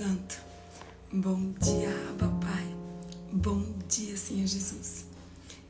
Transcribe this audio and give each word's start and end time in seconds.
Santo. 0.00 0.40
Bom 1.12 1.52
dia, 1.60 1.90
Abba 2.08 2.28
Pai. 2.40 2.74
Bom 3.30 3.62
dia, 3.86 4.16
Senhor 4.16 4.46
Jesus. 4.46 5.04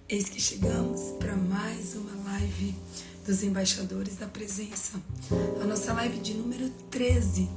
Eis 0.08 0.28
que 0.28 0.40
chegamos 0.40 1.16
para 1.18 1.34
mais 1.34 1.96
uma 1.96 2.30
live 2.30 2.76
dos 3.26 3.42
embaixadores 3.42 4.18
da 4.18 4.28
presença. 4.28 5.02
A 5.60 5.64
nossa 5.64 5.92
live 5.94 6.20
de 6.20 6.34
número 6.34 6.70
13 6.92 7.50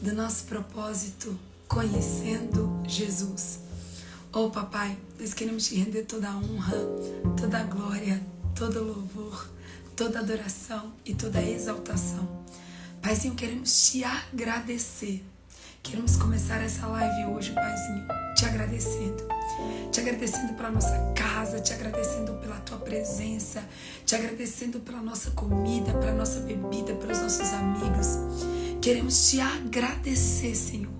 do 0.00 0.14
nosso 0.14 0.44
propósito 0.44 1.36
Conhecendo 1.66 2.80
Jesus. 2.86 3.58
Oh, 4.32 4.48
papai, 4.48 4.96
nós 5.18 5.34
queremos 5.34 5.66
te 5.66 5.74
render 5.74 6.04
toda 6.04 6.28
a 6.28 6.36
honra, 6.36 6.78
toda 7.36 7.58
a 7.58 7.64
glória, 7.64 8.24
todo 8.54 8.78
o 8.78 8.84
louvor, 8.84 9.50
toda 9.96 10.20
a 10.20 10.22
adoração 10.22 10.92
e 11.04 11.16
toda 11.16 11.40
a 11.40 11.50
exaltação. 11.50 12.44
Paizinho, 13.02 13.34
queremos 13.34 13.90
te 13.90 14.04
agradecer 14.04 15.24
Queremos 15.82 16.16
começar 16.16 16.62
essa 16.62 16.86
live 16.86 17.32
hoje, 17.32 17.52
Paizinho, 17.52 18.06
te 18.36 18.44
agradecendo. 18.46 19.24
Te 19.90 20.00
agradecendo 20.00 20.54
pela 20.54 20.70
nossa 20.70 21.12
casa, 21.14 21.60
te 21.60 21.72
agradecendo 21.72 22.34
pela 22.34 22.56
tua 22.60 22.78
presença, 22.78 23.62
te 24.06 24.14
agradecendo 24.14 24.78
pela 24.80 25.02
nossa 25.02 25.32
comida, 25.32 25.92
pela 25.94 26.12
nossa 26.12 26.40
bebida, 26.40 26.94
pelos 26.94 27.20
nossos 27.20 27.52
amigos. 27.52 28.18
Queremos 28.80 29.28
te 29.28 29.40
agradecer, 29.40 30.54
Senhor, 30.54 30.92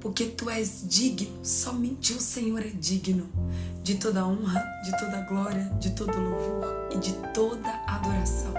porque 0.00 0.26
tu 0.26 0.48
és 0.48 0.84
digno, 0.88 1.44
somente 1.44 2.12
o 2.12 2.20
Senhor 2.20 2.60
é 2.60 2.70
digno 2.70 3.28
de 3.82 3.96
toda 3.96 4.26
honra, 4.26 4.64
de 4.84 4.96
toda 4.96 5.22
glória, 5.22 5.64
de 5.80 5.90
todo 5.90 6.18
louvor 6.18 6.88
e 6.92 6.98
de 6.98 7.12
toda 7.34 7.68
adoração. 7.86 8.54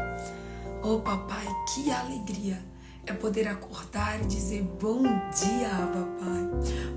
Oh, 0.83 0.99
papai, 0.99 1.45
que 1.73 1.91
alegria 1.91 2.70
é 3.05 3.13
poder 3.13 3.47
acordar 3.47 4.21
e 4.21 4.25
dizer 4.25 4.63
bom 4.79 5.03
dia, 5.03 5.69
Abba 5.69 6.07
Pai. 6.19 6.49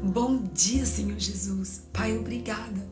Bom 0.03 0.43
dia, 0.53 0.85
Senhor 0.85 1.19
Jesus. 1.19 1.83
Pai, 1.93 2.17
obrigada. 2.17 2.87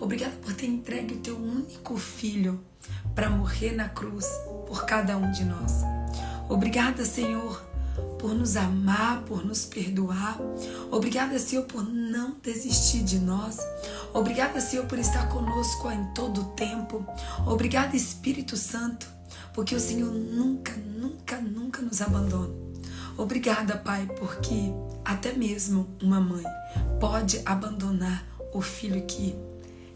Obrigada 0.00 0.36
por 0.42 0.52
ter 0.52 0.66
entregue 0.66 1.14
o 1.14 1.18
teu 1.18 1.36
único 1.36 1.96
filho 1.96 2.60
para 3.14 3.30
morrer 3.30 3.72
na 3.72 3.88
cruz 3.88 4.26
por 4.66 4.84
cada 4.84 5.16
um 5.16 5.30
de 5.30 5.44
nós. 5.44 5.82
Obrigada, 6.48 7.04
Senhor, 7.04 7.64
por 8.18 8.34
nos 8.34 8.56
amar, 8.56 9.22
por 9.22 9.44
nos 9.44 9.64
perdoar. 9.64 10.38
Obrigada, 10.90 11.38
Senhor, 11.38 11.64
por 11.64 11.82
não 11.82 12.36
desistir 12.42 13.02
de 13.02 13.18
nós. 13.18 13.58
Obrigada, 14.12 14.60
Senhor, 14.60 14.86
por 14.86 14.98
estar 14.98 15.28
conosco 15.28 15.90
em 15.90 16.04
todo 16.14 16.42
o 16.42 16.44
tempo. 16.52 17.04
Obrigada, 17.46 17.96
Espírito 17.96 18.56
Santo, 18.56 19.15
porque 19.56 19.74
o 19.74 19.80
Senhor 19.80 20.12
nunca, 20.12 20.72
nunca, 20.76 21.40
nunca 21.40 21.80
nos 21.80 22.02
abandona. 22.02 22.52
Obrigada, 23.16 23.78
Pai, 23.78 24.06
porque 24.18 24.70
até 25.02 25.32
mesmo 25.32 25.88
uma 26.02 26.20
mãe 26.20 26.44
pode 27.00 27.40
abandonar 27.46 28.22
o 28.52 28.60
filho 28.60 29.02
que, 29.06 29.34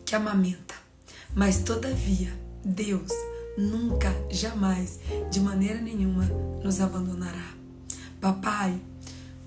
que 0.07 0.17
amamenta. 0.17 0.75
Mas, 1.35 1.59
todavia, 1.59 2.33
Deus 2.65 3.11
nunca, 3.59 4.11
jamais, 4.31 4.99
de 5.31 5.41
maneira 5.41 5.79
nenhuma, 5.79 6.25
nos 6.65 6.81
abandonará. 6.81 7.55
Papai, 8.19 8.81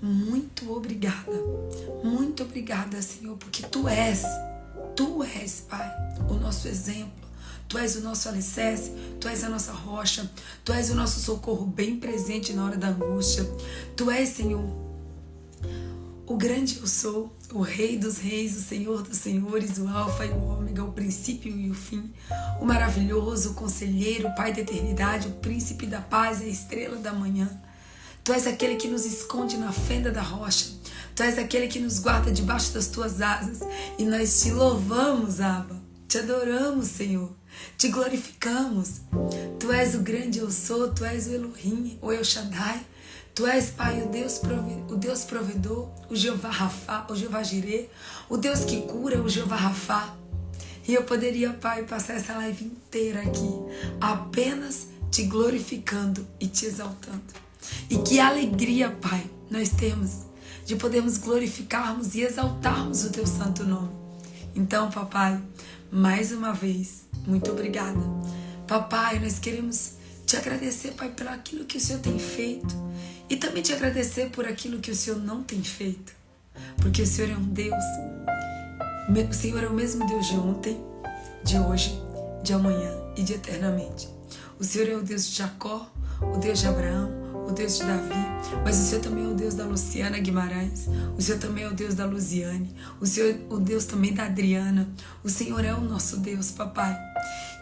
muito 0.00 0.72
obrigada, 0.72 1.42
muito 2.04 2.44
obrigada, 2.44 3.02
Senhor, 3.02 3.36
porque 3.36 3.64
Tu 3.64 3.88
és, 3.88 4.22
Tu 4.94 5.24
és, 5.24 5.66
Pai, 5.68 5.90
o 6.30 6.34
nosso 6.34 6.68
exemplo 6.68 7.23
Tu 7.74 7.78
és 7.78 7.96
o 7.96 8.02
nosso 8.02 8.28
alicerce, 8.28 8.92
Tu 9.18 9.26
és 9.26 9.42
a 9.42 9.48
nossa 9.48 9.72
rocha, 9.72 10.30
Tu 10.64 10.72
és 10.72 10.90
o 10.90 10.94
nosso 10.94 11.18
socorro 11.18 11.66
bem 11.66 11.98
presente 11.98 12.52
na 12.52 12.64
hora 12.64 12.76
da 12.76 12.86
angústia. 12.86 13.42
Tu 13.96 14.08
és, 14.12 14.28
Senhor, 14.28 14.64
o 16.24 16.36
grande 16.36 16.78
eu 16.78 16.86
sou, 16.86 17.36
o 17.52 17.62
Rei 17.62 17.98
dos 17.98 18.18
Reis, 18.18 18.56
o 18.56 18.60
Senhor 18.60 19.02
dos 19.02 19.18
Senhores, 19.18 19.76
o 19.78 19.88
Alfa 19.88 20.24
e 20.24 20.30
o 20.30 20.40
Ômega, 20.40 20.84
o 20.84 20.92
princípio 20.92 21.50
e 21.50 21.68
o 21.68 21.74
fim, 21.74 22.12
o 22.60 22.64
maravilhoso, 22.64 23.50
o 23.50 23.54
conselheiro, 23.54 24.28
o 24.28 24.34
Pai 24.36 24.52
da 24.52 24.60
eternidade, 24.60 25.26
o 25.26 25.32
príncipe 25.32 25.84
da 25.84 26.00
paz, 26.00 26.42
a 26.42 26.46
estrela 26.46 26.98
da 26.98 27.12
manhã. 27.12 27.50
Tu 28.22 28.32
és 28.32 28.46
aquele 28.46 28.76
que 28.76 28.86
nos 28.86 29.04
esconde 29.04 29.56
na 29.56 29.72
fenda 29.72 30.12
da 30.12 30.22
rocha. 30.22 30.66
Tu 31.16 31.24
és 31.24 31.36
aquele 31.38 31.66
que 31.66 31.80
nos 31.80 31.98
guarda 31.98 32.30
debaixo 32.30 32.72
das 32.72 32.86
tuas 32.86 33.20
asas. 33.20 33.58
E 33.98 34.04
nós 34.04 34.42
te 34.42 34.52
louvamos, 34.52 35.40
Abba. 35.40 35.83
Te 36.14 36.20
adoramos, 36.20 36.86
Senhor. 36.86 37.28
Te 37.76 37.88
glorificamos. 37.88 39.00
Tu 39.58 39.72
és 39.72 39.96
o 39.96 39.98
grande 39.98 40.38
eu 40.38 40.48
sou, 40.48 40.94
tu 40.94 41.04
és 41.04 41.26
o 41.26 41.32
Elohim, 41.32 41.98
o 42.00 42.12
El 42.12 42.22
Shaddai. 42.22 42.86
Tu 43.34 43.44
és, 43.44 43.70
Pai, 43.70 44.00
o 44.00 44.08
Deus, 44.08 44.40
o 44.88 44.94
Deus 44.94 45.24
provedor, 45.24 45.90
o 46.08 46.14
Jeová 46.14 46.50
Rafá, 46.50 47.04
o 47.10 47.16
Jeová 47.16 47.42
Jirê, 47.42 47.88
o 48.28 48.36
Deus 48.36 48.60
que 48.60 48.82
cura, 48.82 49.20
o 49.20 49.28
Jeová 49.28 49.56
Rafá. 49.56 50.14
E 50.86 50.94
eu 50.94 51.02
poderia, 51.02 51.52
Pai, 51.52 51.82
passar 51.82 52.14
essa 52.14 52.34
live 52.34 52.64
inteira 52.64 53.20
aqui 53.20 53.50
apenas 54.00 54.86
te 55.10 55.24
glorificando 55.24 56.24
e 56.38 56.46
te 56.46 56.64
exaltando. 56.64 57.34
E 57.90 57.98
que 57.98 58.20
alegria, 58.20 58.88
Pai, 58.88 59.28
nós 59.50 59.70
temos 59.70 60.26
de 60.64 60.76
podermos 60.76 61.18
glorificarmos 61.18 62.14
e 62.14 62.20
exaltarmos 62.20 63.02
o 63.02 63.10
teu 63.10 63.26
santo 63.26 63.64
nome. 63.64 64.04
Então, 64.56 64.88
papai, 64.88 65.42
mais 65.90 66.32
uma 66.32 66.52
vez, 66.52 67.04
muito 67.26 67.50
obrigada. 67.50 68.00
Papai, 68.66 69.18
nós 69.18 69.38
queremos 69.38 69.94
te 70.26 70.36
agradecer, 70.36 70.92
Pai, 70.92 71.10
por 71.10 71.28
aquilo 71.28 71.64
que 71.64 71.76
o 71.76 71.80
Senhor 71.80 72.00
tem 72.00 72.18
feito 72.18 72.74
e 73.28 73.36
também 73.36 73.62
te 73.62 73.72
agradecer 73.72 74.30
por 74.30 74.46
aquilo 74.46 74.80
que 74.80 74.90
o 74.90 74.96
Senhor 74.96 75.18
não 75.18 75.42
tem 75.42 75.62
feito, 75.62 76.14
porque 76.76 77.02
o 77.02 77.06
Senhor 77.06 77.30
é 77.30 77.36
um 77.36 77.44
Deus. 77.44 77.84
O 79.30 79.34
Senhor 79.34 79.62
é 79.62 79.68
o 79.68 79.74
mesmo 79.74 80.06
Deus 80.06 80.26
de 80.26 80.36
ontem, 80.36 80.82
de 81.44 81.58
hoje, 81.58 82.00
de 82.42 82.52
amanhã 82.54 82.90
e 83.16 83.22
de 83.22 83.34
eternamente. 83.34 84.08
O 84.58 84.64
Senhor 84.64 84.88
é 84.88 84.96
o 84.96 85.02
Deus 85.02 85.26
de 85.26 85.36
Jacó, 85.36 85.90
o 86.20 86.38
Deus 86.38 86.60
de 86.60 86.66
Abraão, 86.66 87.23
o 87.46 87.52
Deus 87.52 87.78
de 87.78 87.84
Davi, 87.84 88.14
mas 88.64 88.78
o 88.78 88.82
Senhor 88.82 89.02
também 89.02 89.24
é 89.24 89.28
o 89.28 89.34
Deus 89.34 89.54
da 89.54 89.64
Luciana 89.64 90.18
Guimarães, 90.18 90.86
o 91.16 91.22
Senhor 91.22 91.38
também 91.38 91.64
é 91.64 91.68
o 91.68 91.74
Deus 91.74 91.94
da 91.94 92.06
Luziane, 92.06 92.74
o 93.00 93.06
Senhor 93.06 93.36
o 93.50 93.58
Deus 93.58 93.84
também 93.84 94.12
da 94.12 94.24
Adriana. 94.24 94.88
O 95.22 95.28
Senhor 95.28 95.64
é 95.64 95.74
o 95.74 95.80
nosso 95.80 96.18
Deus, 96.18 96.50
papai. 96.50 96.96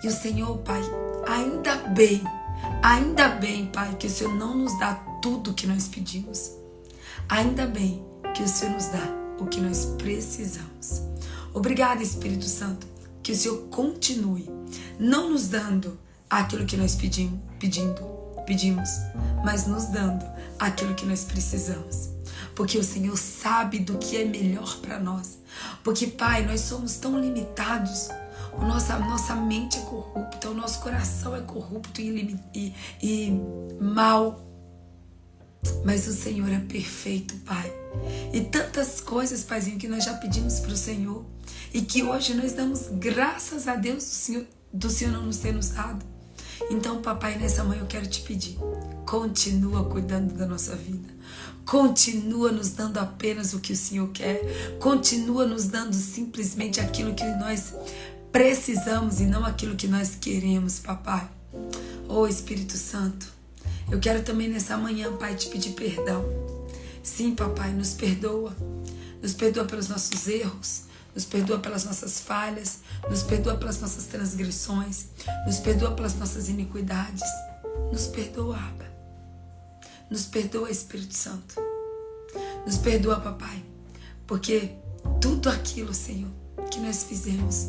E 0.02 0.08
o 0.08 0.10
Senhor, 0.10 0.58
pai, 0.58 0.82
ainda 1.26 1.76
bem, 1.88 2.22
ainda 2.82 3.28
bem, 3.28 3.66
pai, 3.66 3.94
que 3.96 4.06
o 4.06 4.10
Senhor 4.10 4.34
não 4.34 4.56
nos 4.56 4.78
dá 4.78 4.94
tudo 5.20 5.50
o 5.50 5.54
que 5.54 5.66
nós 5.66 5.88
pedimos. 5.88 6.52
Ainda 7.28 7.66
bem 7.66 8.04
que 8.34 8.42
o 8.42 8.48
Senhor 8.48 8.74
nos 8.74 8.86
dá 8.86 9.22
o 9.38 9.46
que 9.46 9.60
nós 9.60 9.86
precisamos. 9.98 11.02
Obrigada, 11.54 12.02
Espírito 12.02 12.46
Santo, 12.46 12.86
que 13.22 13.32
o 13.32 13.36
Senhor 13.36 13.58
continue 13.70 14.48
não 14.98 15.30
nos 15.30 15.48
dando 15.48 15.98
aquilo 16.28 16.64
que 16.64 16.76
nós 16.76 16.94
pedimos, 16.94 17.38
pedindo, 17.58 18.00
pedimos, 18.44 18.88
mas 19.44 19.66
nos 19.66 19.86
dando 19.86 20.24
aquilo 20.58 20.94
que 20.94 21.06
nós 21.06 21.24
precisamos. 21.24 22.10
Porque 22.54 22.78
o 22.78 22.84
Senhor 22.84 23.16
sabe 23.16 23.78
do 23.78 23.98
que 23.98 24.16
é 24.16 24.24
melhor 24.24 24.78
para 24.78 24.98
nós. 24.98 25.38
Porque, 25.82 26.06
Pai, 26.06 26.44
nós 26.46 26.60
somos 26.60 26.96
tão 26.96 27.18
limitados. 27.18 28.08
O 28.52 28.64
nossa, 28.64 28.98
nossa 28.98 29.34
mente 29.34 29.78
é 29.78 29.82
corrupta, 29.82 30.50
o 30.50 30.54
nosso 30.54 30.80
coração 30.80 31.34
é 31.34 31.40
corrupto 31.40 32.00
e, 32.00 32.38
e, 32.54 32.74
e 33.02 33.40
mal. 33.80 34.46
Mas 35.84 36.06
o 36.06 36.12
Senhor 36.12 36.50
é 36.50 36.58
perfeito, 36.58 37.34
Pai. 37.46 37.72
E 38.32 38.40
tantas 38.42 39.00
coisas, 39.00 39.42
Paizinho, 39.44 39.78
que 39.78 39.88
nós 39.88 40.04
já 40.04 40.14
pedimos 40.14 40.60
para 40.60 40.72
o 40.72 40.76
Senhor. 40.76 41.24
E 41.72 41.80
que 41.80 42.02
hoje 42.02 42.34
nós 42.34 42.52
damos 42.52 42.88
graças 42.92 43.66
a 43.66 43.76
Deus 43.76 44.04
do 44.04 44.10
Senhor, 44.10 44.46
do 44.72 44.90
Senhor 44.90 45.12
não 45.12 45.22
nos 45.22 45.38
ter 45.38 45.52
nos 45.52 45.70
dado. 45.70 46.11
Então, 46.70 47.02
papai, 47.02 47.36
nessa 47.38 47.64
manhã 47.64 47.80
eu 47.80 47.86
quero 47.86 48.06
te 48.06 48.22
pedir, 48.22 48.58
continua 49.06 49.84
cuidando 49.84 50.34
da 50.34 50.46
nossa 50.46 50.74
vida. 50.74 51.08
Continua 51.64 52.50
nos 52.50 52.70
dando 52.70 52.98
apenas 52.98 53.54
o 53.54 53.60
que 53.60 53.72
o 53.72 53.76
Senhor 53.76 54.08
quer. 54.08 54.40
Continua 54.78 55.46
nos 55.46 55.66
dando 55.66 55.94
simplesmente 55.94 56.80
aquilo 56.80 57.14
que 57.14 57.24
nós 57.24 57.74
precisamos 58.32 59.20
e 59.20 59.26
não 59.26 59.44
aquilo 59.44 59.76
que 59.76 59.86
nós 59.86 60.16
queremos, 60.20 60.78
papai. 60.78 61.28
Oh 62.08 62.26
Espírito 62.26 62.76
Santo, 62.76 63.26
eu 63.90 64.00
quero 64.00 64.22
também 64.22 64.48
nessa 64.48 64.76
manhã, 64.76 65.14
Pai, 65.16 65.34
te 65.34 65.48
pedir 65.48 65.72
perdão. 65.72 66.24
Sim, 67.02 67.34
papai, 67.34 67.72
nos 67.72 67.92
perdoa. 67.94 68.56
Nos 69.20 69.34
perdoa 69.34 69.64
pelos 69.64 69.88
nossos 69.88 70.26
erros, 70.26 70.84
nos 71.14 71.24
perdoa 71.24 71.58
pelas 71.58 71.84
nossas 71.84 72.20
falhas, 72.20 72.78
nos 73.08 73.22
perdoa 73.22 73.56
pelas 73.56 73.80
nossas 73.80 74.06
transgressões, 74.06 75.08
nos 75.46 75.58
perdoa 75.58 75.92
pelas 75.92 76.14
nossas 76.14 76.48
iniquidades. 76.48 77.22
Nos 77.92 78.06
perdoa, 78.06 78.56
Abba. 78.56 78.90
Nos 80.10 80.24
perdoa, 80.24 80.70
Espírito 80.70 81.14
Santo. 81.14 81.54
Nos 82.64 82.78
perdoa, 82.78 83.20
Papai, 83.20 83.62
porque 84.26 84.76
tudo 85.20 85.50
aquilo, 85.50 85.92
Senhor, 85.92 86.30
que 86.70 86.80
nós 86.80 87.04
fizemos, 87.04 87.68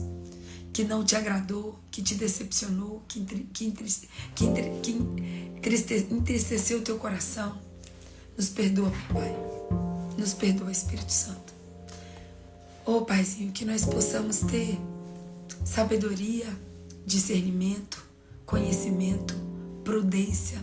que 0.72 0.84
não 0.84 1.04
te 1.04 1.16
agradou, 1.16 1.80
que 1.92 2.02
te 2.02 2.16
decepcionou, 2.16 3.04
que, 3.08 3.20
que, 3.26 3.66
entriste, 3.66 4.08
que, 4.36 4.46
que 4.82 4.92
entristeceu 6.10 6.80
o 6.80 6.82
teu 6.82 6.98
coração, 6.98 7.60
nos 8.38 8.50
perdoa, 8.50 8.92
Papai. 9.10 9.36
Nos 10.18 10.34
perdoa, 10.34 10.72
Espírito 10.72 11.12
Santo. 11.12 11.43
Oh, 12.86 13.02
Paizinho, 13.02 13.54
que 13.54 13.64
nós 13.64 13.86
possamos 13.86 14.40
ter 14.40 14.78
sabedoria, 15.64 16.46
discernimento, 17.06 18.04
conhecimento, 18.46 19.34
prudência. 19.86 20.58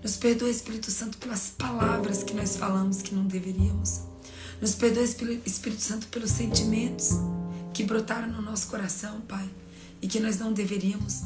Nos 0.00 0.14
perdoa, 0.14 0.48
Espírito 0.48 0.92
Santo, 0.92 1.18
pelas 1.18 1.50
palavras 1.50 2.22
que 2.22 2.32
nós 2.32 2.56
falamos 2.56 3.02
que 3.02 3.12
não 3.12 3.26
deveríamos. 3.26 4.02
Nos 4.60 4.76
perdoa, 4.76 5.02
Espírito 5.02 5.82
Santo, 5.82 6.06
pelos 6.06 6.30
sentimentos 6.30 7.10
que 7.74 7.82
brotaram 7.82 8.28
no 8.28 8.40
nosso 8.40 8.68
coração, 8.68 9.20
Pai, 9.22 9.50
e 10.00 10.06
que 10.06 10.20
nós 10.20 10.38
não 10.38 10.52
deveríamos. 10.52 11.22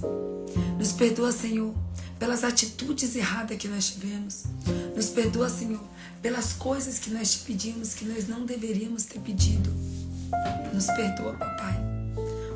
Nos 0.78 0.92
perdoa, 0.92 1.30
Senhor, 1.30 1.74
pelas 2.18 2.42
atitudes 2.42 3.14
erradas 3.16 3.58
que 3.58 3.68
nós 3.68 3.88
tivemos. 3.88 4.44
Nos 4.94 5.10
perdoa, 5.10 5.50
Senhor, 5.50 5.84
pelas 6.22 6.54
coisas 6.54 6.98
que 6.98 7.10
nós 7.10 7.32
te 7.32 7.38
pedimos 7.40 7.92
que 7.92 8.06
nós 8.06 8.26
não 8.26 8.46
deveríamos 8.46 9.04
ter 9.04 9.20
pedido. 9.20 9.70
Nos 10.72 10.86
perdoa, 10.86 11.32
papai. 11.34 11.86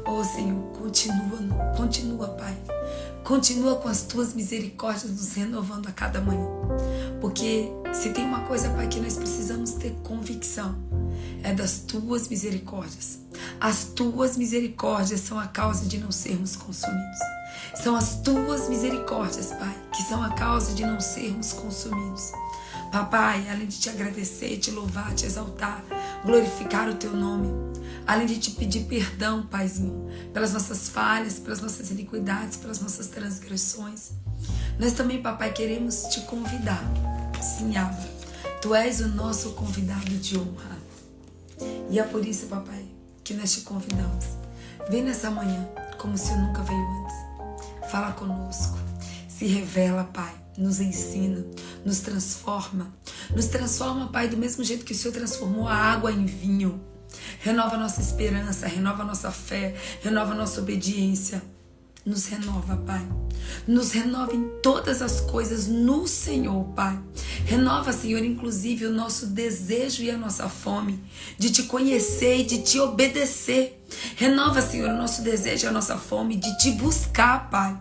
Oh, 0.07 0.25
Senhor, 0.25 0.61
continua, 0.73 1.39
continua, 1.77 2.29
Pai. 2.29 2.57
Continua 3.23 3.77
com 3.77 3.89
as 3.89 4.03
tuas 4.03 4.35
misericórdias 4.35 5.13
nos 5.13 5.35
renovando 5.35 5.89
a 5.89 5.93
cada 5.93 6.21
manhã. 6.21 6.47
Porque 7.21 7.71
se 7.93 8.11
tem 8.11 8.25
uma 8.25 8.41
coisa, 8.41 8.71
Pai, 8.71 8.89
que 8.89 8.99
nós 8.99 9.17
precisamos 9.17 9.73
ter 9.73 9.95
convicção, 10.03 10.75
é 11.45 11.53
das 11.53 11.79
tuas 11.81 12.29
misericórdias. 12.29 13.21
As 13.61 13.85
tuas 13.85 14.37
misericórdias 14.37 15.21
são 15.21 15.39
a 15.39 15.47
causa 15.47 15.87
de 15.87 15.99
não 15.99 16.11
sermos 16.11 16.57
consumidos. 16.57 17.19
São 17.75 17.95
as 17.95 18.17
tuas 18.23 18.69
misericórdias, 18.69 19.53
Pai, 19.53 19.77
que 19.93 20.03
são 20.03 20.23
a 20.23 20.31
causa 20.31 20.75
de 20.75 20.85
não 20.85 21.01
sermos 21.01 21.53
consumidos. 21.53 22.33
Papai, 22.91 23.49
além 23.49 23.69
de 23.69 23.79
te 23.79 23.89
agradecer, 23.89 24.59
te 24.59 24.73
louvar, 24.73 25.15
te 25.15 25.25
exaltar, 25.25 25.85
glorificar 26.25 26.89
o 26.89 26.95
teu 26.95 27.13
nome, 27.13 27.49
além 28.07 28.27
de 28.27 28.39
te 28.39 28.51
pedir 28.53 28.85
perdão, 28.85 29.47
Paizinho, 29.47 30.09
pelas 30.33 30.53
nossas 30.53 30.89
falhas, 30.89 31.39
pelas 31.39 31.61
nossas 31.61 31.91
iniquidades, 31.91 32.57
pelas 32.57 32.81
nossas 32.81 33.09
transgressões, 33.09 34.11
nós 34.79 34.93
também, 34.93 35.21
papai, 35.21 35.53
queremos 35.53 36.05
te 36.05 36.21
convidar. 36.23 36.83
Sim, 37.41 37.77
Abba, 37.77 38.09
tu 38.63 38.75
és 38.75 39.01
o 39.01 39.09
nosso 39.09 39.51
convidado 39.51 40.11
de 40.17 40.39
honra. 40.39 40.79
E 41.91 41.99
é 41.99 42.03
por 42.03 42.25
isso, 42.27 42.47
papai, 42.47 42.87
que 43.23 43.35
nós 43.35 43.53
te 43.53 43.61
convidamos. 43.61 44.25
Vem 44.89 45.03
nessa 45.03 45.31
manhã 45.31 45.69
como 45.99 46.17
se 46.17 46.31
eu 46.31 46.39
nunca 46.39 46.63
veio 46.63 46.81
antes. 46.81 47.91
Fala 47.91 48.13
conosco. 48.13 48.79
Se 49.29 49.47
revela, 49.47 50.05
Pai. 50.05 50.40
Nos 50.59 50.81
ensina, 50.81 51.45
nos 51.85 52.01
transforma. 52.01 52.95
Nos 53.35 53.47
transforma, 53.47 54.09
Pai, 54.09 54.29
do 54.29 54.37
mesmo 54.37 54.65
jeito 54.65 54.85
que 54.85 54.93
o 54.93 54.97
Senhor 54.97 55.15
transformou 55.15 55.67
a 55.67 55.75
água 55.75 56.13
em 56.13 56.27
vinho. 56.27 56.81
Renova 57.41 57.77
nossa 57.77 58.01
esperança, 58.01 58.67
renova 58.67 59.05
nossa 59.05 59.31
fé, 59.31 59.75
renova 60.03 60.35
nossa 60.35 60.61
obediência. 60.61 61.43
Nos 62.05 62.27
renova, 62.27 62.77
Pai. 62.79 63.07
Nos 63.67 63.93
renova 63.93 64.35
em 64.35 64.49
todas 64.63 65.03
as 65.03 65.21
coisas 65.21 65.67
no 65.67 66.09
Senhor, 66.09 66.65
Pai. 66.75 66.99
Renova, 67.45 67.93
Senhor, 67.93 68.25
inclusive 68.25 68.87
o 68.87 68.93
nosso 68.93 69.27
desejo 69.27 70.03
e 70.03 70.11
a 70.11 70.17
nossa 70.17 70.49
fome 70.49 71.03
de 71.39 71.51
te 71.51 71.65
conhecer 71.65 72.39
e 72.39 72.45
de 72.45 72.63
te 72.63 72.81
obedecer. 72.81 73.85
Renova, 74.17 74.63
Senhor, 74.63 74.91
o 74.91 74.97
nosso 74.97 75.23
desejo 75.23 75.67
e 75.67 75.69
a 75.69 75.73
nossa 75.73 75.99
fome 75.99 76.37
de 76.37 76.57
te 76.59 76.73
buscar, 76.73 77.51
Pai. 77.51 77.79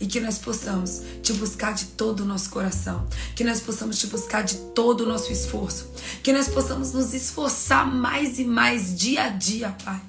E 0.00 0.06
que 0.06 0.20
nós 0.20 0.38
possamos 0.38 1.02
te 1.22 1.32
buscar 1.34 1.74
de 1.74 1.86
todo 1.86 2.20
o 2.20 2.24
nosso 2.24 2.50
coração. 2.50 3.06
Que 3.34 3.44
nós 3.44 3.60
possamos 3.60 3.98
te 3.98 4.06
buscar 4.06 4.42
de 4.42 4.56
todo 4.74 5.02
o 5.02 5.06
nosso 5.06 5.32
esforço. 5.32 5.88
Que 6.22 6.32
nós 6.32 6.48
possamos 6.48 6.92
nos 6.92 7.14
esforçar 7.14 7.86
mais 7.86 8.38
e 8.38 8.44
mais 8.44 8.96
dia 8.96 9.24
a 9.24 9.28
dia, 9.28 9.76
Pai, 9.84 10.00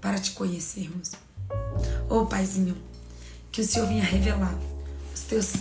para 0.00 0.18
te 0.18 0.32
conhecermos. 0.32 1.12
Oh, 2.08 2.26
Paizinho, 2.26 2.76
que 3.50 3.60
o 3.60 3.66
Senhor 3.66 3.86
venha 3.86 4.04
revelar 4.04 4.56
os 5.14 5.20
teus 5.22 5.52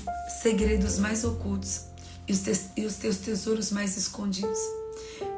segredos 0.42 0.98
mais 1.00 1.24
ocultos 1.24 1.82
e 2.28 2.32
os, 2.32 2.40
teus, 2.40 2.62
e 2.78 2.86
os 2.86 2.96
teus 2.96 3.18
tesouros 3.18 3.72
mais 3.72 3.98
escondidos. 3.98 4.60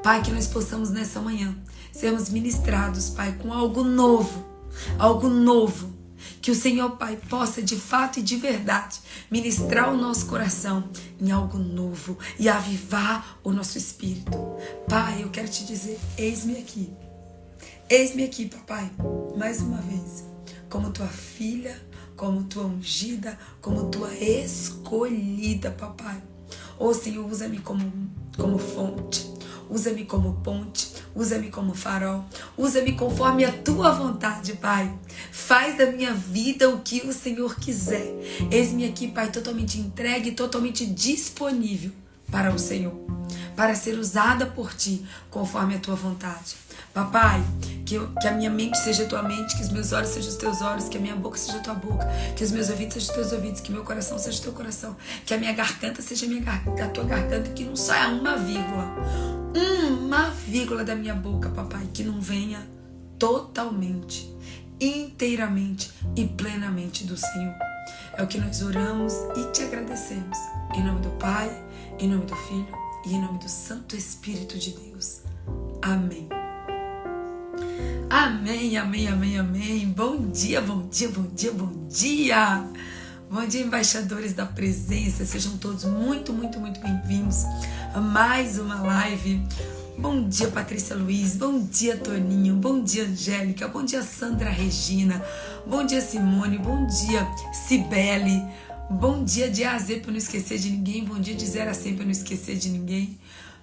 Pai, 0.03 0.21
que 0.21 0.31
nós 0.31 0.47
possamos 0.47 0.89
nessa 0.89 1.19
manhã 1.21 1.55
sermos 1.91 2.29
ministrados, 2.29 3.09
Pai, 3.09 3.33
com 3.41 3.53
algo 3.53 3.83
novo, 3.83 4.45
algo 4.97 5.29
novo. 5.29 6.00
Que 6.41 6.51
o 6.51 6.55
Senhor, 6.55 6.91
Pai, 6.97 7.17
possa 7.29 7.61
de 7.61 7.75
fato 7.75 8.19
e 8.19 8.21
de 8.21 8.35
verdade 8.35 8.99
ministrar 9.29 9.93
o 9.93 9.97
nosso 9.97 10.25
coração 10.25 10.89
em 11.19 11.31
algo 11.31 11.57
novo 11.57 12.17
e 12.39 12.49
avivar 12.49 13.39
o 13.43 13.51
nosso 13.51 13.77
espírito. 13.77 14.31
Pai, 14.87 15.23
eu 15.23 15.29
quero 15.29 15.47
te 15.47 15.65
dizer: 15.65 15.99
eis-me 16.17 16.57
aqui. 16.57 16.91
Eis-me 17.89 18.23
aqui, 18.23 18.45
papai, 18.45 18.89
mais 19.35 19.59
uma 19.59 19.77
vez 19.81 20.31
como 20.71 20.89
tua 20.91 21.07
filha, 21.07 21.77
como 22.15 22.45
tua 22.45 22.63
ungida, 22.63 23.37
como 23.59 23.89
tua 23.89 24.13
escolhida, 24.15 25.69
papai. 25.69 26.23
Ô 26.79 26.87
oh, 26.87 26.93
Senhor, 26.93 27.29
usa-me 27.29 27.59
como, 27.59 27.91
como 28.37 28.57
fonte, 28.57 29.29
usa-me 29.71 30.03
como 30.03 30.33
ponte, 30.43 30.89
usa-me 31.15 31.49
como 31.49 31.73
farol, 31.73 32.25
usa-me 32.57 32.91
conforme 32.91 33.45
a 33.45 33.51
tua 33.51 33.91
vontade, 33.91 34.53
Pai. 34.53 34.93
Faz 35.31 35.77
da 35.77 35.85
minha 35.85 36.13
vida 36.13 36.69
o 36.69 36.81
que 36.81 37.01
o 37.07 37.13
Senhor 37.13 37.55
quiser. 37.55 38.05
Eis-me 38.51 38.85
aqui, 38.85 39.07
Pai, 39.07 39.31
totalmente 39.31 39.79
entregue, 39.79 40.33
totalmente 40.33 40.85
disponível 40.85 41.91
para 42.29 42.53
o 42.53 42.59
Senhor, 42.59 42.93
para 43.55 43.73
ser 43.73 43.97
usada 43.97 44.45
por 44.45 44.73
ti 44.73 45.05
conforme 45.29 45.75
a 45.75 45.79
tua 45.79 45.95
vontade. 45.95 46.55
Papai, 46.93 47.41
que, 47.85 47.95
eu, 47.95 48.07
que 48.21 48.27
a 48.27 48.31
minha 48.31 48.49
mente 48.49 48.77
seja 48.77 49.05
tua 49.05 49.23
mente, 49.23 49.55
que 49.55 49.61
os 49.61 49.69
meus 49.69 49.91
olhos 49.93 50.09
sejam 50.09 50.29
os 50.29 50.35
teus 50.35 50.61
olhos, 50.61 50.89
que 50.89 50.97
a 50.97 50.99
minha 51.01 51.15
boca 51.15 51.37
seja 51.37 51.59
tua 51.59 51.73
boca, 51.73 52.05
que 52.35 52.43
os 52.43 52.51
meus 52.51 52.69
ouvidos 52.69 52.93
sejam 52.93 53.09
os 53.09 53.15
teus 53.15 53.31
ouvidos, 53.31 53.61
que 53.61 53.71
meu 53.71 53.83
coração 53.83 54.17
seja 54.17 54.39
o 54.39 54.41
teu 54.43 54.51
coração, 54.53 54.95
que 55.25 55.33
a 55.33 55.37
minha 55.37 55.53
garganta 55.53 56.01
seja 56.01 56.25
a, 56.25 56.29
minha, 56.29 56.43
a 56.51 56.87
tua 56.89 57.03
garganta, 57.05 57.49
que 57.51 57.63
não 57.63 57.75
saia 57.75 58.09
uma 58.09 58.35
vírgula, 58.37 58.95
uma 60.01 60.29
vírgula 60.29 60.83
da 60.83 60.95
minha 60.95 61.15
boca, 61.15 61.49
papai, 61.49 61.87
que 61.93 62.03
não 62.03 62.19
venha 62.19 62.67
totalmente, 63.17 64.33
inteiramente 64.79 65.91
e 66.15 66.25
plenamente 66.25 67.05
do 67.05 67.15
Senhor. 67.15 67.55
É 68.17 68.23
o 68.23 68.27
que 68.27 68.37
nós 68.37 68.61
oramos 68.61 69.13
e 69.37 69.51
te 69.51 69.63
agradecemos. 69.63 70.37
Em 70.75 70.83
nome 70.83 71.01
do 71.01 71.09
Pai, 71.11 71.49
em 71.99 72.09
nome 72.09 72.25
do 72.25 72.35
Filho 72.35 72.67
e 73.05 73.13
em 73.13 73.21
nome 73.21 73.39
do 73.39 73.49
Santo 73.49 73.95
Espírito 73.95 74.57
de 74.57 74.71
Deus. 74.71 75.21
Amém. 75.81 76.40
Amém, 78.09 78.77
amém, 78.77 79.07
amém, 79.07 79.37
amém. 79.39 79.87
Bom 79.87 80.29
dia, 80.29 80.61
bom 80.61 80.87
dia, 80.89 81.09
bom 81.09 81.27
dia, 81.35 81.51
bom 81.51 81.87
dia. 81.87 82.63
Bom 83.29 83.45
dia, 83.45 83.61
embaixadores 83.61 84.33
da 84.33 84.45
presença. 84.45 85.25
Sejam 85.25 85.57
todos 85.57 85.85
muito, 85.85 86.33
muito, 86.33 86.59
muito 86.59 86.79
bem-vindos 86.81 87.45
a 87.93 88.01
mais 88.01 88.59
uma 88.59 88.81
live. 88.81 89.41
Bom 89.97 90.27
dia, 90.27 90.47
Patrícia 90.49 90.95
Luiz. 90.95 91.37
Bom 91.37 91.61
dia, 91.63 91.95
Toninho. 91.95 92.55
Bom 92.55 92.83
dia, 92.83 93.05
Angélica. 93.05 93.67
Bom 93.67 93.85
dia, 93.85 94.03
Sandra 94.03 94.49
Regina. 94.49 95.23
Bom 95.65 95.85
dia, 95.85 96.01
Simone. 96.01 96.57
Bom 96.57 96.85
dia, 96.87 97.27
Cibele. 97.53 98.43
Bom 98.89 99.23
dia 99.23 99.49
de 99.49 99.63
A 99.63 99.75
a 99.75 99.79
Z 99.79 100.01
para 100.01 100.11
não 100.11 100.17
esquecer 100.17 100.57
de 100.57 100.69
ninguém. 100.69 101.05
Bom 101.05 101.17
dia 101.17 101.33
de 101.33 101.45
zero 101.45 101.71
a 101.71 101.73
100 101.73 101.95
para 101.95 102.03
não 102.03 102.11
esquecer 102.11 102.57
de 102.57 102.67
ninguém. 102.69 103.17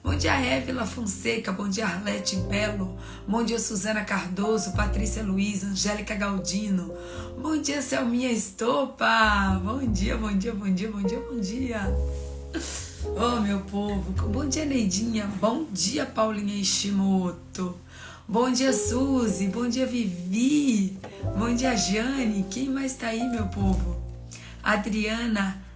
Bom 0.08 0.16
dia, 0.16 0.40
Évila 0.40 0.86
Fonseca. 0.86 1.52
Bom 1.52 1.68
dia, 1.68 1.86
Arlete 1.86 2.36
Belo. 2.36 2.96
Bom 3.28 3.44
dia, 3.44 3.58
Suzana 3.58 4.06
Cardoso, 4.06 4.72
Patrícia 4.72 5.22
Luiz, 5.22 5.62
Angélica 5.62 6.14
Galdino. 6.14 6.90
Bom 7.38 7.60
dia, 7.60 7.82
Selminha 7.82 8.32
Estopa. 8.32 9.60
Bom 9.62 9.80
dia, 9.92 10.16
bom 10.16 10.32
dia, 10.32 10.54
bom 10.54 10.72
dia, 10.72 10.90
bom 10.90 11.02
dia, 11.02 11.20
bom 11.20 11.38
dia. 11.38 11.94
Oh, 13.04 13.38
meu 13.42 13.60
povo. 13.60 14.10
Bom 14.28 14.48
dia, 14.48 14.64
Neidinha. 14.64 15.26
Bom 15.42 15.66
dia, 15.70 16.06
Paulinha 16.06 16.54
Ishimoto. 16.54 17.76
Bom 18.26 18.50
dia, 18.50 18.72
Suzy. 18.72 19.48
Bom 19.48 19.68
dia, 19.68 19.86
Vivi. 19.86 20.98
Bom 21.36 21.54
dia, 21.54 21.76
Jane. 21.76 22.46
Quem 22.50 22.70
mais 22.70 22.94
tá 22.94 23.08
aí, 23.08 23.28
meu 23.28 23.46
povo? 23.48 23.94
Adriana 24.62 25.67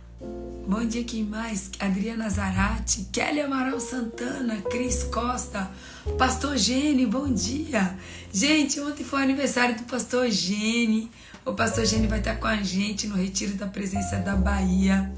Bom 0.67 0.87
dia, 0.87 1.03
quem 1.03 1.25
mais? 1.25 1.71
Adriana 1.81 2.31
Zarate, 2.31 3.09
Kelly 3.13 3.41
Amaral 3.41 3.81
Santana, 3.81 4.63
Cris 4.63 5.03
Costa, 5.03 5.69
Pastor 6.17 6.57
Gene, 6.57 7.05
bom 7.05 7.33
dia. 7.33 7.99
Gente, 8.33 8.81
ontem 8.81 9.03
foi 9.03 9.23
aniversário 9.23 9.75
do 9.75 9.83
Pastor 9.83 10.31
Gene. 10.31 11.11
O 11.45 11.53
Pastor 11.53 11.85
Gene 11.85 12.07
vai 12.07 12.21
estar 12.21 12.37
com 12.37 12.47
a 12.47 12.63
gente 12.63 13.09
no 13.09 13.17
Retiro 13.17 13.55
da 13.55 13.67
Presença 13.67 14.19
da 14.19 14.37
Bahia. 14.37 15.13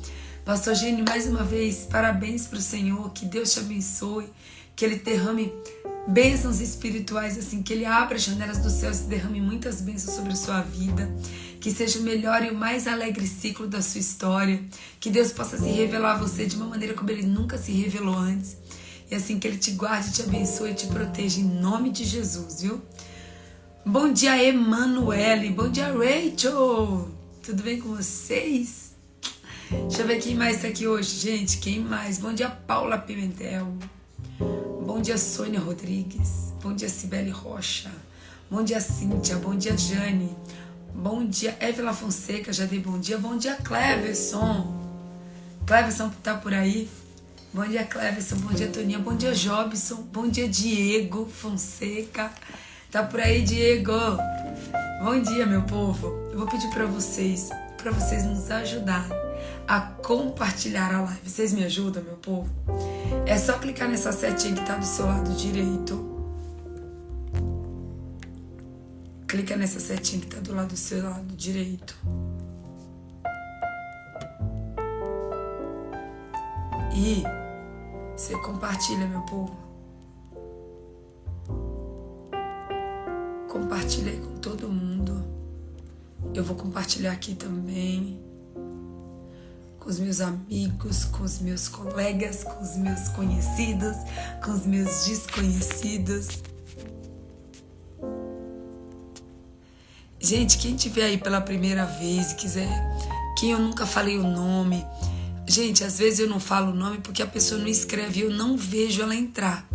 Pastor 0.46 0.74
Gene, 0.74 1.04
mais 1.06 1.26
uma 1.26 1.44
vez, 1.44 1.86
parabéns 1.90 2.46
para 2.46 2.58
o 2.58 2.62
Senhor, 2.62 3.10
que 3.12 3.26
Deus 3.26 3.52
te 3.52 3.60
abençoe, 3.60 4.26
que 4.76 4.84
Ele 4.84 4.96
derrame 4.96 5.52
bênçãos 6.06 6.60
espirituais, 6.60 7.38
assim, 7.38 7.62
que 7.62 7.72
Ele 7.72 7.84
abra 7.84 8.16
as 8.16 8.22
janelas 8.22 8.58
do 8.58 8.70
céu 8.70 8.92
e 8.92 8.96
derrame 9.08 9.40
muitas 9.40 9.80
bênçãos 9.80 10.16
sobre 10.16 10.32
a 10.32 10.36
sua 10.36 10.60
vida 10.60 11.10
que 11.64 11.70
seja 11.70 11.98
o 11.98 12.02
melhor 12.02 12.44
e 12.44 12.50
o 12.50 12.54
mais 12.54 12.86
alegre 12.86 13.26
ciclo 13.26 13.66
da 13.66 13.80
sua 13.80 13.98
história, 13.98 14.62
que 15.00 15.08
Deus 15.08 15.32
possa 15.32 15.56
se 15.56 15.64
revelar 15.64 16.16
a 16.16 16.18
você 16.18 16.44
de 16.44 16.56
uma 16.56 16.66
maneira 16.66 16.92
como 16.92 17.10
Ele 17.10 17.22
nunca 17.22 17.56
se 17.56 17.72
revelou 17.72 18.14
antes. 18.14 18.58
E 19.10 19.14
assim 19.14 19.38
que 19.38 19.48
Ele 19.48 19.56
te 19.56 19.70
guarde, 19.70 20.12
te 20.12 20.20
abençoe 20.20 20.72
e 20.72 20.74
te 20.74 20.86
proteja 20.88 21.40
em 21.40 21.44
nome 21.44 21.88
de 21.88 22.04
Jesus, 22.04 22.60
viu? 22.60 22.82
Bom 23.82 24.12
dia, 24.12 24.44
Emanuele. 24.44 25.48
Bom 25.52 25.70
dia, 25.70 25.90
Rachel. 25.90 27.08
Tudo 27.42 27.62
bem 27.62 27.80
com 27.80 27.96
vocês? 27.96 28.92
Deixa 29.70 30.02
eu 30.02 30.06
ver 30.06 30.20
quem 30.20 30.34
mais 30.34 30.60
tá 30.60 30.68
aqui 30.68 30.86
hoje, 30.86 31.18
gente. 31.18 31.56
Quem 31.60 31.80
mais? 31.80 32.18
Bom 32.18 32.34
dia, 32.34 32.50
Paula 32.50 32.98
Pimentel. 32.98 33.74
Bom 34.38 35.00
dia, 35.00 35.16
Sônia 35.16 35.60
Rodrigues. 35.60 36.52
Bom 36.62 36.72
dia, 36.72 36.88
Cibele 36.88 37.30
Rocha. 37.30 37.90
Bom 38.50 38.62
dia, 38.62 38.80
Cíntia. 38.80 39.36
Bom 39.36 39.54
dia, 39.54 39.76
Jane. 39.76 40.36
Bom 40.94 41.24
dia, 41.24 41.56
Évila 41.60 41.92
Fonseca. 41.92 42.52
Já 42.52 42.64
dei 42.64 42.80
bom 42.80 42.98
dia. 42.98 43.18
Bom 43.18 43.36
dia, 43.36 43.54
Cleverson. 43.54 44.72
Cleverson 45.66 46.10
tá 46.22 46.34
por 46.34 46.52
aí. 46.52 46.88
Bom 47.52 47.64
dia, 47.64 47.84
Cleverson. 47.84 48.36
Bom 48.36 48.52
dia, 48.52 48.68
Toninha. 48.68 48.98
Bom 48.98 49.16
dia, 49.16 49.32
Jobson. 49.32 50.02
Bom 50.12 50.28
dia, 50.28 50.48
Diego 50.48 51.26
Fonseca. 51.26 52.32
Tá 52.90 53.02
por 53.02 53.20
aí, 53.20 53.42
Diego. 53.42 53.92
Bom 55.02 55.20
dia, 55.20 55.46
meu 55.46 55.62
povo. 55.62 56.08
Eu 56.32 56.38
vou 56.38 56.48
pedir 56.48 56.70
para 56.70 56.86
vocês, 56.86 57.50
para 57.76 57.92
vocês 57.92 58.24
nos 58.24 58.50
ajudarem 58.50 59.23
a 59.66 59.80
compartilhar 59.80 60.94
a 60.94 61.00
live. 61.02 61.28
Vocês 61.28 61.52
me 61.52 61.64
ajudam, 61.64 62.02
meu 62.02 62.16
povo? 62.16 62.50
É 63.26 63.36
só 63.38 63.58
clicar 63.58 63.88
nessa 63.88 64.12
setinha 64.12 64.54
que 64.54 64.66
tá 64.66 64.76
do 64.76 64.86
seu 64.86 65.06
lado 65.06 65.32
direito 65.34 66.14
Clica 69.34 69.56
nessa 69.56 69.80
setinha 69.80 70.20
que 70.20 70.28
está 70.28 70.38
do 70.38 70.54
lado 70.54 70.68
do 70.68 70.76
seu 70.76 71.02
lado 71.02 71.34
direito. 71.34 71.96
E 76.94 77.24
você 78.16 78.38
compartilha, 78.38 79.08
meu 79.08 79.22
povo. 79.22 79.56
Compartilha 83.48 84.12
aí 84.12 84.20
com 84.20 84.36
todo 84.36 84.68
mundo. 84.68 85.24
Eu 86.32 86.44
vou 86.44 86.54
compartilhar 86.54 87.10
aqui 87.10 87.34
também 87.34 88.23
com 89.84 89.90
os 89.90 89.98
meus 89.98 90.22
amigos, 90.22 91.04
com 91.04 91.24
os 91.24 91.40
meus 91.40 91.68
colegas, 91.68 92.42
com 92.42 92.62
os 92.62 92.74
meus 92.76 93.10
conhecidos, 93.10 93.94
com 94.42 94.52
os 94.52 94.64
meus 94.64 95.04
desconhecidos. 95.04 96.28
Gente, 100.18 100.56
quem 100.56 100.74
tiver 100.74 101.04
aí 101.04 101.18
pela 101.18 101.38
primeira 101.38 101.84
vez 101.84 102.32
e 102.32 102.36
quiser, 102.36 102.70
quem 103.38 103.50
eu 103.50 103.58
nunca 103.58 103.84
falei 103.84 104.16
o 104.16 104.22
nome, 104.22 104.82
gente, 105.46 105.84
às 105.84 105.98
vezes 105.98 106.20
eu 106.20 106.28
não 106.30 106.40
falo 106.40 106.72
o 106.72 106.74
nome 106.74 106.96
porque 107.00 107.22
a 107.22 107.26
pessoa 107.26 107.60
não 107.60 107.68
escreve 107.68 108.20
e 108.20 108.22
eu 108.22 108.30
não 108.30 108.56
vejo 108.56 109.02
ela 109.02 109.14
entrar. 109.14 109.68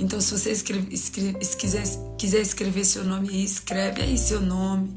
Então, 0.00 0.20
se 0.20 0.36
você 0.36 0.50
escreve, 0.50 0.92
escreve, 0.92 1.44
se 1.44 1.56
quiser, 1.56 1.84
quiser 2.18 2.40
escrever 2.40 2.84
seu 2.84 3.04
nome 3.04 3.28
aí, 3.28 3.44
escreve 3.44 4.02
aí 4.02 4.18
seu 4.18 4.40
nome. 4.40 4.92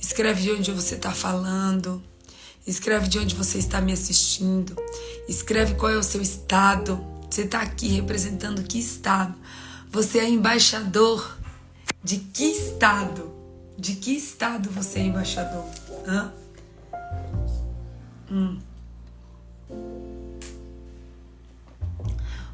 Escreve 0.00 0.42
de 0.42 0.50
onde 0.50 0.72
você 0.72 0.94
está 0.94 1.12
falando. 1.12 2.02
Escreve 2.66 3.08
de 3.08 3.18
onde 3.18 3.34
você 3.34 3.58
está 3.58 3.80
me 3.80 3.92
assistindo. 3.92 4.76
Escreve 5.28 5.74
qual 5.74 5.90
é 5.90 5.96
o 5.96 6.02
seu 6.02 6.22
estado. 6.22 7.04
Você 7.28 7.42
está 7.42 7.60
aqui 7.60 7.88
representando 7.88 8.62
que 8.62 8.78
estado? 8.78 9.34
Você 9.90 10.20
é 10.20 10.28
embaixador 10.28 11.38
de 12.04 12.18
que 12.18 12.44
estado? 12.44 13.32
De 13.76 13.94
que 13.96 14.12
estado 14.12 14.70
você 14.70 15.00
é 15.00 15.02
embaixador? 15.02 15.64
Hã? 16.06 16.32
Hum. 18.30 18.58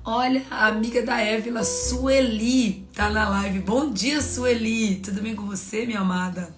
Olha, 0.04 0.42
a 0.50 0.68
amiga 0.68 1.02
da 1.02 1.20
Évila, 1.20 1.62
Sueli, 1.62 2.88
tá 2.94 3.10
na 3.10 3.28
live. 3.28 3.58
Bom 3.58 3.92
dia, 3.92 4.22
Sueli. 4.22 4.96
Tudo 4.96 5.20
bem 5.20 5.36
com 5.36 5.44
você, 5.44 5.84
minha 5.84 6.00
amada? 6.00 6.57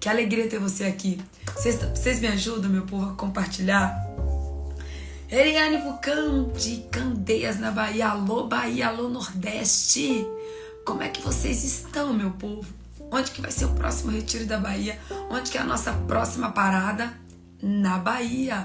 Que 0.00 0.08
alegria 0.08 0.48
ter 0.48 0.60
você 0.60 0.84
aqui. 0.84 1.20
Vocês 1.56 2.20
me 2.20 2.28
ajudam, 2.28 2.70
meu 2.70 2.82
povo, 2.82 3.10
a 3.10 3.14
compartilhar? 3.14 3.96
Eliane 5.28 5.78
Bucão 5.78 6.52
de 6.52 6.84
Candeias, 6.90 7.58
na 7.58 7.72
Bahia. 7.72 8.08
Alô, 8.10 8.46
Bahia, 8.46 8.88
alô, 8.88 9.08
Nordeste. 9.08 10.24
Como 10.86 11.02
é 11.02 11.08
que 11.08 11.20
vocês 11.20 11.64
estão, 11.64 12.14
meu 12.14 12.30
povo? 12.30 12.66
Onde 13.10 13.32
que 13.32 13.40
vai 13.40 13.50
ser 13.50 13.64
o 13.64 13.74
próximo 13.74 14.12
retiro 14.12 14.46
da 14.46 14.58
Bahia? 14.58 14.98
Onde 15.30 15.50
que 15.50 15.58
é 15.58 15.60
a 15.60 15.64
nossa 15.64 15.92
próxima 15.92 16.52
parada? 16.52 17.12
Na 17.60 17.98
Bahia. 17.98 18.64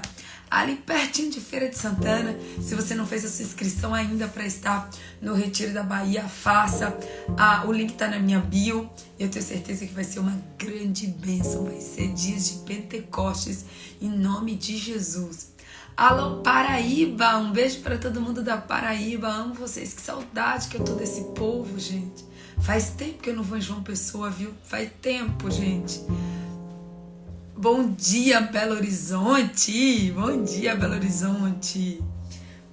Ali 0.54 0.76
pertinho 0.76 1.32
de 1.32 1.40
Feira 1.40 1.68
de 1.68 1.76
Santana. 1.76 2.38
Se 2.62 2.76
você 2.76 2.94
não 2.94 3.04
fez 3.04 3.24
a 3.24 3.28
sua 3.28 3.44
inscrição 3.44 3.92
ainda 3.92 4.28
para 4.28 4.46
estar 4.46 4.88
no 5.20 5.34
Retiro 5.34 5.74
da 5.74 5.82
Bahia, 5.82 6.22
faça. 6.28 6.96
Ah, 7.36 7.64
o 7.66 7.72
link 7.72 7.90
está 7.90 8.06
na 8.06 8.20
minha 8.20 8.38
bio. 8.38 8.88
Eu 9.18 9.28
tenho 9.28 9.44
certeza 9.44 9.84
que 9.84 9.92
vai 9.92 10.04
ser 10.04 10.20
uma 10.20 10.40
grande 10.56 11.08
bênção. 11.08 11.64
Vai 11.64 11.80
ser 11.80 12.12
dias 12.12 12.48
de 12.48 12.58
Pentecostes 12.58 13.64
em 14.00 14.08
nome 14.08 14.54
de 14.54 14.78
Jesus. 14.78 15.52
Alô, 15.96 16.36
Paraíba! 16.36 17.36
Um 17.36 17.50
beijo 17.50 17.80
para 17.80 17.98
todo 17.98 18.20
mundo 18.20 18.40
da 18.40 18.56
Paraíba. 18.56 19.26
Amo 19.26 19.54
vocês. 19.54 19.92
Que 19.92 20.02
saudade 20.02 20.68
que 20.68 20.76
eu 20.76 20.84
tô 20.84 20.94
desse 20.94 21.22
povo, 21.34 21.80
gente. 21.80 22.24
Faz 22.62 22.90
tempo 22.90 23.20
que 23.20 23.30
eu 23.30 23.34
não 23.34 23.42
vou 23.42 23.58
em 23.58 23.60
João 23.60 23.82
Pessoa, 23.82 24.30
viu? 24.30 24.54
Faz 24.62 24.88
tempo, 25.02 25.50
gente. 25.50 26.00
Bom 27.64 27.94
dia, 27.96 28.42
Belo 28.42 28.74
Horizonte! 28.74 30.12
Bom 30.14 30.44
dia, 30.44 30.76
Belo 30.76 30.96
Horizonte! 30.96 31.98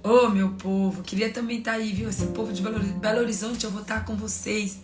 Ô, 0.04 0.26
oh, 0.26 0.28
meu 0.28 0.50
povo, 0.50 1.00
queria 1.02 1.32
também 1.32 1.60
estar 1.60 1.70
tá 1.70 1.76
aí, 1.78 1.94
viu? 1.94 2.10
Esse 2.10 2.26
povo 2.26 2.52
de 2.52 2.60
Belo 2.60 3.20
Horizonte, 3.20 3.64
eu 3.64 3.70
vou 3.70 3.80
estar 3.80 4.00
tá 4.00 4.04
com 4.04 4.14
vocês 4.16 4.80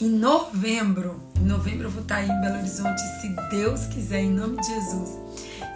em 0.00 0.08
novembro. 0.08 1.20
Em 1.38 1.44
novembro 1.44 1.88
eu 1.88 1.90
vou 1.90 2.00
estar 2.00 2.14
tá 2.14 2.20
aí 2.22 2.30
em 2.30 2.40
Belo 2.40 2.60
Horizonte, 2.60 3.02
se 3.20 3.28
Deus 3.50 3.84
quiser, 3.88 4.22
em 4.22 4.32
nome 4.32 4.58
de 4.58 4.68
Jesus. 4.68 5.18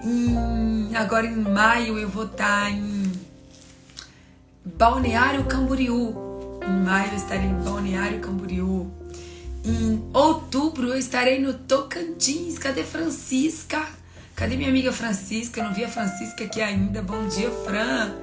Em, 0.05 0.97
agora 0.97 1.27
em 1.27 1.37
maio 1.37 1.99
eu 1.99 2.09
vou 2.09 2.25
estar 2.25 2.71
em 2.71 3.13
Balneário 4.65 5.45
Camboriú. 5.45 6.17
Em 6.67 6.83
maio 6.83 7.11
eu 7.11 7.17
estarei 7.17 7.45
em 7.45 7.63
Balneário 7.63 8.21
Camboriú. 8.21 9.00
Em 9.65 10.09
outubro 10.15 10.89
eu 10.89 10.99
estarei 10.99 11.39
no 11.39 11.55
Tocantins. 11.55 12.59
Cadê 12.59 12.83
Francisca? 12.83 13.87
Cadê 14.35 14.57
minha 14.57 14.71
amiga 14.71 14.93
Francisca? 14.93 15.61
Eu 15.61 15.65
não 15.65 15.75
vi 15.75 15.85
a 15.85 15.89
Francisca 15.89 16.45
aqui 16.45 16.63
ainda. 16.63 17.03
Bom 17.03 17.29
dia, 17.29 17.51
Fran. 17.51 18.15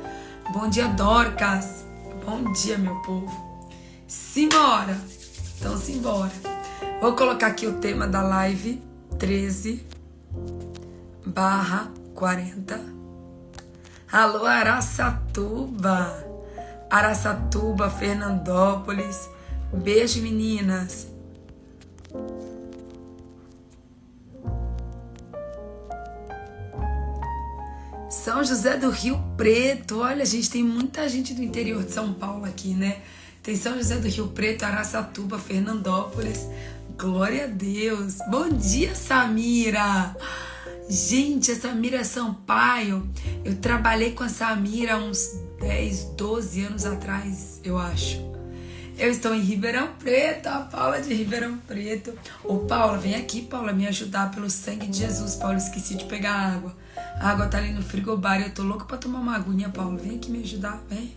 Bom 0.52 0.68
dia, 0.68 0.88
Dorcas. 0.88 1.86
Bom 2.26 2.52
dia, 2.54 2.78
meu 2.78 2.96
povo. 3.02 3.70
Simbora. 4.08 4.98
Então, 5.60 5.78
simbora. 5.78 6.32
Vou 7.00 7.14
colocar 7.14 7.48
aqui 7.48 7.68
o 7.68 7.74
tema 7.74 8.08
da 8.08 8.24
live 8.24 8.82
13 9.20 9.86
barra 11.26 11.92
40. 12.16 12.80
Alô, 14.12 14.46
Araçatuba. 14.46 16.26
Araçatuba, 16.90 17.90
Fernandópolis. 17.90 19.30
Beijo, 19.72 20.22
meninas. 20.22 21.08
São 28.10 28.42
José 28.42 28.78
do 28.78 28.90
Rio 28.90 29.22
Preto. 29.36 30.00
Olha, 30.00 30.26
gente, 30.26 30.50
tem 30.50 30.64
muita 30.64 31.10
gente 31.10 31.34
do 31.34 31.44
interior 31.44 31.84
de 31.84 31.92
São 31.92 32.14
Paulo 32.14 32.46
aqui, 32.46 32.70
né? 32.74 33.02
Tem 33.44 33.56
São 33.56 33.76
José 33.76 33.98
do 33.98 34.08
Rio 34.08 34.30
Preto, 34.30 34.64
Araçatuba, 34.64 35.38
Fernandópolis. 35.38 36.48
Glória 36.98 37.44
a 37.44 37.48
Deus. 37.48 38.20
Bom 38.30 38.48
dia, 38.50 38.96
Samira. 38.96 40.16
Gente, 40.90 41.52
a 41.52 41.56
Samira 41.60 42.06
Sampaio, 42.06 43.10
eu 43.44 43.58
trabalhei 43.58 44.14
com 44.14 44.24
a 44.24 44.30
Samira 44.30 44.98
uns 44.98 45.42
10, 45.60 46.14
12 46.16 46.64
anos 46.64 46.86
atrás, 46.86 47.60
eu 47.62 47.78
acho. 47.78 48.26
Eu 48.98 49.12
estou 49.12 49.36
em 49.36 49.42
Ribeirão 49.42 49.90
Preto, 50.00 50.48
a 50.48 50.60
Paula 50.60 51.02
de 51.02 51.14
Ribeirão 51.14 51.58
Preto. 51.68 52.14
Ô 52.42 52.60
Paula, 52.60 52.98
vem 52.98 53.16
aqui, 53.16 53.42
Paula, 53.42 53.74
me 53.74 53.86
ajudar 53.86 54.32
pelo 54.32 54.50
sangue 54.50 54.88
de 54.88 55.00
Jesus. 55.00 55.36
Paula, 55.36 55.58
esqueci 55.58 55.96
de 55.96 56.06
pegar 56.06 56.34
água. 56.34 56.74
A 57.20 57.30
água 57.30 57.48
tá 57.48 57.58
ali 57.58 57.72
no 57.72 57.82
frigobar, 57.82 58.42
eu 58.42 58.54
tô 58.54 58.64
louca 58.64 58.86
pra 58.86 58.98
tomar 58.98 59.20
uma 59.20 59.36
aguinha, 59.36 59.70
Paula. 59.70 59.98
Vem 59.98 60.18
aqui 60.18 60.30
me 60.30 60.44
ajudar, 60.44 60.82
vem. 60.90 61.16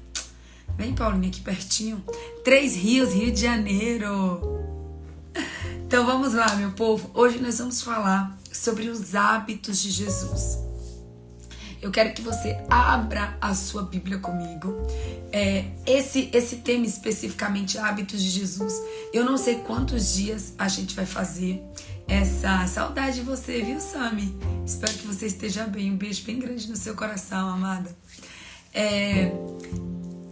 Vem, 0.77 0.95
Paulinha, 0.95 1.29
aqui 1.29 1.41
pertinho. 1.41 2.03
Três 2.43 2.75
Rios, 2.75 3.13
Rio 3.13 3.31
de 3.31 3.41
Janeiro. 3.43 4.41
Então 5.85 6.07
vamos 6.07 6.33
lá, 6.35 6.55
meu 6.57 6.71
povo. 6.71 7.11
Hoje 7.13 7.39
nós 7.39 7.59
vamos 7.59 7.83
falar 7.83 8.39
sobre 8.51 8.89
os 8.89 9.15
hábitos 9.15 9.83
de 9.83 9.91
Jesus. 9.91 10.59
Eu 11.83 11.91
quero 11.91 12.13
que 12.13 12.23
você 12.23 12.63
abra 12.69 13.37
a 13.41 13.55
sua 13.55 13.83
Bíblia 13.83 14.19
comigo. 14.19 14.75
É, 15.33 15.65
esse, 15.87 16.31
esse 16.33 16.57
tema 16.57 16.87
especificamente, 16.87 17.79
hábitos 17.79 18.23
de 18.23 18.31
Jesus. 18.31 18.75
Eu 19.13 19.25
não 19.25 19.37
sei 19.37 19.57
quantos 19.57 20.15
dias 20.15 20.55
a 20.59 20.69
gente 20.69 20.95
vai 20.95 21.07
fazer 21.07 21.63
essa 22.11 22.67
saudade 22.67 23.21
de 23.21 23.23
você, 23.23 23.63
viu, 23.63 23.81
Sami? 23.81 24.37
Espero 24.67 24.93
que 24.95 25.07
você 25.07 25.27
esteja 25.27 25.65
bem. 25.65 25.93
Um 25.93 25.97
beijo 25.97 26.25
bem 26.25 26.41
grande 26.41 26.69
no 26.69 26.75
seu 26.75 26.97
coração, 26.97 27.49
amada. 27.49 27.97
É, 28.75 29.33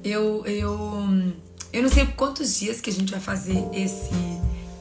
eu, 0.03 0.45
eu, 0.45 1.33
eu 1.73 1.83
não 1.83 1.89
sei 1.89 2.05
quantos 2.07 2.59
dias 2.59 2.81
que 2.81 2.91
a 2.91 2.93
gente 2.93 3.13
vai 3.13 3.21
fazer 3.21 3.65
esse, 3.73 4.11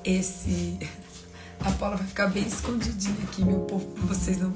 esse. 0.03 0.79
A 1.59 1.71
Paula 1.71 1.97
vai 1.97 2.07
ficar 2.07 2.27
bem 2.27 2.47
escondidinha 2.47 3.23
aqui, 3.23 3.45
meu 3.45 3.59
povo, 3.59 3.85
pra 3.91 4.03
vocês 4.05 4.39
não. 4.39 4.51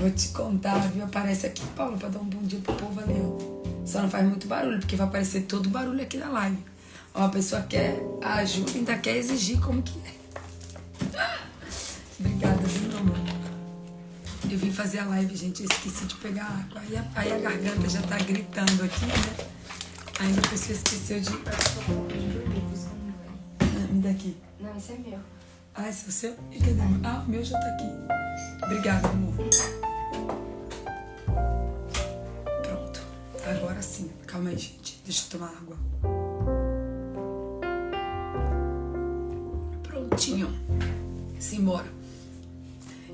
Vou 0.00 0.10
te 0.10 0.28
contar, 0.28 0.78
viu? 0.88 1.04
Aparece 1.04 1.46
aqui, 1.46 1.62
Paula, 1.76 1.98
pra 1.98 2.08
dar 2.08 2.20
um 2.20 2.24
bom 2.24 2.42
dia 2.42 2.60
pro 2.60 2.74
povo 2.74 3.00
ali, 3.00 3.14
ó. 3.20 3.84
Só 3.84 4.00
não 4.00 4.08
faz 4.08 4.26
muito 4.26 4.46
barulho, 4.46 4.78
porque 4.78 4.96
vai 4.96 5.06
aparecer 5.06 5.42
todo 5.42 5.68
barulho 5.68 6.00
aqui 6.00 6.16
na 6.16 6.30
live. 6.30 6.58
Ó, 7.14 7.24
a 7.24 7.28
pessoa 7.28 7.60
quer 7.60 8.00
ajuda, 8.22 8.70
ainda 8.74 8.96
quer 8.96 9.16
exigir 9.16 9.60
como 9.60 9.82
que 9.82 9.98
é. 9.98 10.22
Obrigada, 12.24 12.62
viu, 12.68 12.88
meu 12.88 12.98
amor? 12.98 13.16
Eu 14.48 14.58
vim 14.58 14.70
fazer 14.70 15.00
a 15.00 15.06
live, 15.06 15.34
gente, 15.34 15.64
eu 15.64 15.68
esqueci 15.68 16.04
de 16.04 16.14
pegar 16.16 16.44
água. 16.44 16.80
Aí 16.80 16.96
a, 16.96 17.04
aí 17.16 17.32
a 17.32 17.38
garganta 17.38 17.88
já 17.88 18.00
tá 18.02 18.16
gritando 18.18 18.84
aqui, 18.84 19.06
né? 19.06 19.48
Ainda 20.20 20.40
a 20.40 20.48
pessoa 20.48 20.76
esqueceu 20.76 21.20
de. 21.20 21.30
Ah, 23.60 23.92
me 23.92 24.00
dá 24.00 24.10
aqui. 24.10 24.36
Não, 24.60 24.76
esse 24.76 24.92
é 24.92 24.98
meu. 24.98 25.18
Ah, 25.74 25.88
esse 25.88 26.04
é 26.04 26.08
o 26.08 26.12
seu? 26.12 26.36
E 26.52 26.60
cadê? 26.60 26.80
Ah, 27.02 27.24
o 27.26 27.28
meu 27.28 27.42
já 27.42 27.58
tá 27.58 27.66
aqui. 27.66 27.90
Obrigada, 28.62 29.08
amor. 29.08 29.34
Pronto. 32.62 33.00
Agora 33.50 33.82
sim. 33.82 34.12
Calma 34.28 34.50
aí, 34.50 34.58
gente. 34.58 35.00
Deixa 35.04 35.24
eu 35.26 35.30
tomar 35.30 35.48
água. 35.48 35.76
Prontinho. 39.82 40.48
Simbora. 41.40 42.01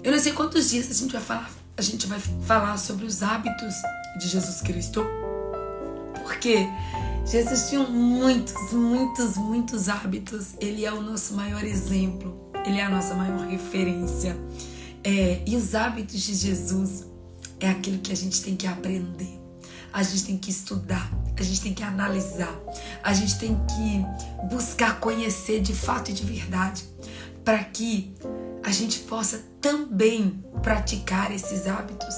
Eu 0.02 0.12
não 0.12 0.18
sei 0.18 0.32
quantos 0.32 0.70
dias 0.70 0.90
a 0.90 0.94
gente 0.94 1.12
vai 1.12 1.22
falar. 1.22 1.50
A 1.76 1.82
gente 1.82 2.06
vai 2.06 2.18
falar 2.46 2.76
sobre 2.76 3.04
os 3.04 3.22
hábitos 3.22 3.74
de 4.18 4.28
Jesus 4.28 4.60
Cristo. 4.60 5.04
Porque 6.22 6.66
Jesus 7.24 7.68
tinha 7.68 7.82
muitos, 7.82 8.72
muitos, 8.72 9.36
muitos 9.36 9.88
hábitos. 9.88 10.54
Ele 10.60 10.84
é 10.84 10.92
o 10.92 11.00
nosso 11.00 11.34
maior 11.34 11.64
exemplo. 11.64 12.50
Ele 12.64 12.78
é 12.78 12.84
a 12.84 12.88
nossa 12.88 13.14
maior 13.14 13.46
referência. 13.46 14.36
É, 15.02 15.42
e 15.46 15.56
os 15.56 15.74
hábitos 15.74 16.20
de 16.20 16.34
Jesus 16.34 17.06
é 17.60 17.68
aquilo 17.68 17.98
que 17.98 18.12
a 18.12 18.16
gente 18.16 18.42
tem 18.42 18.56
que 18.56 18.66
aprender. 18.66 19.38
A 19.92 20.02
gente 20.02 20.24
tem 20.24 20.36
que 20.36 20.50
estudar, 20.50 21.10
a 21.36 21.42
gente 21.42 21.62
tem 21.62 21.72
que 21.72 21.82
analisar, 21.82 22.54
a 23.02 23.14
gente 23.14 23.38
tem 23.38 23.58
que 23.66 24.54
buscar 24.54 25.00
conhecer 25.00 25.62
de 25.62 25.74
fato 25.74 26.10
e 26.10 26.14
de 26.14 26.24
verdade, 26.24 26.84
para 27.42 27.64
que 27.64 28.14
a 28.68 28.70
gente 28.70 28.98
possa 29.00 29.38
também 29.62 30.44
praticar 30.62 31.32
esses 31.32 31.66
hábitos. 31.66 32.14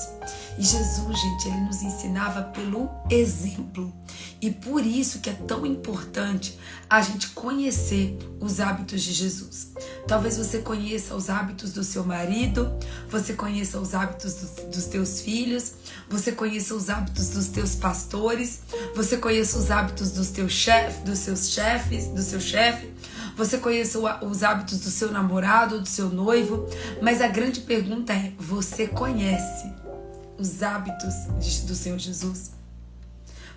E 0.59 0.64
Jesus, 0.64 1.16
gente, 1.16 1.47
ele 1.47 1.61
nos 1.61 1.80
ensinava 1.80 2.42
pelo 2.42 2.90
exemplo. 3.09 3.95
E 4.42 4.50
por 4.50 4.85
isso 4.85 5.21
que 5.21 5.30
é 5.30 5.33
tão 5.33 5.64
importante 5.64 6.59
a 6.88 7.00
gente 7.02 7.28
conhecer 7.28 8.19
os 8.40 8.59
hábitos 8.59 9.00
de 9.02 9.12
Jesus. 9.12 9.71
Talvez 10.09 10.38
você 10.38 10.59
conheça 10.59 11.14
os 11.14 11.30
hábitos 11.30 11.73
do 11.73 11.85
seu 11.85 12.04
marido, 12.04 12.76
você 13.09 13.33
conheça 13.33 13.78
os 13.78 13.95
hábitos 13.95 14.35
do, 14.35 14.71
dos 14.71 14.87
teus 14.87 15.21
filhos, 15.21 15.75
você 16.09 16.33
conheça 16.33 16.75
os 16.75 16.90
hábitos 16.90 17.28
dos 17.28 17.47
teus 17.47 17.76
pastores, 17.76 18.62
você 18.97 19.16
conheça 19.19 19.57
os 19.57 19.71
hábitos 19.71 20.11
dos 20.11 20.30
teus 20.30 20.52
chefes, 20.52 21.00
dos 21.04 21.21
seus 21.21 21.49
chefes, 21.49 22.09
do 22.09 22.23
seu 22.23 22.40
chefe, 22.40 22.90
você 23.37 23.59
conheça 23.59 23.99
os 24.25 24.43
hábitos 24.43 24.81
do 24.81 24.91
seu 24.91 25.11
namorado, 25.11 25.81
do 25.81 25.89
seu 25.89 26.09
noivo, 26.09 26.67
mas 27.01 27.21
a 27.21 27.29
grande 27.29 27.61
pergunta 27.61 28.13
é: 28.13 28.33
você 28.39 28.87
conhece 28.87 29.73
os 30.39 30.63
hábitos 30.63 31.15
do 31.67 31.75
Senhor 31.75 31.99
Jesus? 31.99 32.53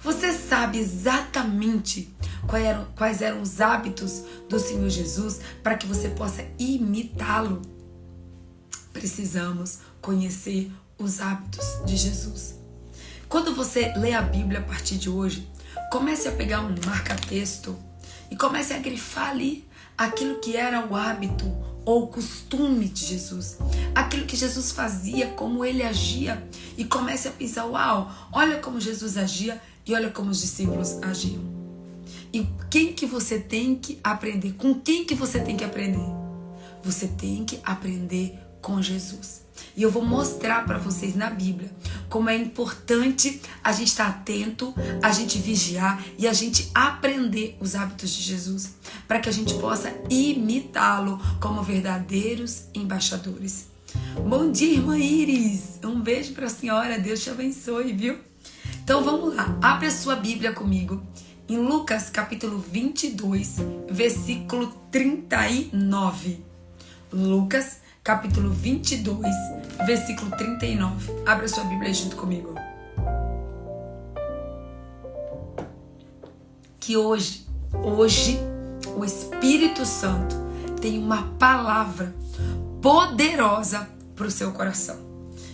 Você 0.01 0.33
sabe 0.33 0.79
exatamente 0.79 2.13
quais 2.45 2.65
eram, 2.65 2.85
quais 2.95 3.21
eram 3.21 3.41
os 3.41 3.61
hábitos 3.61 4.23
do 4.49 4.59
Senhor 4.59 4.89
Jesus 4.89 5.39
para 5.63 5.77
que 5.77 5.87
você 5.87 6.09
possa 6.09 6.43
imitá-lo? 6.59 7.61
Precisamos 8.91 9.79
conhecer 10.01 10.69
os 10.97 11.21
hábitos 11.21 11.65
de 11.85 11.95
Jesus. 11.95 12.55
Quando 13.29 13.55
você 13.55 13.93
lê 13.95 14.13
a 14.13 14.21
Bíblia 14.21 14.59
a 14.59 14.63
partir 14.63 14.97
de 14.97 15.09
hoje, 15.09 15.49
comece 15.89 16.27
a 16.27 16.31
pegar 16.33 16.61
um 16.61 16.75
marca-texto 16.85 17.75
e 18.33 18.35
comece 18.35 18.73
a 18.73 18.79
grifar 18.79 19.29
ali 19.29 19.63
aquilo 19.95 20.39
que 20.39 20.57
era 20.57 20.83
o 20.87 20.95
hábito 20.95 21.45
ou 21.85 22.05
o 22.05 22.07
costume 22.07 22.87
de 22.87 23.05
Jesus, 23.05 23.59
aquilo 23.93 24.25
que 24.25 24.35
Jesus 24.35 24.71
fazia, 24.71 25.27
como 25.27 25.63
ele 25.63 25.83
agia, 25.83 26.43
e 26.75 26.83
comece 26.83 27.27
a 27.27 27.31
pensar: 27.31 27.65
uau, 27.65 28.11
olha 28.31 28.57
como 28.57 28.79
Jesus 28.79 29.17
agia 29.17 29.61
e 29.85 29.93
olha 29.93 30.09
como 30.09 30.31
os 30.31 30.41
discípulos 30.41 30.97
agiam. 31.03 31.43
E 32.33 32.47
quem 32.71 32.93
que 32.93 33.05
você 33.05 33.37
tem 33.37 33.75
que 33.75 33.99
aprender? 34.03 34.53
Com 34.53 34.81
quem 34.81 35.05
que 35.05 35.13
você 35.13 35.39
tem 35.39 35.55
que 35.55 35.63
aprender? 35.63 36.09
Você 36.83 37.07
tem 37.07 37.45
que 37.45 37.59
aprender 37.63 38.39
com 38.63 38.81
Jesus. 38.81 39.42
E 39.75 39.81
eu 39.81 39.91
vou 39.91 40.05
mostrar 40.05 40.65
para 40.65 40.77
vocês 40.77 41.15
na 41.15 41.29
Bíblia 41.29 41.71
como 42.09 42.29
é 42.29 42.37
importante 42.37 43.41
a 43.63 43.71
gente 43.71 43.87
estar 43.87 44.07
atento, 44.07 44.73
a 45.01 45.11
gente 45.11 45.39
vigiar 45.39 46.03
e 46.17 46.27
a 46.27 46.33
gente 46.33 46.69
aprender 46.73 47.57
os 47.59 47.75
hábitos 47.75 48.11
de 48.11 48.21
Jesus, 48.21 48.75
para 49.07 49.19
que 49.19 49.29
a 49.29 49.31
gente 49.33 49.53
possa 49.55 49.93
imitá-lo 50.09 51.19
como 51.39 51.63
verdadeiros 51.63 52.65
embaixadores. 52.73 53.67
Bom 54.27 54.51
dia, 54.51 54.73
irmã 54.73 54.97
Iris. 54.97 55.79
Um 55.83 56.01
beijo 56.01 56.33
para 56.33 56.47
a 56.47 56.49
senhora. 56.49 56.99
Deus 56.99 57.21
te 57.21 57.29
abençoe, 57.29 57.93
viu? 57.93 58.17
Então 58.83 59.03
vamos 59.03 59.35
lá. 59.35 59.57
Abre 59.61 59.87
a 59.87 59.91
sua 59.91 60.15
Bíblia 60.15 60.51
comigo 60.51 61.01
em 61.47 61.57
Lucas 61.57 62.09
capítulo 62.09 62.57
22, 62.57 63.57
versículo 63.89 64.67
39. 64.89 66.43
Lucas 67.11 67.82
capítulo 68.03 68.49
22, 68.49 69.33
versículo 69.85 70.29
39. 70.31 71.23
Abra 71.25 71.47
sua 71.47 71.63
Bíblia 71.63 71.93
junto 71.93 72.17
comigo. 72.17 72.53
Que 76.79 76.97
hoje, 76.97 77.47
hoje, 77.71 78.37
o 78.97 79.05
Espírito 79.05 79.85
Santo 79.85 80.35
tem 80.81 80.99
uma 80.99 81.23
palavra 81.39 82.13
poderosa 82.81 83.87
para 84.15 84.27
o 84.27 84.31
seu 84.31 84.51
coração. 84.51 84.97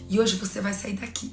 E 0.09 0.19
hoje 0.19 0.35
você 0.38 0.59
vai 0.59 0.73
sair 0.73 0.93
daqui. 0.93 1.31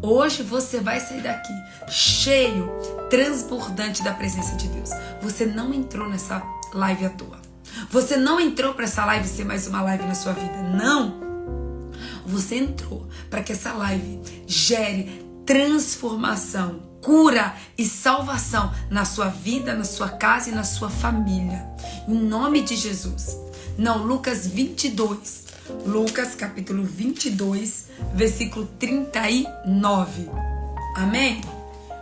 Hoje 0.00 0.42
você 0.42 0.80
vai 0.80 0.98
sair 0.98 1.20
daqui 1.20 1.52
cheio, 1.88 2.70
transbordante 3.10 4.02
da 4.02 4.14
presença 4.14 4.56
de 4.56 4.68
Deus. 4.68 4.90
Você 5.20 5.44
não 5.44 5.74
entrou 5.74 6.08
nessa 6.08 6.42
live 6.72 7.04
à 7.04 7.10
toa. 7.10 7.53
Você 7.90 8.16
não 8.16 8.40
entrou 8.40 8.74
para 8.74 8.84
essa 8.84 9.04
live 9.04 9.28
ser 9.28 9.44
mais 9.44 9.66
uma 9.66 9.82
live 9.82 10.04
na 10.04 10.14
sua 10.14 10.32
vida. 10.32 10.62
Não. 10.62 11.22
Você 12.26 12.56
entrou 12.56 13.08
para 13.28 13.42
que 13.42 13.52
essa 13.52 13.72
live 13.72 14.20
gere 14.46 15.24
transformação, 15.44 16.80
cura 17.02 17.54
e 17.76 17.84
salvação 17.84 18.72
na 18.90 19.04
sua 19.04 19.28
vida, 19.28 19.74
na 19.74 19.84
sua 19.84 20.08
casa 20.08 20.50
e 20.50 20.54
na 20.54 20.64
sua 20.64 20.88
família. 20.88 21.66
Em 22.08 22.14
nome 22.14 22.62
de 22.62 22.76
Jesus. 22.76 23.36
Não, 23.76 23.98
Lucas 24.02 24.46
22. 24.46 25.44
Lucas 25.86 26.34
capítulo 26.34 26.84
22, 26.84 27.86
versículo 28.14 28.66
39. 28.78 30.28
Amém? 30.96 31.40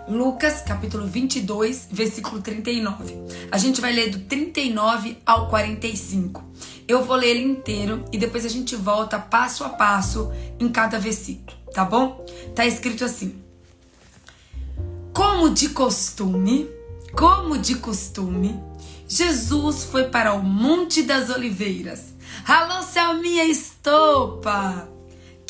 Lucas, 0.08 0.62
capítulo 0.62 1.06
22, 1.06 1.88
versículo 1.90 2.42
39. 2.42 3.16
A 3.50 3.58
gente 3.58 3.80
vai 3.80 3.92
ler 3.92 4.10
do 4.10 4.18
39 4.20 5.18
ao 5.24 5.48
45. 5.48 6.44
Eu 6.88 7.04
vou 7.04 7.16
ler 7.16 7.36
ele 7.36 7.44
inteiro 7.44 8.04
e 8.12 8.18
depois 8.18 8.44
a 8.44 8.48
gente 8.48 8.74
volta 8.74 9.18
passo 9.18 9.64
a 9.64 9.68
passo 9.68 10.32
em 10.58 10.68
cada 10.68 10.98
versículo, 10.98 11.56
tá 11.72 11.84
bom? 11.84 12.24
Tá 12.54 12.66
escrito 12.66 13.04
assim: 13.04 13.40
Como 15.14 15.50
de 15.50 15.68
costume, 15.68 16.68
como 17.16 17.56
de 17.56 17.76
costume, 17.76 18.60
Jesus 19.08 19.84
foi 19.84 20.04
para 20.04 20.34
o 20.34 20.42
Monte 20.42 21.02
das 21.02 21.30
Oliveiras. 21.30 22.12
Alô, 22.46 22.82
Selminha 22.82 23.44
Estopa! 23.44 24.91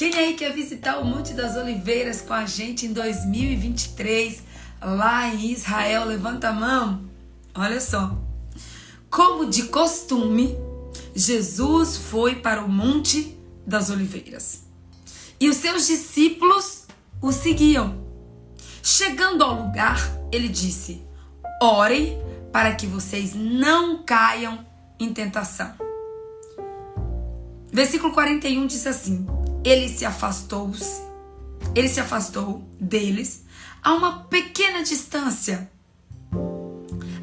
Quem 0.02 0.16
aí 0.16 0.34
quer 0.34 0.52
visitar 0.52 0.98
o 0.98 1.04
Monte 1.04 1.32
das 1.32 1.56
Oliveiras 1.56 2.20
com 2.22 2.34
a 2.34 2.44
gente 2.44 2.86
em 2.86 2.92
2023, 2.92 4.42
lá 4.82 5.28
em 5.28 5.52
Israel? 5.52 6.06
Levanta 6.06 6.48
a 6.48 6.52
mão. 6.52 7.04
Olha 7.54 7.80
só. 7.80 8.18
Como 9.08 9.48
de 9.48 9.68
costume, 9.68 10.58
Jesus 11.14 11.96
foi 11.96 12.34
para 12.34 12.64
o 12.64 12.68
Monte 12.68 13.38
das 13.64 13.90
Oliveiras. 13.90 14.64
E 15.38 15.48
os 15.48 15.58
seus 15.58 15.86
discípulos 15.86 16.86
o 17.20 17.30
seguiam. 17.30 18.04
Chegando 18.82 19.44
ao 19.44 19.66
lugar, 19.66 20.00
ele 20.32 20.48
disse: 20.48 21.00
Orem 21.62 22.18
para 22.50 22.74
que 22.74 22.88
vocês 22.88 23.36
não 23.36 24.02
caiam 24.02 24.66
em 24.98 25.14
tentação. 25.14 25.72
Versículo 27.72 28.12
41 28.12 28.66
diz 28.66 28.84
assim: 28.84 29.24
ele 29.64 29.88
se 29.88 30.04
afastou, 30.04 30.72
ele 31.74 31.88
se 31.88 32.00
afastou 32.00 32.62
deles 32.80 33.44
a 33.82 33.94
uma 33.94 34.24
pequena 34.24 34.82
distância 34.82 35.70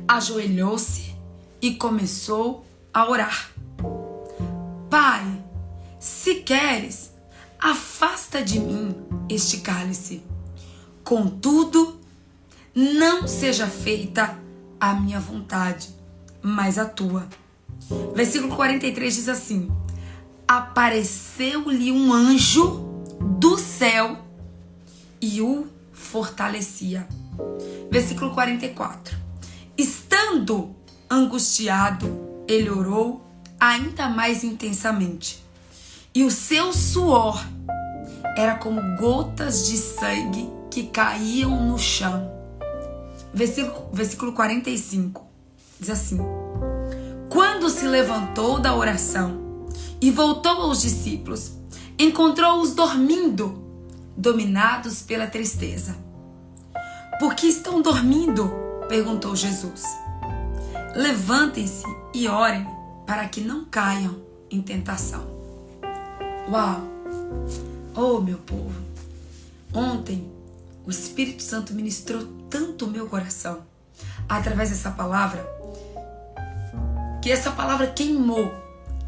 ajoelhou-se 0.09 1.15
e 1.61 1.75
começou 1.75 2.65
a 2.91 3.07
orar. 3.07 3.51
Pai, 4.89 5.45
se 5.99 6.35
queres, 6.35 7.11
afasta 7.59 8.41
de 8.41 8.59
mim 8.59 8.95
este 9.29 9.59
cálice. 9.59 10.23
Contudo, 11.03 11.99
não 12.73 13.27
seja 13.27 13.67
feita 13.67 14.35
a 14.79 14.95
minha 14.95 15.19
vontade, 15.19 15.89
mas 16.41 16.79
a 16.79 16.85
tua. 16.85 17.27
Versículo 18.15 18.55
43 18.55 19.13
diz 19.13 19.29
assim: 19.29 19.69
Apareceu-lhe 20.49 21.91
um 21.91 22.11
anjo 22.11 22.83
do 23.37 23.55
céu 23.55 24.17
e 25.21 25.39
o 25.43 25.67
fortalecia. 25.93 27.07
Versículo 27.91 28.33
44. 28.33 29.15
Estando 29.77 30.75
angustiado, 31.07 32.43
ele 32.47 32.67
orou 32.67 33.23
ainda 33.59 34.09
mais 34.09 34.43
intensamente. 34.43 35.45
E 36.15 36.23
o 36.23 36.31
seu 36.31 36.73
suor 36.73 37.45
era 38.35 38.55
como 38.55 38.81
gotas 38.97 39.67
de 39.67 39.77
sangue 39.77 40.49
que 40.71 40.87
caíam 40.87 41.63
no 41.63 41.77
chão. 41.77 42.27
Versículo, 43.31 43.91
versículo 43.93 44.33
45 44.33 45.27
diz 45.79 45.91
assim: 45.91 46.17
Quando 47.29 47.69
se 47.69 47.85
levantou 47.85 48.59
da 48.59 48.75
oração 48.75 49.48
e 50.01 50.11
voltou 50.11 50.61
aos 50.61 50.81
discípulos, 50.81 51.51
encontrou-os 51.97 52.73
dormindo, 52.73 53.63
dominados 54.15 55.01
pela 55.01 55.27
tristeza. 55.27 55.95
Por 57.19 57.35
que 57.35 57.47
estão 57.47 57.81
dormindo? 57.81 58.51
perguntou 58.87 59.35
Jesus. 59.35 59.83
Levantem-se 60.95 61.83
e 62.13 62.27
orem 62.27 62.65
para 63.05 63.27
que 63.27 63.41
não 63.41 63.65
caiam 63.65 64.21
em 64.49 64.61
tentação. 64.61 65.23
Uau! 66.49 66.81
Oh, 67.95 68.19
meu 68.19 68.37
povo! 68.39 68.81
Ontem 69.73 70.31
o 70.85 70.89
Espírito 70.89 71.43
Santo 71.43 71.73
ministrou 71.73 72.25
tanto 72.49 72.85
o 72.85 72.89
meu 72.89 73.07
coração 73.07 73.63
através 74.27 74.69
dessa 74.69 74.89
palavra 74.89 75.47
que 77.21 77.31
essa 77.31 77.51
palavra 77.51 77.87
queimou, 77.87 78.51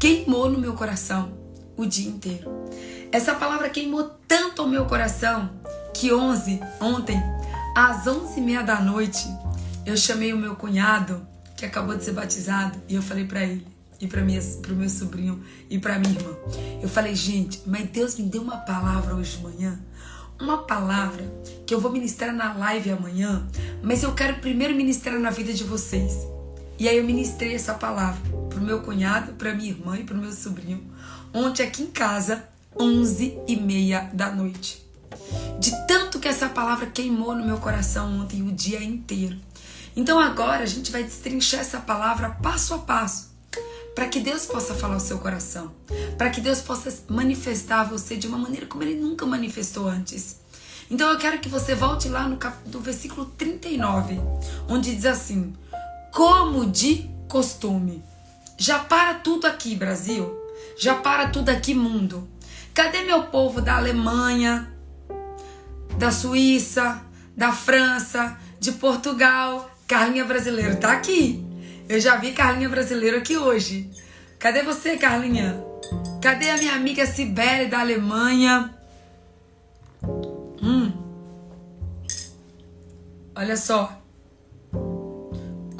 queimou 0.02 0.50
no 0.50 0.58
meu 0.58 0.74
coração 0.74 1.32
o 1.76 1.86
dia 1.86 2.08
inteiro. 2.08 2.50
Essa 3.12 3.36
palavra 3.36 3.70
queimou 3.70 4.10
tanto 4.26 4.64
o 4.64 4.68
meu 4.68 4.84
coração 4.84 5.48
que 5.94 6.12
11, 6.12 6.58
ontem, 6.80 7.22
às 7.72 8.04
11 8.04 8.36
e 8.36 8.42
meia 8.42 8.62
da 8.64 8.80
noite, 8.80 9.24
eu 9.86 9.96
chamei 9.96 10.32
o 10.32 10.36
meu 10.36 10.56
cunhado 10.56 11.24
que 11.56 11.64
acabou 11.64 11.96
de 11.96 12.02
ser 12.02 12.14
batizado 12.14 12.82
e 12.88 12.96
eu 12.96 13.00
falei 13.00 13.26
para 13.26 13.44
ele 13.44 13.64
e 14.00 14.08
para 14.08 14.22
o 14.22 14.74
meu 14.74 14.90
sobrinho 14.90 15.40
e 15.70 15.78
para 15.78 16.00
minha 16.00 16.14
irmã. 16.14 16.34
Eu 16.82 16.88
falei, 16.88 17.14
gente, 17.14 17.62
mas 17.64 17.88
Deus 17.88 18.18
me 18.18 18.24
deu 18.24 18.42
uma 18.42 18.56
palavra 18.56 19.14
hoje 19.14 19.36
de 19.36 19.44
manhã, 19.44 19.78
uma 20.40 20.64
palavra 20.64 21.32
que 21.64 21.72
eu 21.72 21.80
vou 21.80 21.92
ministrar 21.92 22.34
na 22.34 22.52
live 22.54 22.90
amanhã, 22.90 23.46
mas 23.80 24.02
eu 24.02 24.12
quero 24.12 24.40
primeiro 24.40 24.74
ministrar 24.74 25.16
na 25.20 25.30
vida 25.30 25.52
de 25.52 25.62
vocês. 25.62 26.31
E 26.82 26.88
aí 26.88 26.98
eu 26.98 27.04
ministrei 27.04 27.54
essa 27.54 27.74
palavra 27.74 28.20
pro 28.50 28.60
meu 28.60 28.80
cunhado, 28.80 29.34
para 29.34 29.54
minha 29.54 29.70
irmã 29.70 29.96
e 29.96 30.02
pro 30.02 30.16
meu 30.16 30.32
sobrinho, 30.32 30.84
ontem 31.32 31.62
aqui 31.62 31.84
em 31.84 31.86
casa, 31.86 32.42
11 32.76 33.38
e 33.46 33.54
meia 33.54 34.10
da 34.12 34.32
noite. 34.32 34.84
De 35.60 35.70
tanto 35.86 36.18
que 36.18 36.26
essa 36.26 36.48
palavra 36.48 36.86
queimou 36.86 37.36
no 37.36 37.44
meu 37.44 37.58
coração 37.58 38.18
ontem 38.18 38.42
o 38.42 38.50
dia 38.50 38.82
inteiro. 38.82 39.36
Então 39.94 40.18
agora 40.18 40.64
a 40.64 40.66
gente 40.66 40.90
vai 40.90 41.04
destrinchar 41.04 41.60
essa 41.60 41.78
palavra 41.78 42.30
passo 42.42 42.74
a 42.74 42.78
passo 42.78 43.30
para 43.94 44.08
que 44.08 44.18
Deus 44.18 44.46
possa 44.46 44.74
falar 44.74 44.96
o 44.96 45.00
seu 45.00 45.20
coração, 45.20 45.70
para 46.18 46.30
que 46.30 46.40
Deus 46.40 46.60
possa 46.60 46.92
manifestar 47.08 47.84
você 47.84 48.16
de 48.16 48.26
uma 48.26 48.38
maneira 48.38 48.66
como 48.66 48.82
ele 48.82 49.00
nunca 49.00 49.24
manifestou 49.24 49.86
antes. 49.86 50.40
Então 50.90 51.08
eu 51.12 51.16
quero 51.16 51.38
que 51.38 51.48
você 51.48 51.76
volte 51.76 52.08
lá 52.08 52.26
no, 52.26 52.38
cap... 52.38 52.58
no 52.68 52.80
versículo 52.80 53.26
39, 53.38 54.18
onde 54.68 54.92
diz 54.96 55.06
assim: 55.06 55.54
Como 56.12 56.66
de 56.66 57.10
costume. 57.26 58.04
Já 58.58 58.80
para 58.80 59.14
tudo 59.14 59.46
aqui, 59.46 59.74
Brasil. 59.74 60.30
Já 60.78 60.94
para 60.94 61.28
tudo 61.28 61.48
aqui, 61.48 61.72
mundo. 61.72 62.28
Cadê 62.74 63.02
meu 63.02 63.24
povo 63.24 63.62
da 63.62 63.76
Alemanha, 63.76 64.70
da 65.98 66.12
Suíça, 66.12 67.02
da 67.34 67.50
França, 67.50 68.38
de 68.60 68.72
Portugal? 68.72 69.70
Carlinha 69.88 70.24
brasileira 70.24 70.76
tá 70.76 70.92
aqui. 70.92 71.44
Eu 71.88 71.98
já 71.98 72.16
vi 72.16 72.32
Carlinha 72.32 72.68
brasileira 72.68 73.18
aqui 73.18 73.36
hoje. 73.36 73.90
Cadê 74.38 74.62
você, 74.62 74.98
Carlinha? 74.98 75.64
Cadê 76.20 76.50
a 76.50 76.56
minha 76.58 76.74
amiga 76.74 77.06
Sibeli 77.06 77.68
da 77.68 77.80
Alemanha? 77.80 78.72
Hum. 80.62 80.92
Olha 83.34 83.56
só. 83.56 84.01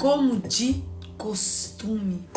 Como 0.03 0.37
de 0.37 0.83
costume. 1.17 2.27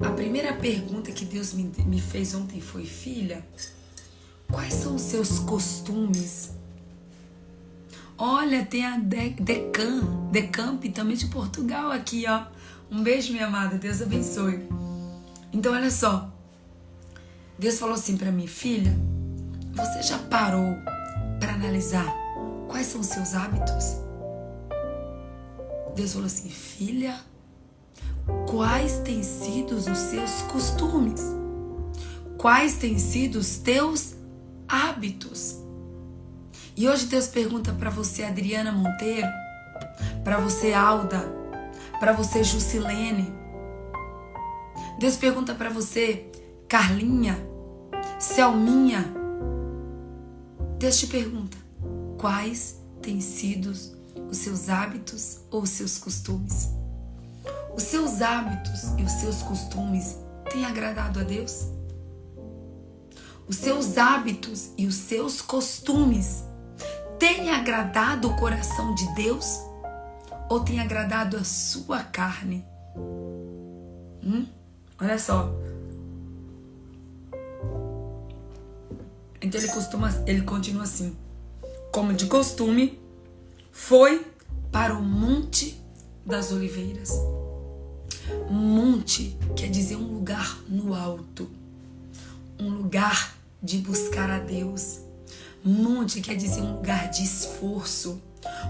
A 0.00 0.08
primeira 0.08 0.54
pergunta 0.54 1.12
que 1.12 1.26
Deus 1.26 1.52
me, 1.52 1.70
me 1.84 2.00
fez 2.00 2.34
ontem 2.34 2.62
foi: 2.62 2.86
Filha, 2.86 3.46
quais 4.50 4.72
são 4.72 4.94
os 4.94 5.02
seus 5.02 5.38
costumes? 5.40 6.52
Olha, 8.16 8.64
tem 8.64 8.86
a 8.86 8.96
Decan, 8.96 10.30
Decamp 10.32 10.82
também 10.94 11.14
de 11.14 11.26
Portugal 11.26 11.90
aqui, 11.90 12.24
ó. 12.26 12.46
Um 12.90 13.02
beijo, 13.02 13.34
minha 13.34 13.46
amada. 13.46 13.76
Deus 13.76 14.00
abençoe. 14.00 14.66
Então, 15.52 15.74
olha 15.74 15.90
só. 15.90 16.32
Deus 17.58 17.78
falou 17.78 17.96
assim 17.96 18.16
para 18.16 18.32
mim, 18.32 18.46
filha, 18.46 18.96
você 19.74 20.02
já 20.02 20.18
parou 20.18 20.74
para 21.38 21.52
analisar 21.52 22.10
quais 22.66 22.86
são 22.86 23.02
os 23.02 23.08
seus 23.08 23.34
hábitos? 23.34 24.08
Deus 25.94 26.12
falou 26.12 26.26
assim, 26.26 26.48
filha, 26.48 27.18
quais 28.48 28.98
têm 28.98 29.22
sido 29.22 29.76
os 29.76 29.84
seus 29.84 30.42
costumes? 30.42 31.22
Quais 32.38 32.76
têm 32.76 32.98
sido 32.98 33.36
os 33.36 33.58
teus 33.58 34.14
hábitos? 34.68 35.56
E 36.76 36.88
hoje 36.88 37.06
Deus 37.06 37.26
pergunta 37.26 37.72
para 37.72 37.90
você, 37.90 38.22
Adriana 38.22 38.72
Monteiro, 38.72 39.28
para 40.24 40.38
você, 40.38 40.72
Alda, 40.72 41.20
para 41.98 42.12
você, 42.12 42.42
Jusilene. 42.42 43.30
Deus 44.98 45.16
pergunta 45.16 45.54
para 45.54 45.68
você, 45.68 46.30
Carlinha, 46.68 47.36
Selminha. 48.18 49.04
Deus 50.78 50.98
te 50.98 51.06
pergunta: 51.08 51.58
quais 52.16 52.80
têm 53.02 53.20
sido 53.20 53.66
os 53.70 53.99
seus 54.38 54.68
hábitos 54.68 55.40
ou 55.50 55.62
os 55.62 55.70
seus 55.70 55.98
costumes? 55.98 56.70
Os 57.74 57.82
seus 57.84 58.20
hábitos 58.20 58.82
e 58.98 59.02
os 59.02 59.12
seus 59.12 59.42
costumes 59.42 60.18
têm 60.50 60.64
agradado 60.64 61.20
a 61.20 61.22
Deus? 61.22 61.66
Os 63.46 63.56
seus 63.56 63.98
hábitos 63.98 64.70
e 64.78 64.86
os 64.86 64.94
seus 64.94 65.40
costumes 65.40 66.44
tem 67.18 67.50
agradado 67.50 68.28
o 68.28 68.36
coração 68.36 68.94
de 68.94 69.14
Deus 69.14 69.60
ou 70.48 70.60
tem 70.60 70.80
agradado 70.80 71.36
a 71.36 71.44
sua 71.44 72.02
carne? 72.02 72.64
Hum? 74.22 74.46
Olha 75.00 75.18
só. 75.18 75.52
Então 79.42 79.60
ele 79.60 79.70
costuma, 79.72 80.10
ele 80.26 80.42
continua 80.42 80.82
assim: 80.82 81.16
como 81.92 82.12
de 82.12 82.26
costume, 82.26 83.00
foi 83.86 84.26
para 84.72 84.94
o 84.94 85.02
Monte 85.02 85.80
das 86.24 86.52
Oliveiras. 86.52 87.10
Monte 88.50 89.36
quer 89.56 89.68
dizer 89.68 89.96
um 89.96 90.14
lugar 90.14 90.58
no 90.68 90.94
alto, 90.94 91.50
um 92.58 92.68
lugar 92.68 93.36
de 93.62 93.78
buscar 93.78 94.30
a 94.30 94.38
Deus 94.38 95.00
Monte 95.62 96.22
quer 96.22 96.36
dizer 96.36 96.62
um 96.62 96.76
lugar 96.76 97.10
de 97.10 97.22
esforço. 97.22 98.20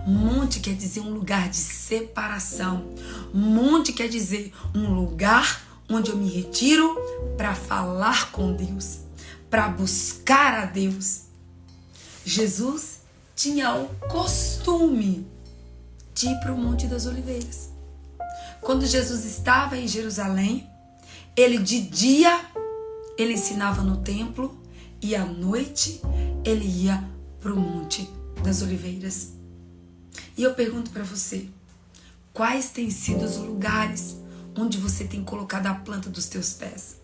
Monte 0.06 0.58
quer 0.58 0.74
dizer 0.74 1.00
um 1.00 1.14
lugar 1.14 1.48
de 1.48 1.56
separação. 1.56 2.92
Monte 3.32 3.92
quer 3.92 4.08
dizer 4.08 4.52
um 4.74 4.92
lugar 4.92 5.62
onde 5.88 6.10
eu 6.10 6.16
me 6.16 6.28
retiro 6.28 6.96
para 7.36 7.54
falar 7.54 8.32
com 8.32 8.52
Deus, 8.54 9.00
para 9.48 9.68
buscar 9.68 10.54
a 10.54 10.66
Deus. 10.66 11.26
Jesus 12.24 12.99
tinha 13.40 13.74
o 13.74 13.88
costume 14.06 15.26
de 16.14 16.28
ir 16.28 16.40
para 16.40 16.52
o 16.52 16.58
Monte 16.58 16.86
das 16.86 17.06
Oliveiras. 17.06 17.70
Quando 18.60 18.84
Jesus 18.84 19.24
estava 19.24 19.78
em 19.78 19.88
Jerusalém, 19.88 20.68
ele 21.34 21.56
de 21.56 21.80
dia 21.80 22.38
ele 23.16 23.32
ensinava 23.32 23.82
no 23.82 23.96
templo 24.02 24.60
e 25.00 25.16
à 25.16 25.24
noite 25.24 26.02
ele 26.44 26.66
ia 26.66 27.02
para 27.40 27.54
o 27.54 27.56
Monte 27.58 28.10
das 28.44 28.60
Oliveiras. 28.60 29.32
E 30.36 30.42
eu 30.42 30.52
pergunto 30.52 30.90
para 30.90 31.02
você, 31.02 31.48
quais 32.34 32.68
têm 32.68 32.90
sido 32.90 33.24
os 33.24 33.38
lugares 33.38 34.18
onde 34.54 34.76
você 34.76 35.04
tem 35.04 35.24
colocado 35.24 35.66
a 35.66 35.74
planta 35.74 36.10
dos 36.10 36.26
teus 36.26 36.52
pés. 36.52 37.00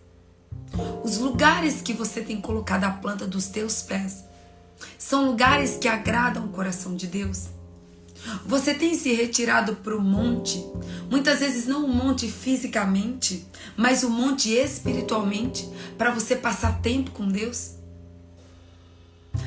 Os 1.03 1.17
lugares 1.17 1.81
que 1.81 1.95
você 1.95 2.21
tem 2.21 2.43
colocado 2.43 2.85
a 2.85 2.91
planta 2.91 3.27
dos 3.27 3.47
teus 3.47 3.81
pés 3.81 4.27
são 4.99 5.27
lugares 5.27 5.77
que 5.77 5.89
agradam 5.89 6.47
o 6.47 6.51
coração 6.51 6.95
de 6.95 7.07
Deus. 7.07 7.49
Você 8.45 8.75
tem 8.75 8.95
se 8.95 9.13
retirado 9.13 9.77
para 9.77 9.97
o 9.97 10.01
monte, 10.01 10.65
muitas 11.11 11.41
vezes 11.41 11.67
não 11.67 11.85
o 11.85 11.89
monte 11.89 12.29
fisicamente, 12.29 13.47
mas 13.77 14.03
o 14.03 14.11
monte 14.11 14.51
espiritualmente, 14.51 15.69
para 15.97 16.11
você 16.11 16.35
passar 16.35 16.81
tempo 16.81 17.11
com 17.13 17.29
Deus? 17.29 17.73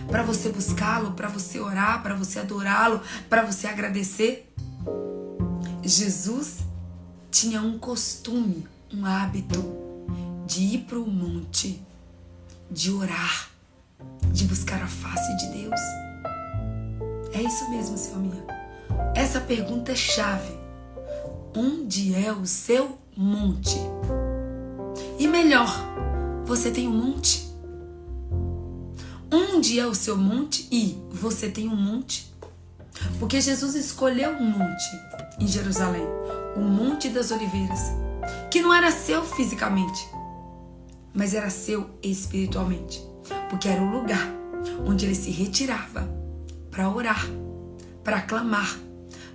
Para 0.08 0.24
você 0.24 0.50
buscá-lo, 0.50 1.12
para 1.12 1.28
você 1.28 1.60
orar, 1.60 2.02
para 2.02 2.16
você 2.16 2.40
adorá-lo, 2.40 3.02
para 3.28 3.44
você 3.44 3.68
agradecer? 3.68 4.52
Jesus 5.84 6.60
tinha 7.32 7.62
um 7.62 7.78
costume, 7.78 8.68
um 8.94 9.06
hábito 9.06 9.64
de 10.46 10.62
ir 10.62 10.80
para 10.80 11.00
o 11.00 11.08
monte, 11.08 11.82
de 12.72 12.92
orar, 12.92 13.49
de 14.32 14.46
buscar 14.46 14.82
a 14.82 14.88
face 14.88 15.38
de 15.38 15.48
Deus. 15.62 15.80
É 17.34 17.42
isso 17.42 17.70
mesmo, 17.70 17.98
seu 17.98 18.16
minha. 18.18 18.46
Essa 19.16 19.40
pergunta 19.40 19.92
é 19.92 19.96
chave. 19.96 20.58
Onde 21.56 22.14
é 22.16 22.32
o 22.32 22.46
seu 22.46 22.98
monte? 23.16 23.78
E 25.18 25.28
melhor, 25.28 25.74
você 26.46 26.72
tem 26.72 26.88
um 26.88 26.94
monte? 26.94 27.50
Onde 29.32 29.80
é 29.80 29.86
o 29.86 29.94
seu 29.94 30.18
monte 30.18 30.68
e 30.72 30.98
você 31.12 31.50
tem 31.50 31.68
um 31.68 31.76
monte? 31.76 32.34
Porque 33.20 33.40
Jesus 33.40 33.76
escolheu 33.76 34.32
um 34.32 34.50
monte 34.50 34.86
em 35.40 35.48
Jerusalém, 35.48 36.06
o 36.56 36.60
Monte 36.60 37.10
das 37.10 37.32
Oliveiras, 37.32 37.92
que 38.52 38.62
não 38.62 38.74
era 38.74 38.92
seu 38.92 39.24
fisicamente, 39.24 40.08
mas 41.14 41.34
era 41.34 41.50
seu 41.50 41.90
espiritualmente, 42.04 43.02
porque 43.50 43.68
era 43.68 43.82
o 43.82 43.90
lugar 43.90 44.40
onde 44.86 45.06
ele 45.06 45.16
se 45.16 45.32
retirava 45.32 46.10
para 46.72 46.90
orar, 46.90 47.26
para 48.04 48.22
clamar, 48.22 48.78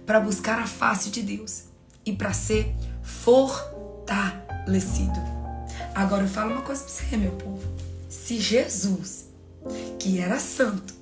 para 0.06 0.20
buscar 0.20 0.58
a 0.58 0.66
face 0.66 1.10
de 1.10 1.22
Deus 1.22 1.64
e 2.04 2.12
para 2.12 2.32
ser 2.32 2.74
fortalecido. 3.02 5.18
Agora 5.94 6.24
eu 6.24 6.28
falo 6.28 6.52
uma 6.52 6.62
coisa 6.62 6.82
para 6.82 6.92
você, 6.92 7.16
meu 7.16 7.32
povo. 7.32 7.62
Se 8.08 8.40
Jesus, 8.40 9.26
que 9.98 10.18
era 10.18 10.38
santo, 10.38 10.94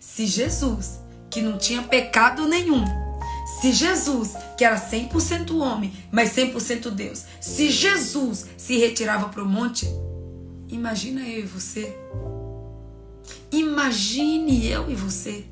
se 0.00 0.26
Jesus, 0.26 1.00
que 1.30 1.40
não 1.40 1.58
tinha 1.58 1.82
pecado 1.82 2.46
nenhum, 2.46 2.84
se 3.60 3.72
Jesus, 3.72 4.34
que 4.56 4.64
era 4.64 4.76
100% 4.76 5.58
homem, 5.60 5.92
mas 6.10 6.34
100% 6.34 6.90
Deus, 6.90 7.24
se 7.40 7.70
Jesus 7.70 8.46
se 8.56 8.78
retirava 8.78 9.28
para 9.28 9.42
o 9.42 9.48
monte, 9.48 9.86
imagina 10.72 11.20
eu 11.20 11.40
e 11.40 11.46
você. 11.46 11.96
Imagine 13.50 14.66
eu 14.66 14.90
e 14.90 14.94
você. 14.94 15.44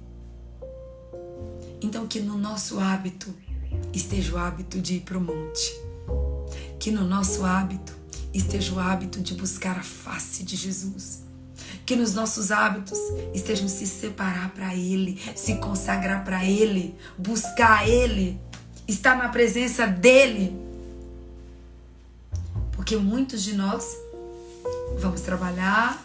Então, 1.82 2.06
que 2.06 2.20
no 2.20 2.36
nosso 2.36 2.80
hábito 2.80 3.32
esteja 3.92 4.34
o 4.34 4.38
hábito 4.38 4.80
de 4.80 4.96
ir 4.96 5.00
para 5.00 5.18
o 5.18 5.20
monte. 5.20 5.78
Que 6.78 6.90
no 6.90 7.06
nosso 7.06 7.44
hábito 7.44 7.94
esteja 8.32 8.72
o 8.72 8.80
hábito 8.80 9.20
de 9.20 9.34
buscar 9.34 9.78
a 9.78 9.82
face 9.82 10.42
de 10.42 10.56
Jesus. 10.56 11.22
Que 11.84 11.96
nos 11.96 12.14
nossos 12.14 12.50
hábitos 12.50 12.98
estejam 13.34 13.68
se 13.68 13.86
separar 13.86 14.50
para 14.54 14.74
Ele, 14.74 15.20
se 15.34 15.56
consagrar 15.56 16.24
para 16.24 16.44
Ele, 16.44 16.94
buscar 17.18 17.88
Ele, 17.88 18.40
estar 18.88 19.16
na 19.16 19.28
presença 19.28 19.86
dEle. 19.86 20.56
Porque 22.72 22.96
muitos 22.96 23.42
de 23.42 23.54
nós 23.54 23.96
vamos 24.98 25.20
trabalhar, 25.20 26.02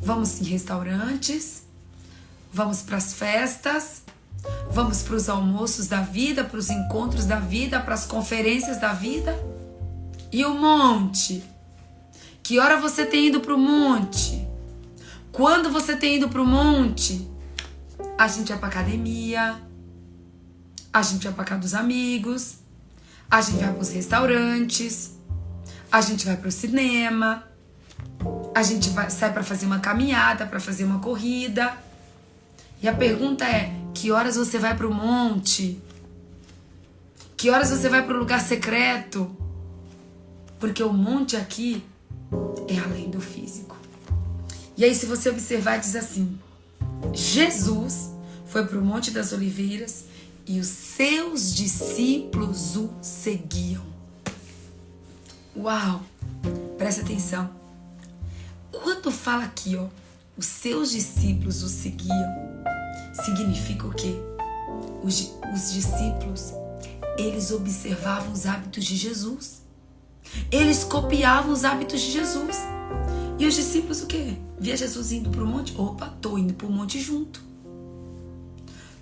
vamos 0.00 0.40
em 0.40 0.44
restaurantes, 0.44 1.62
vamos 2.52 2.82
para 2.82 2.96
as 2.96 3.14
festas, 3.14 4.04
Vamos 4.70 5.02
para 5.02 5.14
os 5.14 5.28
almoços 5.28 5.86
da 5.86 6.00
vida, 6.00 6.44
para 6.44 6.58
os 6.58 6.68
encontros 6.68 7.24
da 7.24 7.38
vida, 7.38 7.80
para 7.80 7.94
as 7.94 8.06
conferências 8.06 8.80
da 8.80 8.92
vida. 8.92 9.38
E 10.32 10.44
o 10.44 10.54
monte? 10.54 11.42
Que 12.42 12.58
hora 12.58 12.78
você 12.80 13.06
tem 13.06 13.28
ido 13.28 13.40
para 13.40 13.54
o 13.54 13.58
monte? 13.58 14.46
Quando 15.32 15.70
você 15.70 15.96
tem 15.96 16.16
ido 16.16 16.28
para 16.28 16.42
o 16.42 16.46
monte? 16.46 17.28
A 18.18 18.26
gente 18.28 18.48
vai 18.48 18.58
para 18.58 18.68
academia, 18.68 19.60
a 20.92 21.02
gente 21.02 21.24
vai 21.24 21.32
para 21.32 21.44
casa 21.44 21.60
dos 21.60 21.74
amigos, 21.74 22.56
a 23.30 23.40
gente 23.40 23.58
vai 23.62 23.72
para 23.72 23.82
os 23.82 23.90
restaurantes, 23.90 25.13
a 25.90 26.00
gente 26.00 26.26
vai 26.26 26.36
para 26.36 26.48
o 26.48 26.52
cinema, 26.52 27.44
a 28.54 28.62
gente 28.62 28.90
vai, 28.90 29.10
sai 29.10 29.32
para 29.32 29.42
fazer 29.42 29.66
uma 29.66 29.80
caminhada, 29.80 30.46
para 30.46 30.60
fazer 30.60 30.84
uma 30.84 31.00
corrida. 31.00 31.76
E 32.82 32.88
a 32.88 32.94
pergunta 32.94 33.44
é: 33.44 33.72
que 33.92 34.10
horas 34.10 34.36
você 34.36 34.58
vai 34.58 34.76
para 34.76 34.86
o 34.86 34.94
monte? 34.94 35.80
Que 37.36 37.50
horas 37.50 37.70
você 37.70 37.88
vai 37.88 38.04
para 38.04 38.14
o 38.14 38.18
lugar 38.18 38.40
secreto? 38.40 39.34
Porque 40.58 40.82
o 40.82 40.92
monte 40.92 41.36
aqui 41.36 41.84
é 42.68 42.78
além 42.78 43.10
do 43.10 43.20
físico. 43.20 43.76
E 44.76 44.84
aí, 44.84 44.94
se 44.94 45.06
você 45.06 45.28
observar, 45.30 45.78
diz 45.78 45.94
assim: 45.94 46.38
Jesus 47.12 48.10
foi 48.46 48.64
para 48.66 48.78
o 48.78 48.84
Monte 48.84 49.10
das 49.10 49.32
Oliveiras 49.32 50.04
e 50.46 50.58
os 50.58 50.66
seus 50.66 51.54
discípulos 51.54 52.76
o 52.76 52.90
seguiam. 53.00 53.93
Uau! 55.56 56.02
Presta 56.76 57.02
atenção. 57.02 57.48
Quando 58.72 59.10
fala 59.10 59.44
aqui, 59.44 59.76
ó, 59.76 59.86
os 60.36 60.46
seus 60.46 60.90
discípulos 60.90 61.62
o 61.62 61.68
seguiam, 61.68 62.34
significa 63.24 63.86
o 63.86 63.94
quê? 63.94 64.14
Os, 65.02 65.32
os 65.54 65.72
discípulos, 65.72 66.52
eles 67.16 67.52
observavam 67.52 68.32
os 68.32 68.46
hábitos 68.46 68.84
de 68.84 68.96
Jesus. 68.96 69.62
Eles 70.50 70.82
copiavam 70.82 71.52
os 71.52 71.64
hábitos 71.64 72.00
de 72.00 72.10
Jesus. 72.10 72.56
E 73.38 73.46
os 73.46 73.54
discípulos 73.54 74.02
o 74.02 74.06
quê? 74.06 74.36
Via 74.58 74.76
Jesus 74.76 75.12
indo 75.12 75.30
para 75.30 75.42
o 75.42 75.46
monte. 75.46 75.74
Opa, 75.78 76.12
tô 76.20 76.36
indo 76.36 76.54
para 76.54 76.66
o 76.66 76.72
monte 76.72 77.00
junto. 77.00 77.40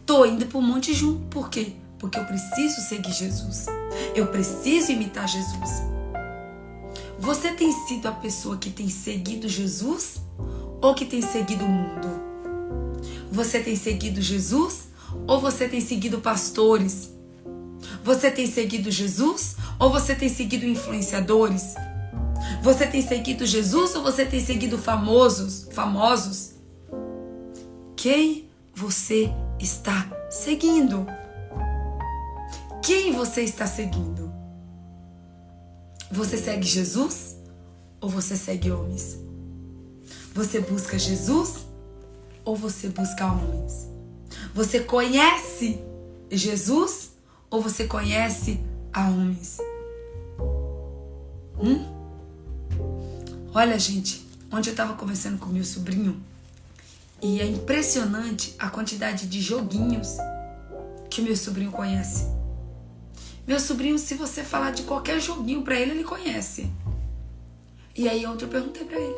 Tô 0.04 0.26
indo 0.26 0.44
para 0.46 0.58
o 0.58 0.62
monte 0.62 0.92
junto. 0.92 1.24
Por 1.28 1.48
quê? 1.48 1.72
Porque 1.98 2.18
eu 2.18 2.24
preciso 2.26 2.80
seguir 2.82 3.12
Jesus. 3.12 3.66
Eu 4.14 4.26
preciso 4.26 4.92
imitar 4.92 5.26
Jesus. 5.26 5.82
Você 7.22 7.52
tem 7.52 7.70
sido 7.70 8.08
a 8.08 8.12
pessoa 8.12 8.56
que 8.56 8.68
tem 8.68 8.88
seguido 8.88 9.48
Jesus 9.48 10.20
ou 10.80 10.92
que 10.92 11.04
tem 11.04 11.22
seguido 11.22 11.64
o 11.64 11.68
mundo? 11.68 12.08
Você 13.30 13.60
tem 13.60 13.76
seguido 13.76 14.20
Jesus 14.20 14.88
ou 15.24 15.40
você 15.40 15.68
tem 15.68 15.80
seguido 15.80 16.18
pastores? 16.18 17.10
Você 18.02 18.28
tem 18.28 18.48
seguido 18.48 18.90
Jesus 18.90 19.54
ou 19.78 19.88
você 19.88 20.16
tem 20.16 20.28
seguido 20.28 20.66
influenciadores? 20.66 21.76
Você 22.60 22.88
tem 22.88 23.00
seguido 23.00 23.46
Jesus 23.46 23.94
ou 23.94 24.02
você 24.02 24.26
tem 24.26 24.44
seguido 24.44 24.76
famosos, 24.76 25.68
famosos? 25.70 26.54
Quem 27.94 28.48
você 28.74 29.30
está 29.60 30.10
seguindo? 30.28 31.06
Quem 32.82 33.12
você 33.12 33.42
está 33.42 33.64
seguindo? 33.64 34.21
Você 36.12 36.36
segue 36.36 36.66
Jesus 36.66 37.38
ou 37.98 38.10
você 38.10 38.36
segue 38.36 38.70
homens? 38.70 39.18
Você 40.34 40.60
busca 40.60 40.98
Jesus 40.98 41.64
ou 42.44 42.54
você 42.54 42.90
busca 42.90 43.26
homens? 43.26 43.88
Você 44.54 44.80
conhece 44.80 45.80
Jesus 46.30 47.12
ou 47.48 47.62
você 47.62 47.86
conhece 47.86 48.60
a 48.92 49.08
homens? 49.08 49.56
Hum? 51.58 51.82
Olha, 53.54 53.78
gente, 53.78 54.26
onde 54.52 54.68
eu 54.68 54.72
estava 54.72 54.92
conversando 54.92 55.38
com 55.38 55.46
meu 55.46 55.64
sobrinho 55.64 56.22
e 57.22 57.40
é 57.40 57.46
impressionante 57.46 58.54
a 58.58 58.68
quantidade 58.68 59.26
de 59.26 59.40
joguinhos 59.40 60.18
que 61.08 61.22
meu 61.22 61.36
sobrinho 61.38 61.72
conhece. 61.72 62.41
Meu 63.46 63.58
sobrinho, 63.58 63.98
se 63.98 64.14
você 64.14 64.44
falar 64.44 64.70
de 64.70 64.84
qualquer 64.84 65.20
joguinho 65.20 65.62
para 65.62 65.78
ele, 65.78 65.92
ele 65.92 66.04
conhece. 66.04 66.70
E 67.96 68.08
aí 68.08 68.24
ontem 68.24 68.44
eu 68.44 68.48
perguntei 68.48 68.84
para 68.84 68.98
ele. 68.98 69.16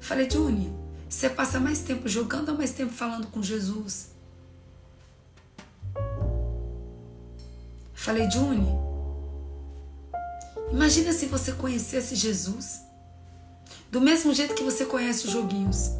Falei, 0.00 0.28
Juni, 0.28 0.72
você 1.08 1.28
passa 1.28 1.60
mais 1.60 1.80
tempo 1.80 2.08
jogando 2.08 2.50
ou 2.50 2.56
mais 2.56 2.72
tempo 2.72 2.92
falando 2.92 3.26
com 3.28 3.42
Jesus? 3.42 4.10
Falei, 7.92 8.30
Juni, 8.30 8.68
imagina 10.72 11.12
se 11.12 11.26
você 11.26 11.52
conhecesse 11.52 12.14
Jesus 12.14 12.80
do 13.90 14.00
mesmo 14.00 14.32
jeito 14.32 14.54
que 14.54 14.62
você 14.62 14.84
conhece 14.84 15.26
os 15.26 15.32
joguinhos. 15.32 15.90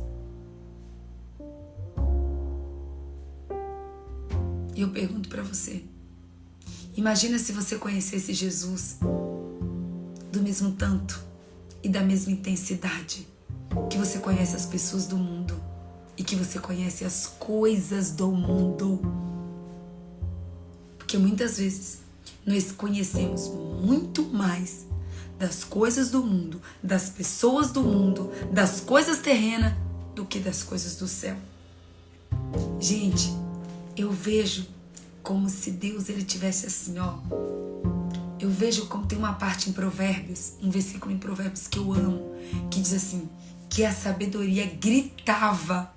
E 4.75 4.81
eu 4.81 4.91
pergunto 4.91 5.29
para 5.29 5.43
você: 5.43 5.85
Imagina 6.97 7.39
se 7.39 7.53
você 7.53 7.77
conhecesse 7.77 8.33
Jesus 8.33 8.97
do 10.33 10.41
mesmo 10.43 10.73
tanto 10.73 11.23
e 11.83 11.91
da 11.91 12.01
mesma 12.01 12.33
intensidade 12.33 13.29
que 13.91 13.99
você 13.99 14.19
conhece 14.19 14.57
as 14.57 14.65
pessoas 14.65 15.07
do 15.07 15.19
mundo 15.19 15.55
e 16.17 16.25
que 16.25 16.35
você 16.35 16.59
conhece 16.59 17.05
as 17.05 17.27
coisas 17.39 18.13
do 18.13 18.33
mundo. 18.33 19.03
Porque 20.97 21.19
muitas 21.19 21.59
vezes 21.59 21.99
nós 22.47 22.73
conhecemos 22.73 23.47
muito 23.49 24.23
mais 24.23 24.87
das 25.39 25.65
coisas 25.65 26.11
do 26.11 26.23
mundo, 26.23 26.63
das 26.83 27.11
pessoas 27.11 27.71
do 27.71 27.83
mundo, 27.83 28.33
das 28.51 28.81
coisas 28.81 29.19
terrenas 29.19 29.75
do 30.15 30.25
que 30.25 30.39
das 30.39 30.63
coisas 30.63 30.97
do 30.97 31.07
céu. 31.07 31.37
Gente, 32.81 33.31
eu 33.95 34.11
vejo 34.11 34.76
como 35.27 35.51
se 35.51 35.73
Deus 35.73 36.09
ele 36.09 36.23
tivesse 36.23 36.67
assim, 36.67 37.01
ó. 37.01 37.15
Eu 38.39 38.49
vejo 38.49 38.87
como 38.87 39.07
tem 39.07 39.19
uma 39.19 39.33
parte 39.33 39.69
em 39.69 39.73
Provérbios, 39.73 40.53
um 40.63 40.71
versículo 40.71 41.13
em 41.13 41.19
Provérbios 41.19 41.67
que 41.67 41.81
eu 41.81 41.93
amo, 41.93 42.33
que 42.71 42.81
diz 42.81 42.95
assim: 42.95 43.29
que 43.69 43.85
a 43.85 43.93
sabedoria 43.93 44.67
gritava 44.67 45.93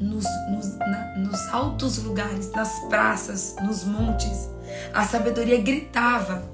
nos, 0.00 0.24
nos, 0.52 0.78
na, 0.78 1.16
nos 1.16 1.48
altos 1.48 1.98
lugares, 1.98 2.52
nas 2.52 2.78
praças, 2.88 3.56
nos 3.60 3.82
montes. 3.82 4.48
A 4.94 5.04
sabedoria 5.04 5.60
gritava. 5.60 6.48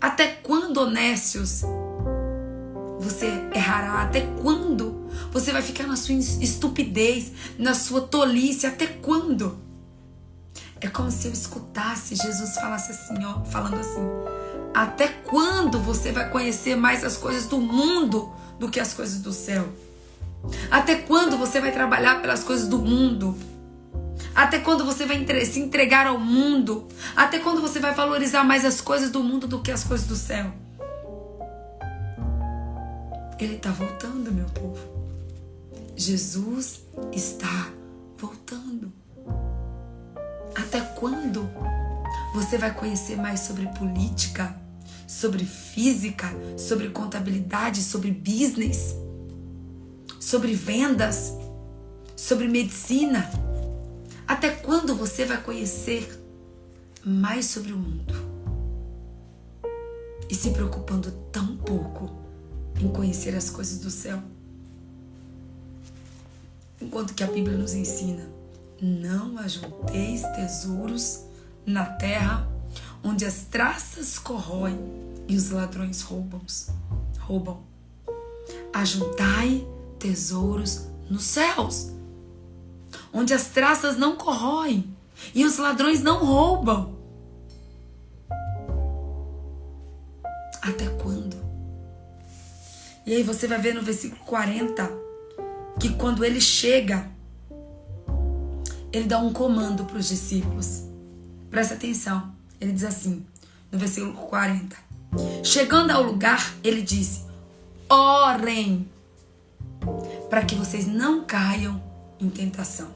Até 0.00 0.28
quando, 0.28 0.76
honestos, 0.78 1.62
você 3.00 3.26
errará? 3.52 4.02
Até 4.02 4.20
quando 4.40 5.08
você 5.32 5.50
vai 5.50 5.60
ficar 5.60 5.88
na 5.88 5.96
sua 5.96 6.14
estupidez, 6.14 7.32
na 7.58 7.74
sua 7.74 8.02
tolice? 8.02 8.64
Até 8.64 8.86
quando? 8.86 9.66
É 10.80 10.88
como 10.88 11.10
se 11.10 11.26
eu 11.26 11.32
escutasse 11.32 12.14
Jesus 12.14 12.54
falasse 12.54 12.92
assim, 12.92 13.24
ó, 13.24 13.44
falando 13.44 13.80
assim: 13.80 14.06
Até 14.72 15.08
quando 15.08 15.80
você 15.80 16.12
vai 16.12 16.30
conhecer 16.30 16.76
mais 16.76 17.04
as 17.04 17.16
coisas 17.16 17.46
do 17.46 17.58
mundo 17.58 18.32
do 18.58 18.70
que 18.70 18.78
as 18.78 18.94
coisas 18.94 19.20
do 19.20 19.32
céu? 19.32 19.68
Até 20.70 20.94
quando 20.96 21.36
você 21.36 21.60
vai 21.60 21.72
trabalhar 21.72 22.20
pelas 22.20 22.44
coisas 22.44 22.68
do 22.68 22.78
mundo? 22.78 23.36
Até 24.34 24.60
quando 24.60 24.84
você 24.84 25.04
vai 25.04 25.24
se 25.44 25.58
entregar 25.58 26.06
ao 26.06 26.18
mundo? 26.18 26.86
Até 27.16 27.40
quando 27.40 27.60
você 27.60 27.80
vai 27.80 27.92
valorizar 27.92 28.44
mais 28.44 28.64
as 28.64 28.80
coisas 28.80 29.10
do 29.10 29.22
mundo 29.22 29.48
do 29.48 29.60
que 29.60 29.72
as 29.72 29.82
coisas 29.82 30.06
do 30.06 30.14
céu? 30.14 30.52
Ele 33.38 33.54
está 33.54 33.70
voltando, 33.70 34.32
meu 34.32 34.46
povo. 34.46 34.78
Jesus 35.96 36.82
está 37.12 37.68
voltando. 38.16 38.97
Até 40.58 40.80
quando 40.80 41.48
você 42.34 42.58
vai 42.58 42.74
conhecer 42.74 43.16
mais 43.16 43.40
sobre 43.40 43.66
política, 43.68 44.54
sobre 45.06 45.44
física, 45.44 46.28
sobre 46.56 46.90
contabilidade, 46.90 47.82
sobre 47.82 48.10
business? 48.10 48.94
sobre 50.28 50.54
vendas, 50.54 51.32
sobre 52.14 52.48
medicina. 52.48 53.30
Até 54.26 54.50
quando 54.50 54.94
você 54.94 55.24
vai 55.24 55.40
conhecer 55.42 56.06
mais 57.02 57.46
sobre 57.46 57.72
o 57.72 57.78
mundo? 57.78 58.14
E 60.28 60.34
se 60.34 60.50
preocupando 60.50 61.10
tão 61.32 61.56
pouco 61.56 62.10
em 62.78 62.88
conhecer 62.88 63.34
as 63.34 63.48
coisas 63.48 63.78
do 63.78 63.90
céu? 63.90 64.22
Enquanto 66.78 67.14
que 67.14 67.24
a 67.24 67.26
Bíblia 67.26 67.56
nos 67.56 67.72
ensina: 67.72 68.28
não 68.80 69.38
ajunteis 69.38 70.22
tesouros 70.36 71.24
na 71.66 71.84
terra, 71.84 72.48
onde 73.02 73.24
as 73.24 73.44
traças 73.44 74.18
corroem 74.18 74.78
e 75.26 75.36
os 75.36 75.50
ladrões 75.50 76.02
roubam. 76.02 76.40
roubam. 77.18 77.62
Ajuntai 78.72 79.66
tesouros 79.98 80.86
nos 81.10 81.24
céus, 81.24 81.90
onde 83.12 83.34
as 83.34 83.48
traças 83.48 83.96
não 83.96 84.16
corroem 84.16 84.96
e 85.34 85.44
os 85.44 85.58
ladrões 85.58 86.00
não 86.00 86.24
roubam. 86.24 86.96
Até 90.62 90.86
quando? 91.02 91.36
E 93.06 93.14
aí 93.14 93.22
você 93.22 93.46
vai 93.46 93.58
ver 93.58 93.74
no 93.74 93.82
versículo 93.82 94.22
40 94.24 94.90
que 95.80 95.94
quando 95.94 96.24
ele 96.24 96.40
chega, 96.40 97.10
ele 98.92 99.06
dá 99.06 99.18
um 99.18 99.32
comando 99.32 99.84
para 99.84 99.98
os 99.98 100.08
discípulos. 100.08 100.84
Presta 101.50 101.74
atenção. 101.74 102.32
Ele 102.60 102.72
diz 102.72 102.84
assim, 102.84 103.24
no 103.70 103.78
versículo 103.78 104.14
40. 104.14 104.76
Chegando 105.42 105.90
ao 105.90 106.02
lugar, 106.02 106.54
ele 106.62 106.82
disse: 106.82 107.24
Orem 107.88 108.88
para 110.28 110.44
que 110.44 110.54
vocês 110.54 110.86
não 110.86 111.24
caiam 111.24 111.82
em 112.20 112.28
tentação. 112.28 112.88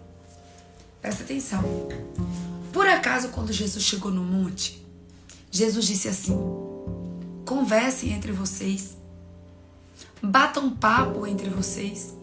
Presta 1.00 1.22
atenção. 1.24 1.62
Por 2.72 2.86
acaso, 2.86 3.28
quando 3.28 3.52
Jesus 3.52 3.84
chegou 3.84 4.10
no 4.10 4.22
monte, 4.22 4.84
Jesus 5.50 5.86
disse 5.86 6.08
assim: 6.08 6.38
conversem 7.44 8.12
entre 8.12 8.32
vocês, 8.32 8.96
batam 10.22 10.70
papo 10.70 11.26
entre 11.26 11.50
vocês. 11.50 12.14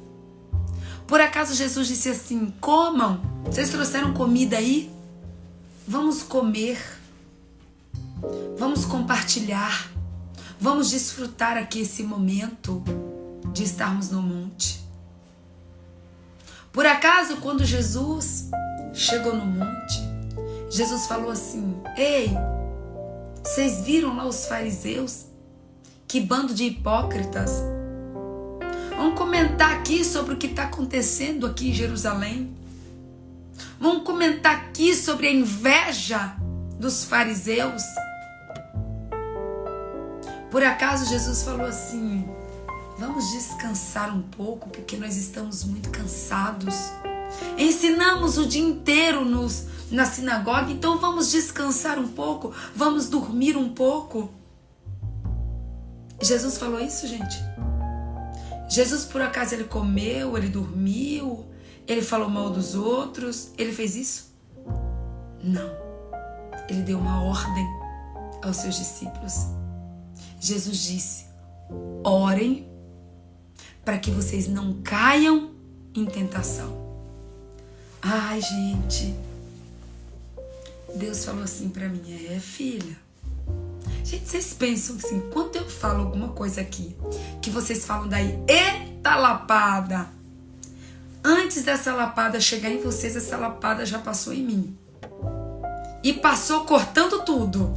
Por 1.09 1.19
acaso, 1.19 1.55
Jesus 1.55 1.87
disse 1.87 2.07
assim: 2.07 2.53
comam, 2.61 3.19
vocês 3.43 3.71
trouxeram 3.71 4.13
comida 4.13 4.57
aí? 4.57 4.91
Vamos 5.87 6.21
comer, 6.21 6.79
vamos 8.59 8.85
compartilhar, 8.85 9.89
vamos 10.61 10.91
desfrutar 10.91 11.57
aqui 11.57 11.79
esse 11.79 12.03
momento 12.03 12.83
de 13.51 13.63
estarmos 13.63 14.11
no 14.11 14.21
monte. 14.21 14.81
Por 16.71 16.85
acaso, 16.85 17.37
quando 17.37 17.65
Jesus 17.65 18.51
chegou 18.93 19.35
no 19.35 19.47
monte, 19.47 19.99
Jesus 20.69 21.07
falou 21.07 21.31
assim: 21.31 21.81
Ei, 21.97 22.29
vocês 23.43 23.81
viram 23.81 24.15
lá 24.15 24.27
os 24.27 24.45
fariseus? 24.45 25.25
Que 26.07 26.21
bando 26.21 26.53
de 26.53 26.65
hipócritas! 26.65 27.78
Vamos 28.99 29.17
comentar 29.17 29.71
aqui 29.71 30.03
sobre 30.03 30.33
o 30.33 30.37
que 30.37 30.47
está 30.47 30.63
acontecendo 30.63 31.47
aqui 31.47 31.69
em 31.69 31.73
Jerusalém. 31.73 32.53
Vamos 33.79 34.03
comentar 34.03 34.53
aqui 34.53 34.93
sobre 34.93 35.27
a 35.27 35.31
inveja 35.31 36.35
dos 36.77 37.05
fariseus. 37.05 37.81
Por 40.51 40.61
acaso 40.65 41.09
Jesus 41.09 41.43
falou 41.43 41.65
assim: 41.65 42.27
Vamos 42.97 43.31
descansar 43.31 44.13
um 44.13 44.21
pouco 44.21 44.69
porque 44.69 44.97
nós 44.97 45.15
estamos 45.15 45.63
muito 45.63 45.89
cansados. 45.91 46.91
Ensinamos 47.57 48.37
o 48.37 48.45
dia 48.45 48.61
inteiro 48.61 49.23
nos, 49.23 49.65
na 49.89 50.03
sinagoga, 50.03 50.73
então 50.73 50.97
vamos 50.97 51.31
descansar 51.31 51.97
um 51.97 52.09
pouco, 52.09 52.53
vamos 52.75 53.07
dormir 53.07 53.55
um 53.55 53.69
pouco. 53.69 54.29
Jesus 56.21 56.57
falou 56.57 56.81
isso, 56.81 57.07
gente? 57.07 57.48
Jesus, 58.69 59.03
por 59.03 59.21
acaso, 59.21 59.55
ele 59.55 59.63
comeu, 59.63 60.37
ele 60.37 60.47
dormiu, 60.47 61.45
ele 61.87 62.03
falou 62.03 62.29
mal 62.29 62.51
dos 62.51 62.75
outros, 62.75 63.51
ele 63.57 63.73
fez 63.73 63.95
isso? 63.95 64.31
Não. 65.43 65.71
Ele 66.69 66.83
deu 66.83 66.99
uma 66.99 67.23
ordem 67.23 67.65
aos 68.43 68.57
seus 68.57 68.75
discípulos. 68.75 69.33
Jesus 70.39 70.77
disse: 70.77 71.25
orem 72.03 72.69
para 73.83 73.97
que 73.97 74.11
vocês 74.11 74.47
não 74.47 74.81
caiam 74.83 75.51
em 75.95 76.05
tentação. 76.05 76.77
Ai, 78.01 78.39
gente. 78.39 79.15
Deus 80.95 81.25
falou 81.25 81.43
assim 81.43 81.69
para 81.69 81.89
mim: 81.89 82.01
"É, 82.29 82.39
filha. 82.39 82.97
Gente, 84.09 84.27
vocês 84.27 84.55
pensam 84.55 84.95
assim, 84.95 85.19
quando 85.31 85.55
eu 85.55 85.69
falo 85.69 86.01
alguma 86.01 86.29
coisa 86.29 86.61
aqui, 86.61 86.97
que 87.43 87.51
vocês 87.51 87.85
falam 87.85 88.07
daí, 88.07 88.39
eita 88.47 89.15
lapada. 89.15 90.09
Antes 91.23 91.61
dessa 91.61 91.93
lapada 91.93 92.41
chegar 92.41 92.71
em 92.71 92.81
vocês, 92.81 93.15
essa 93.15 93.37
lapada 93.37 93.85
já 93.85 93.99
passou 93.99 94.33
em 94.33 94.41
mim. 94.41 94.77
E 96.03 96.11
passou 96.11 96.65
cortando 96.65 97.23
tudo. 97.23 97.71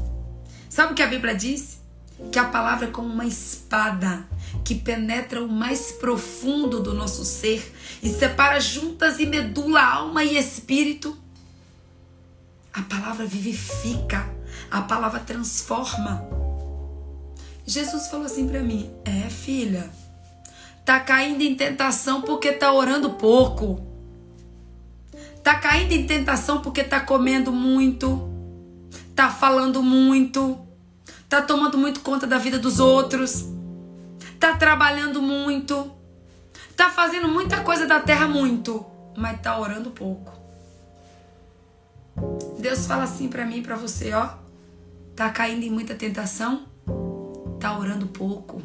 Sabe 0.71 0.93
o 0.93 0.95
que 0.95 1.03
a 1.03 1.07
Bíblia 1.07 1.35
diz? 1.35 1.83
Que 2.31 2.39
a 2.39 2.45
palavra 2.45 2.87
é 2.87 2.91
como 2.91 3.13
uma 3.13 3.27
espada 3.27 4.27
que 4.65 4.75
penetra 4.75 5.45
o 5.45 5.49
mais 5.49 5.93
profundo 5.93 6.81
do 6.81 6.95
nosso 6.95 7.27
ser 7.27 7.77
e 8.03 8.09
separa 8.09 8.59
juntas 8.59 9.19
e 9.19 9.27
medula 9.27 9.85
alma 9.85 10.25
e 10.25 10.39
espírito. 10.39 11.15
A 12.73 12.81
palavra 12.81 13.27
vivifica, 13.27 14.27
a 14.73 14.81
palavra 14.83 15.21
transforma. 15.21 16.27
Jesus 17.67 18.09
falou 18.09 18.27
assim 18.27 18.49
para 18.49 18.61
mim: 18.61 18.91
"É, 19.05 19.29
filha, 19.29 19.91
tá 20.85 20.99
caindo 20.99 21.43
em 21.43 21.55
tentação 21.55 22.23
porque 22.23 22.53
tá 22.53 22.73
orando 22.73 23.11
pouco. 23.11 23.87
Tá 25.43 25.57
caindo 25.57 25.93
em 25.93 26.07
tentação 26.07 26.63
porque 26.63 26.83
tá 26.83 27.01
comendo 27.01 27.53
muito. 27.53 28.31
tá 29.15 29.29
falando 29.31 29.83
muito, 29.83 30.59
tá 31.29 31.43
tomando 31.43 31.77
muito 31.77 32.01
conta 32.01 32.27
da 32.27 32.39
vida 32.39 32.59
dos 32.59 32.81
outros, 32.81 33.47
tá 34.41 34.57
trabalhando 34.57 35.21
muito, 35.21 35.93
tá 36.75 36.89
fazendo 36.89 37.29
muita 37.29 37.61
coisa 37.61 37.87
da 37.87 38.01
terra 38.01 38.27
muito, 38.27 38.85
mas 39.15 39.39
tá 39.43 39.59
orando 39.59 39.91
pouco. 39.91 40.33
Deus 42.59 42.87
fala 42.87 43.05
assim 43.05 43.29
para 43.29 43.45
mim 43.45 43.59
e 43.59 43.63
para 43.63 43.77
você, 43.77 44.13
ó, 44.15 44.42
tá 45.15 45.31
caindo 45.31 45.65
em 45.65 45.71
muita 45.71 45.95
tentação, 45.95 46.67
tá 47.61 47.79
orando 47.79 48.07
pouco. 48.07 48.63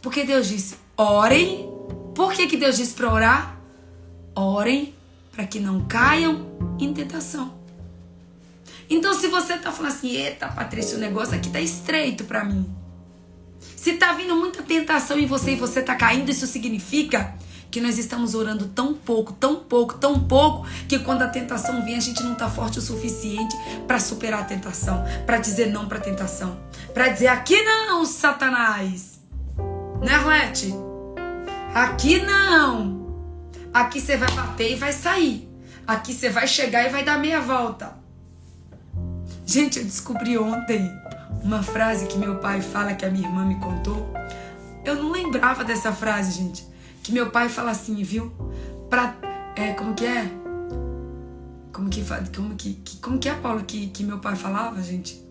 Porque 0.00 0.24
Deus 0.24 0.48
disse: 0.48 0.76
"Orem". 0.96 1.70
Por 2.14 2.32
que 2.32 2.46
que 2.46 2.56
Deus 2.56 2.76
disse 2.76 2.94
para 2.94 3.12
orar? 3.12 3.60
Orem 4.34 4.94
para 5.32 5.46
que 5.46 5.60
não 5.60 5.84
caiam 5.86 6.46
em 6.80 6.92
tentação. 6.94 7.54
Então, 8.88 9.12
se 9.12 9.28
você 9.28 9.58
tá 9.58 9.70
falando 9.70 9.92
assim, 9.92 10.10
eita, 10.16 10.48
Patrícia, 10.48 10.96
o 10.96 11.00
negócio 11.00 11.34
aqui 11.34 11.50
tá 11.50 11.60
estreito 11.60 12.24
para 12.24 12.42
mim. 12.42 12.64
Se 13.76 13.94
tá 13.94 14.12
vindo 14.12 14.34
muita 14.34 14.62
tentação 14.62 15.18
em 15.18 15.26
você 15.26 15.52
e 15.52 15.56
você 15.56 15.82
tá 15.82 15.94
caindo, 15.94 16.30
isso 16.30 16.46
significa 16.46 17.34
que 17.76 17.80
nós 17.82 17.98
estamos 17.98 18.34
orando 18.34 18.68
tão 18.68 18.94
pouco, 18.94 19.34
tão 19.34 19.56
pouco, 19.56 19.98
tão 19.98 20.18
pouco, 20.18 20.66
que 20.88 20.98
quando 20.98 21.20
a 21.20 21.28
tentação 21.28 21.84
vem, 21.84 21.94
a 21.94 22.00
gente 22.00 22.22
não 22.22 22.34
tá 22.34 22.48
forte 22.48 22.78
o 22.78 22.80
suficiente 22.80 23.54
para 23.86 24.00
superar 24.00 24.40
a 24.40 24.44
tentação, 24.44 25.04
para 25.26 25.36
dizer 25.36 25.66
não 25.66 25.86
para 25.86 25.98
a 25.98 26.00
tentação, 26.00 26.58
para 26.94 27.08
dizer 27.08 27.26
aqui 27.26 27.60
não, 27.64 28.06
Satanás. 28.06 29.20
Né, 30.00 30.10
Arlete? 30.10 30.72
Aqui 31.74 32.18
não. 32.22 33.14
Aqui 33.74 34.00
você 34.00 34.16
vai 34.16 34.30
bater 34.30 34.72
e 34.72 34.76
vai 34.76 34.94
sair. 34.94 35.46
Aqui 35.86 36.14
você 36.14 36.30
vai 36.30 36.46
chegar 36.46 36.86
e 36.86 36.88
vai 36.88 37.04
dar 37.04 37.18
meia 37.18 37.42
volta. 37.42 37.92
Gente, 39.44 39.80
eu 39.80 39.84
descobri 39.84 40.38
ontem 40.38 40.90
uma 41.44 41.62
frase 41.62 42.06
que 42.06 42.16
meu 42.16 42.36
pai 42.36 42.62
fala 42.62 42.94
que 42.94 43.04
a 43.04 43.10
minha 43.10 43.28
irmã 43.28 43.44
me 43.44 43.56
contou. 43.56 44.10
Eu 44.82 44.94
não 44.94 45.12
lembrava 45.12 45.62
dessa 45.62 45.92
frase, 45.92 46.32
gente. 46.32 46.75
Que 47.06 47.12
meu 47.12 47.30
pai 47.30 47.48
fala 47.48 47.70
assim, 47.70 48.02
viu? 48.02 48.32
Pra. 48.90 49.14
É, 49.54 49.74
como 49.74 49.94
que 49.94 50.04
é? 50.04 50.28
Como 51.72 51.88
que, 51.88 52.04
como 52.34 52.56
que, 52.56 52.82
como 53.00 53.18
que 53.20 53.28
é, 53.28 53.34
Paulo, 53.34 53.62
que, 53.62 53.86
que 53.90 54.02
meu 54.02 54.18
pai 54.18 54.34
falava, 54.34 54.82
gente? 54.82 55.24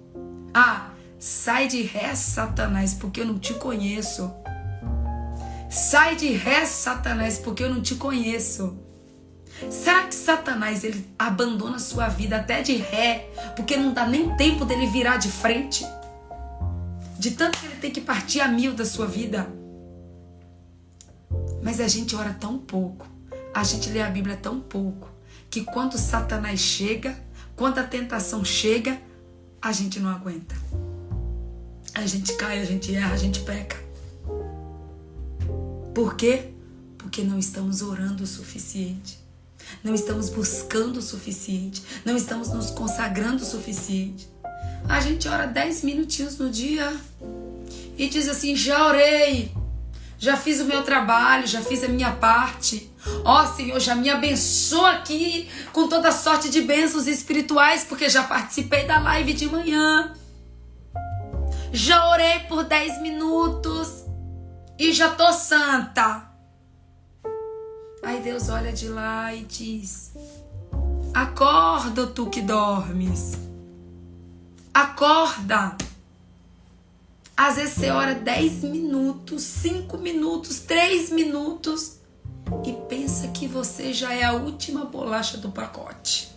Ah, 0.53 0.91
sai 1.19 1.67
de 1.67 1.81
ré, 1.81 2.15
Satanás, 2.15 2.93
porque 2.93 3.19
eu 3.19 3.25
não 3.25 3.37
te 3.37 3.55
conheço. 3.55 4.33
Sai 5.69 6.15
de 6.15 6.31
ré, 6.31 6.65
Satanás, 6.65 7.39
porque 7.39 7.65
eu 7.65 7.69
não 7.69 7.81
te 7.81 7.95
conheço. 7.95 8.79
Será 9.69 10.03
que 10.03 10.15
Satanás 10.15 10.85
ele 10.85 11.05
abandona 11.19 11.77
sua 11.77 12.07
vida 12.07 12.37
até 12.37 12.61
de 12.61 12.77
ré, 12.77 13.29
porque 13.53 13.75
não 13.75 13.91
dá 13.91 14.07
nem 14.07 14.33
tempo 14.37 14.63
dele 14.63 14.87
virar 14.87 15.17
de 15.17 15.29
frente? 15.29 15.85
De 17.19 17.31
tanto 17.31 17.59
que 17.59 17.65
ele 17.65 17.75
tem 17.81 17.91
que 17.91 17.99
partir 17.99 18.39
a 18.39 18.47
mil 18.47 18.73
da 18.73 18.85
sua 18.85 19.07
vida. 19.07 19.64
Mas 21.65 21.81
a 21.81 21.87
gente 21.87 22.15
ora 22.15 22.31
tão 22.31 22.59
pouco, 22.59 23.07
a 23.51 23.63
gente 23.63 23.89
lê 23.89 23.99
a 23.99 24.07
Bíblia 24.07 24.37
tão 24.37 24.61
pouco, 24.61 25.09
que 25.49 25.63
quando 25.63 25.97
Satanás 25.97 26.59
chega, 26.59 27.19
quando 27.55 27.79
a 27.79 27.83
tentação 27.83 28.45
chega, 28.45 29.01
a 29.59 29.71
gente 29.71 29.99
não 29.99 30.11
aguenta. 30.11 30.55
A 31.95 32.05
gente 32.05 32.35
cai, 32.35 32.61
a 32.61 32.65
gente 32.65 32.93
erra, 32.93 33.15
a 33.15 33.17
gente 33.17 33.39
peca. 33.39 33.83
Por 35.91 36.15
quê? 36.15 36.51
Porque 36.99 37.23
não 37.23 37.39
estamos 37.39 37.81
orando 37.81 38.25
o 38.25 38.27
suficiente. 38.27 39.17
Não 39.83 39.95
estamos 39.95 40.29
buscando 40.29 40.97
o 40.97 41.01
suficiente. 41.01 41.81
Não 42.05 42.15
estamos 42.15 42.49
nos 42.49 42.69
consagrando 42.69 43.41
o 43.41 43.45
suficiente. 43.45 44.29
A 44.87 44.99
gente 44.99 45.27
ora 45.27 45.47
10 45.47 45.81
minutinhos 45.81 46.37
no 46.37 46.47
dia 46.47 46.95
e 47.97 48.07
diz 48.07 48.29
assim: 48.29 48.55
já 48.55 48.87
orei, 48.87 49.51
já 50.17 50.37
fiz 50.37 50.59
o 50.59 50.65
meu 50.65 50.83
trabalho, 50.83 51.45
já 51.47 51.61
fiz 51.61 51.83
a 51.83 51.87
minha 51.87 52.11
parte. 52.11 52.91
Ó 53.23 53.43
oh, 53.43 53.47
Senhor, 53.55 53.79
já 53.79 53.95
me 53.95 54.09
abençoa 54.09 54.91
aqui 54.91 55.49
com 55.71 55.87
toda 55.87 56.11
sorte 56.11 56.49
de 56.49 56.61
bênçãos 56.61 57.07
espirituais, 57.07 57.83
porque 57.83 58.09
já 58.09 58.23
participei 58.23 58.85
da 58.85 58.99
live 58.99 59.33
de 59.33 59.47
manhã. 59.47 60.13
Já 61.71 62.09
orei 62.09 62.39
por 62.47 62.63
10 62.63 63.01
minutos 63.01 64.05
e 64.79 64.93
já 64.93 65.09
tô 65.09 65.31
santa. 65.33 66.31
Aí 68.03 68.21
Deus 68.21 68.49
olha 68.49 68.71
de 68.71 68.87
lá 68.87 69.33
e 69.33 69.43
diz: 69.43 70.13
Acorda, 71.13 72.07
tu 72.07 72.29
que 72.29 72.41
dormes. 72.41 73.33
Acorda. 74.73 75.75
Às 77.37 77.57
vezes 77.57 77.73
você 77.73 77.89
ora 77.89 78.15
10 78.15 78.63
minutos, 78.63 79.43
5 79.43 79.97
minutos, 79.97 80.59
3 80.59 81.09
minutos 81.09 81.97
e 82.65 82.73
pensa 82.87 83.27
que 83.29 83.47
você 83.47 83.91
já 83.91 84.13
é 84.13 84.23
a 84.23 84.33
última 84.33 84.85
bolacha 84.85 85.37
do 85.37 85.51
pacote. 85.51 86.31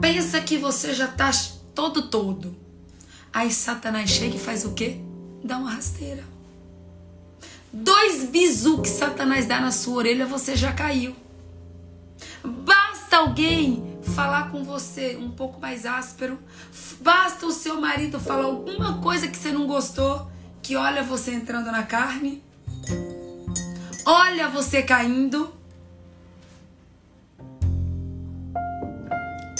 Pensa 0.00 0.40
que 0.40 0.58
você 0.58 0.92
já 0.92 1.06
tá 1.06 1.30
todo 1.74 2.08
todo. 2.08 2.56
Aí 3.32 3.50
Satanás 3.52 4.10
chega 4.10 4.36
e 4.36 4.40
faz 4.40 4.64
o 4.64 4.72
quê? 4.72 4.98
Dá 5.42 5.58
uma 5.58 5.70
rasteira. 5.70 6.24
Dois 7.72 8.24
bisu 8.24 8.82
que 8.82 8.88
Satanás 8.88 9.46
dá 9.46 9.60
na 9.60 9.70
sua 9.70 9.96
orelha, 9.96 10.26
você 10.26 10.56
já 10.56 10.72
caiu. 10.72 11.14
Basta 12.42 13.18
alguém 13.18 13.93
falar 14.04 14.50
com 14.50 14.62
você 14.64 15.16
um 15.16 15.30
pouco 15.30 15.60
mais 15.60 15.86
áspero, 15.86 16.38
basta 17.00 17.46
o 17.46 17.52
seu 17.52 17.80
marido 17.80 18.20
falar 18.20 18.44
alguma 18.44 18.98
coisa 19.00 19.28
que 19.28 19.36
você 19.36 19.50
não 19.50 19.66
gostou, 19.66 20.30
que 20.62 20.76
olha 20.76 21.02
você 21.02 21.32
entrando 21.32 21.70
na 21.70 21.82
carne, 21.82 22.42
olha 24.06 24.48
você 24.48 24.82
caindo. 24.82 25.52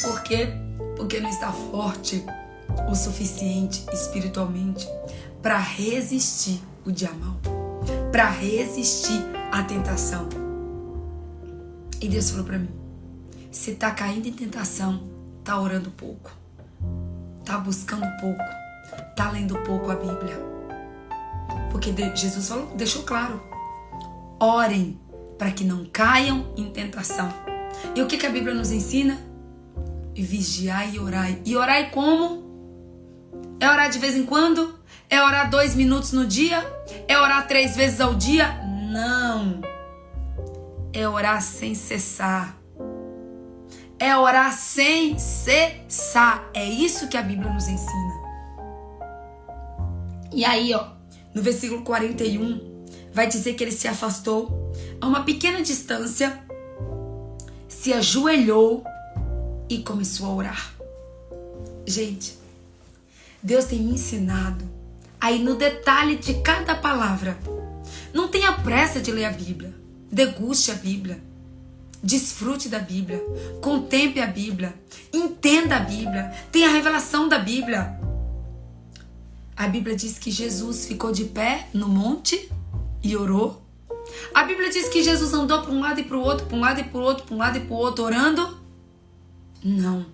Por 0.03 0.22
quê? 0.22 0.49
Porque 0.97 1.20
não 1.20 1.30
está 1.30 1.51
forte 1.51 2.24
o 2.88 2.95
suficiente 2.95 3.84
espiritualmente 3.92 4.86
para 5.42 5.59
resistir 5.59 6.62
o 6.84 6.92
dia 6.92 7.12
mal 7.12 7.36
para 8.14 8.30
resistir 8.30 9.24
à 9.51 9.62
tentação. 9.64 10.28
E 12.01 12.09
Deus 12.09 12.30
falou 12.30 12.45
para 12.45 12.59
mim: 12.59 12.68
se 13.55 13.76
tá 13.76 13.92
caindo 13.92 14.26
em 14.26 14.32
tentação, 14.32 15.09
tá 15.44 15.61
orando 15.61 15.88
pouco, 15.92 16.36
tá 17.44 17.57
buscando 17.57 18.05
pouco, 18.20 18.42
tá 19.14 19.30
lendo 19.30 19.57
pouco 19.62 19.92
a 19.92 19.94
Bíblia. 19.94 20.36
Porque 21.70 21.94
Jesus 22.16 22.48
falou, 22.48 22.74
deixou 22.74 23.05
claro: 23.05 23.40
orem 24.40 24.98
para 25.38 25.52
que 25.52 25.62
não 25.62 25.86
caiam 25.86 26.52
em 26.57 26.68
tentação. 26.70 27.32
E 27.94 28.02
o 28.02 28.09
que, 28.09 28.18
que 28.18 28.26
a 28.26 28.30
Bíblia 28.30 28.55
nos 28.55 28.72
ensina? 28.72 29.18
Vigiar 30.16 30.92
e 30.92 30.98
orar. 30.98 31.30
E 31.44 31.57
orar 31.57 31.90
como? 31.90 32.42
É 33.61 33.68
orar 33.68 33.88
de 33.88 34.00
vez 34.00 34.16
em 34.16 34.26
quando? 34.26 34.80
É 35.09 35.22
orar 35.22 35.48
dois 35.48 35.76
minutos 35.76 36.12
no 36.12 36.26
dia? 36.26 36.61
É 37.07 37.16
orar 37.16 37.46
três 37.46 37.76
vezes 37.76 38.00
ao 38.00 38.14
dia? 38.14 38.61
Não. 38.92 39.61
É 40.92 41.09
orar 41.09 41.40
sem 41.40 41.74
cessar. 41.74 42.63
É 43.99 44.16
orar 44.16 44.53
sem 44.53 45.18
cessar. 45.18 46.51
É 46.53 46.64
isso 46.64 47.09
que 47.09 47.16
a 47.16 47.22
Bíblia 47.22 47.53
nos 47.53 47.68
ensina. 47.68 48.14
E 50.32 50.45
aí, 50.45 50.74
ó, 50.74 50.88
no 51.34 51.42
versículo 51.42 51.82
41, 51.82 52.84
vai 53.12 53.28
dizer 53.28 53.55
que 53.55 53.62
ele 53.62 53.72
se 53.72 53.86
afastou 53.86 54.72
a 55.01 55.07
uma 55.07 55.22
pequena 55.22 55.62
distância, 55.62 56.42
se 57.68 57.92
ajoelhou 57.92 58.84
e 59.68 59.78
começou 59.78 60.26
a 60.26 60.34
orar. 60.34 60.74
Gente, 61.86 62.36
Deus 63.42 63.66
tem 63.66 63.80
me 63.80 63.95
ensinado 63.95 64.64
aí 65.20 65.42
no 65.42 65.55
detalhe 65.55 66.16
de 66.16 66.34
cada 66.42 66.74
palavra. 66.74 67.38
Não 68.12 68.28
tenha 68.28 68.53
pressa 68.53 69.01
de 69.01 69.11
ler 69.11 69.26
a 69.26 69.30
Bíblia. 69.30 69.74
Deguste 70.11 70.70
a 70.70 70.74
Bíblia. 70.74 71.18
Desfrute 72.05 72.68
da 72.68 72.78
Bíblia. 72.78 73.18
Contemple 73.62 74.20
a 74.20 74.26
Bíblia. 74.26 74.74
Entenda 75.11 75.76
a 75.76 75.80
Bíblia. 75.80 76.34
Tenha 76.52 76.68
a 76.68 76.72
revelação 76.72 77.26
da 77.26 77.38
Bíblia. 77.38 77.98
A 79.57 79.66
Bíblia 79.68 79.96
diz 79.96 80.18
que 80.18 80.30
Jesus 80.30 80.84
ficou 80.84 81.12
de 81.12 81.24
pé 81.24 81.66
no 81.72 81.88
monte 81.88 82.50
e 83.02 83.16
orou. 83.16 83.62
A 84.34 84.44
Bíblia 84.44 84.68
diz 84.68 84.90
que 84.90 85.02
Jesus 85.02 85.32
andou 85.32 85.62
para 85.62 85.72
um 85.72 85.80
lado 85.80 85.98
e 85.98 86.05
para 86.05 86.18
o 86.18 86.20
outro, 86.20 86.46
para 86.46 86.57
um 86.57 86.61
lado 86.61 86.80
e 86.80 86.84
para 86.84 86.98
o 86.98 87.02
outro, 87.02 87.24
para 87.24 87.34
um 87.34 87.38
lado 87.38 87.57
e 87.57 87.61
para 87.62 87.74
o 87.74 87.78
outro, 87.78 88.05
orando. 88.05 88.61
Não. 89.64 90.05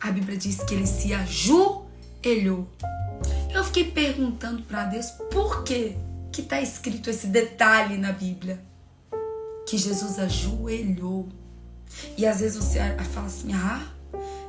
A 0.00 0.10
Bíblia 0.10 0.36
diz 0.36 0.56
que 0.64 0.74
ele 0.74 0.88
se 0.88 1.14
ajoelhou. 1.14 2.68
Eu 3.54 3.62
fiquei 3.62 3.92
perguntando 3.92 4.62
para 4.62 4.86
Deus 4.86 5.06
por 5.30 5.62
que 5.62 5.96
que 6.32 6.40
está 6.40 6.60
escrito 6.60 7.08
esse 7.08 7.28
detalhe 7.28 7.96
na 7.96 8.10
Bíblia 8.10 8.73
que 9.74 9.78
Jesus 9.78 10.20
ajoelhou. 10.20 11.28
E 12.16 12.24
às 12.24 12.38
vezes 12.38 12.56
você 12.56 12.78
fala 13.12 13.26
assim: 13.26 13.52
"Ah, 13.52 13.82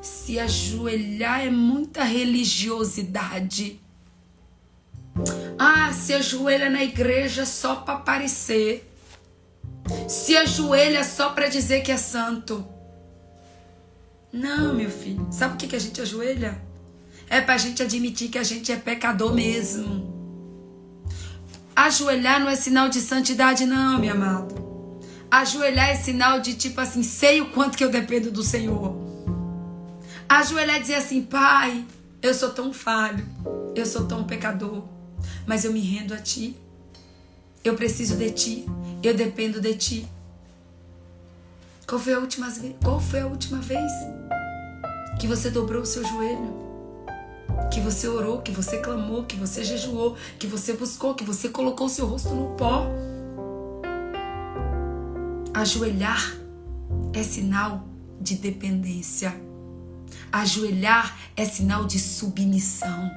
Se 0.02 0.40
ajoelhar 0.40 1.44
é 1.44 1.50
muita 1.50 2.04
religiosidade. 2.04 3.82
Ah, 5.58 5.92
se 5.92 6.14
ajoelha 6.14 6.70
na 6.70 6.84
igreja 6.84 7.44
só 7.44 7.78
para 7.78 7.96
aparecer. 7.96 8.88
Se 10.08 10.38
ajoelha 10.38 11.04
só 11.04 11.30
para 11.32 11.48
dizer 11.48 11.82
que 11.82 11.92
é 11.92 11.98
santo. 11.98 12.64
Não, 14.32 14.76
meu 14.76 14.92
filho. 14.92 15.28
Sabe 15.32 15.56
o 15.56 15.58
que, 15.58 15.68
que 15.68 15.76
a 15.76 15.80
gente 15.80 16.00
ajoelha? 16.02 16.62
É 17.28 17.42
para 17.42 17.56
a 17.56 17.58
gente 17.58 17.82
admitir 17.82 18.30
que 18.30 18.38
a 18.38 18.44
gente 18.44 18.72
é 18.72 18.76
pecador 18.76 19.34
mesmo. 19.34 20.14
Ajoelhar 21.76 22.40
não 22.40 22.50
é 22.50 22.56
sinal 22.56 22.90
de 22.90 23.02
santidade, 23.02 23.66
não, 23.66 23.98
meu 23.98 24.12
amado. 24.12 24.75
Ajoelhar 25.30 25.90
é 25.90 25.96
sinal 25.96 26.40
de 26.40 26.56
tipo 26.56 26.80
assim, 26.80 27.04
sei 27.04 27.42
o 27.42 27.50
quanto 27.50 27.78
que 27.78 27.84
eu 27.84 27.90
dependo 27.90 28.32
do 28.32 28.44
Senhor. 28.44 28.96
Ajoelhar 30.28 30.78
é 30.78 30.80
dizer 30.80 30.96
assim, 30.96 31.22
Pai, 31.22 31.86
eu 32.22 32.34
sou 32.34 32.50
tão 32.52 32.74
falho, 32.74 33.26
eu 33.76 33.86
sou 33.86 34.06
tão 34.06 34.24
pecador, 34.24 34.84
mas 35.46 35.66
eu 35.66 35.74
me 35.74 35.80
rendo 35.80 36.14
a 36.14 36.18
Ti. 36.18 36.56
Eu 37.64 37.76
preciso 37.76 38.16
de 38.16 38.32
Ti, 38.32 38.66
eu 39.04 39.14
dependo 39.14 39.60
de 39.60 39.76
Ti. 39.76 40.08
Qual 41.88 42.00
foi 42.00 42.14
a 42.14 42.20
última, 42.20 42.48
qual 42.84 43.00
foi 43.00 43.22
a 43.22 43.28
última 43.28 43.60
vez 43.60 43.92
que 45.20 45.28
você 45.28 45.50
dobrou 45.50 45.84
o 45.84 45.86
seu 45.86 46.04
joelho? 46.04 46.66
que 47.72 47.80
você 47.80 48.08
orou, 48.08 48.42
que 48.42 48.52
você 48.52 48.78
clamou, 48.78 49.24
que 49.24 49.36
você 49.36 49.64
jejuou, 49.64 50.16
que 50.40 50.48
você 50.48 50.74
buscou, 50.74 51.14
que 51.14 51.24
você 51.24 51.50
colocou 51.50 51.90
seu 51.90 52.06
rosto 52.06 52.34
no 52.34 52.56
pó. 52.56 52.88
Ajoelhar 55.56 56.38
é 57.14 57.24
sinal 57.24 57.88
de 58.20 58.36
dependência. 58.36 59.34
Ajoelhar 60.30 61.18
é 61.34 61.46
sinal 61.46 61.86
de 61.86 61.98
submissão. 61.98 63.10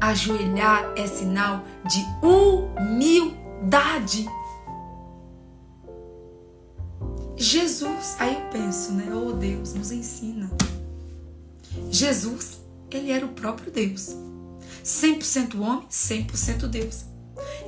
Ajoelhar 0.00 0.92
é 0.96 1.08
sinal 1.08 1.64
de 1.88 2.06
humildade. 2.24 4.28
Jesus, 7.36 8.14
aí 8.20 8.34
eu 8.34 8.48
penso, 8.50 8.92
né? 8.92 9.12
Oh 9.12 9.32
Deus, 9.32 9.74
nos 9.74 9.90
ensina. 9.90 10.48
Jesus 11.90 12.60
ele 12.92 13.10
era 13.10 13.26
o 13.26 13.30
próprio 13.30 13.72
Deus. 13.72 14.14
100% 14.84 15.60
homem, 15.60 15.88
100% 15.90 16.68
Deus. 16.68 17.09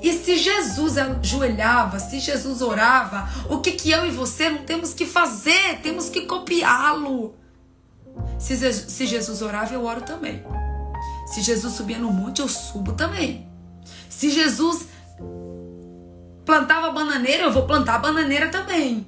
E 0.03 0.13
se 0.13 0.37
Jesus 0.37 0.99
ajoelhava, 0.99 2.01
se 2.01 2.19
Jesus 2.19 2.61
orava, 2.61 3.29
o 3.49 3.61
que, 3.61 3.73
que 3.73 3.91
eu 3.91 4.05
e 4.05 4.11
você 4.11 4.51
não 4.51 4.65
temos 4.65 4.93
que 4.93 5.07
fazer? 5.07 5.79
Temos 5.81 6.09
que 6.09 6.23
copiá-lo. 6.23 7.37
Se, 8.39 8.73
se 8.73 9.07
Jesus 9.07 9.41
orava, 9.43 9.73
eu 9.73 9.85
oro 9.85 10.03
também. 10.03 10.43
Se 11.27 11.41
Jesus 11.41 11.75
subia 11.75 11.99
no 11.99 12.13
monte, 12.13 12.41
eu 12.41 12.49
subo 12.49 12.93
também. 12.93 13.49
Se 14.09 14.29
Jesus 14.29 14.89
plantava 16.45 16.91
bananeira, 16.91 17.45
eu 17.45 17.53
vou 17.53 17.65
plantar 17.65 17.99
bananeira 17.99 18.49
também. 18.49 19.07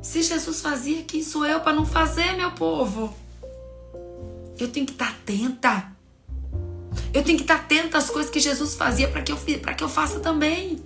Se 0.00 0.22
Jesus 0.22 0.60
fazia, 0.60 1.02
quem 1.02 1.22
sou 1.22 1.44
eu 1.44 1.60
para 1.60 1.72
não 1.72 1.84
fazer, 1.84 2.36
meu 2.36 2.52
povo? 2.52 3.12
Eu 4.56 4.68
tenho 4.68 4.86
que 4.86 4.92
estar 4.92 5.08
atenta. 5.08 5.97
Eu 7.12 7.22
tenho 7.22 7.36
que 7.38 7.44
estar 7.44 7.56
atenta 7.56 7.98
às 7.98 8.10
coisas 8.10 8.30
que 8.30 8.40
Jesus 8.40 8.74
fazia 8.74 9.08
para 9.08 9.22
que, 9.22 9.32
eu, 9.32 9.36
que 9.36 9.84
eu 9.84 9.88
faça 9.88 10.20
também. 10.20 10.82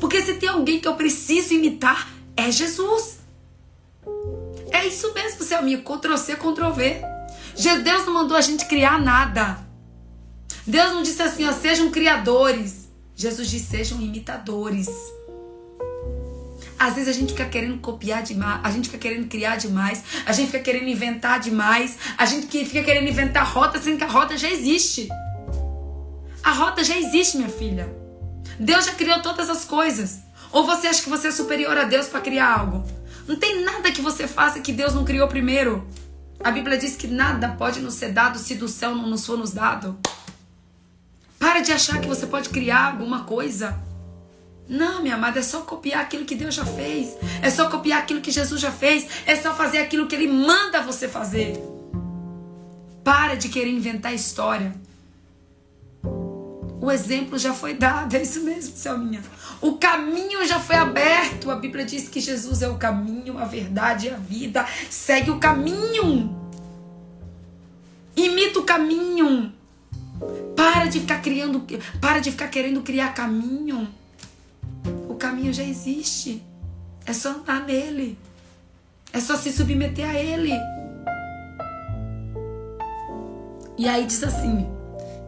Porque 0.00 0.20
se 0.22 0.34
tem 0.34 0.48
alguém 0.48 0.80
que 0.80 0.88
eu 0.88 0.94
preciso 0.94 1.54
imitar, 1.54 2.08
é 2.36 2.50
Jesus. 2.50 3.18
É 4.70 4.86
isso 4.86 5.12
mesmo, 5.12 5.42
Selminha. 5.42 5.78
Ctrl-C, 5.78 6.36
Ctrl-V. 6.36 7.02
Deus 7.82 8.06
não 8.06 8.14
mandou 8.14 8.36
a 8.36 8.40
gente 8.40 8.64
criar 8.66 9.00
nada. 9.00 9.58
Deus 10.66 10.92
não 10.92 11.02
disse 11.02 11.20
assim, 11.22 11.46
ó, 11.46 11.52
sejam 11.52 11.90
criadores. 11.90 12.88
Jesus 13.14 13.50
disse, 13.50 13.66
sejam 13.66 14.00
imitadores. 14.00 14.88
Às 16.78 16.94
vezes 16.94 17.08
a 17.08 17.12
gente 17.12 17.32
fica 17.32 17.44
querendo 17.44 17.78
copiar 17.78 18.24
demais, 18.24 18.60
a 18.64 18.70
gente 18.72 18.88
fica 18.88 18.98
querendo 18.98 19.28
criar 19.28 19.54
demais, 19.54 20.02
a 20.26 20.32
gente 20.32 20.46
fica 20.46 20.58
querendo 20.58 20.88
inventar 20.88 21.38
demais, 21.38 21.96
a 22.18 22.26
gente 22.26 22.48
fica 22.64 22.82
querendo 22.82 23.08
inventar 23.08 23.46
rota 23.46 23.80
sendo 23.80 23.98
que 23.98 24.04
a 24.04 24.08
rota 24.08 24.36
já 24.36 24.50
existe. 24.50 25.08
A 26.42 26.52
rota 26.52 26.82
já 26.82 26.96
existe, 26.98 27.36
minha 27.36 27.48
filha. 27.48 27.88
Deus 28.58 28.86
já 28.86 28.92
criou 28.92 29.20
todas 29.22 29.48
as 29.48 29.64
coisas. 29.64 30.20
Ou 30.50 30.66
você 30.66 30.88
acha 30.88 31.02
que 31.02 31.08
você 31.08 31.28
é 31.28 31.30
superior 31.32 31.76
a 31.76 31.84
Deus 31.84 32.08
para 32.08 32.20
criar 32.20 32.58
algo? 32.58 32.84
Não 33.26 33.36
tem 33.36 33.62
nada 33.64 33.92
que 33.92 34.02
você 34.02 34.26
faça 34.26 34.60
que 34.60 34.72
Deus 34.72 34.94
não 34.94 35.04
criou 35.04 35.28
primeiro. 35.28 35.86
A 36.42 36.50
Bíblia 36.50 36.76
diz 36.76 36.96
que 36.96 37.06
nada 37.06 37.50
pode 37.56 37.80
nos 37.80 37.94
ser 37.94 38.12
dado 38.12 38.38
se 38.38 38.56
do 38.56 38.66
céu 38.66 38.94
não 38.94 39.06
nos 39.06 39.24
for 39.24 39.38
nos 39.38 39.52
dado. 39.52 39.98
Para 41.38 41.60
de 41.60 41.72
achar 41.72 42.00
que 42.00 42.08
você 42.08 42.26
pode 42.26 42.48
criar 42.48 42.86
alguma 42.86 43.24
coisa. 43.24 43.78
Não, 44.68 45.02
minha 45.02 45.14
amada, 45.14 45.38
é 45.38 45.42
só 45.42 45.60
copiar 45.60 46.00
aquilo 46.00 46.24
que 46.24 46.34
Deus 46.34 46.54
já 46.54 46.64
fez. 46.64 47.16
É 47.40 47.50
só 47.50 47.68
copiar 47.68 48.00
aquilo 48.00 48.20
que 48.20 48.30
Jesus 48.30 48.60
já 48.60 48.72
fez. 48.72 49.06
É 49.26 49.36
só 49.36 49.54
fazer 49.54 49.78
aquilo 49.78 50.06
que 50.06 50.14
Ele 50.14 50.28
manda 50.28 50.82
você 50.82 51.08
fazer. 51.08 51.62
Para 53.04 53.36
de 53.36 53.48
querer 53.48 53.70
inventar 53.70 54.12
história. 54.14 54.74
O 56.82 56.90
exemplo 56.90 57.38
já 57.38 57.54
foi 57.54 57.72
dado, 57.72 58.14
é 58.14 58.22
isso 58.22 58.44
mesmo, 58.44 58.76
Selminha. 58.76 59.22
O 59.62 59.78
caminho 59.78 60.46
já 60.46 60.60
foi 60.60 60.76
aberto. 60.76 61.50
A 61.50 61.56
Bíblia 61.56 61.86
diz 61.86 62.08
que 62.08 62.20
Jesus 62.20 62.60
é 62.60 62.68
o 62.68 62.76
caminho, 62.76 63.38
a 63.38 63.46
verdade 63.46 64.08
e 64.08 64.10
a 64.10 64.16
vida. 64.16 64.66
Segue 64.90 65.30
o 65.30 65.38
caminho. 65.38 66.36
Imita 68.14 68.58
o 68.58 68.64
caminho. 68.64 69.50
Para 70.54 70.86
de 70.86 71.00
ficar 71.00 71.22
criando, 71.22 71.64
para 72.00 72.18
de 72.18 72.30
ficar 72.30 72.48
querendo 72.48 72.82
criar 72.82 73.14
caminho 73.14 73.88
caminho 75.22 75.52
já 75.52 75.62
existe. 75.62 76.42
É 77.06 77.12
só 77.12 77.30
andar 77.30 77.64
nele. 77.64 78.18
É 79.12 79.20
só 79.20 79.36
se 79.36 79.52
submeter 79.52 80.08
a 80.08 80.18
ele. 80.18 80.52
E 83.78 83.88
aí 83.88 84.04
diz 84.04 84.24
assim: 84.24 84.66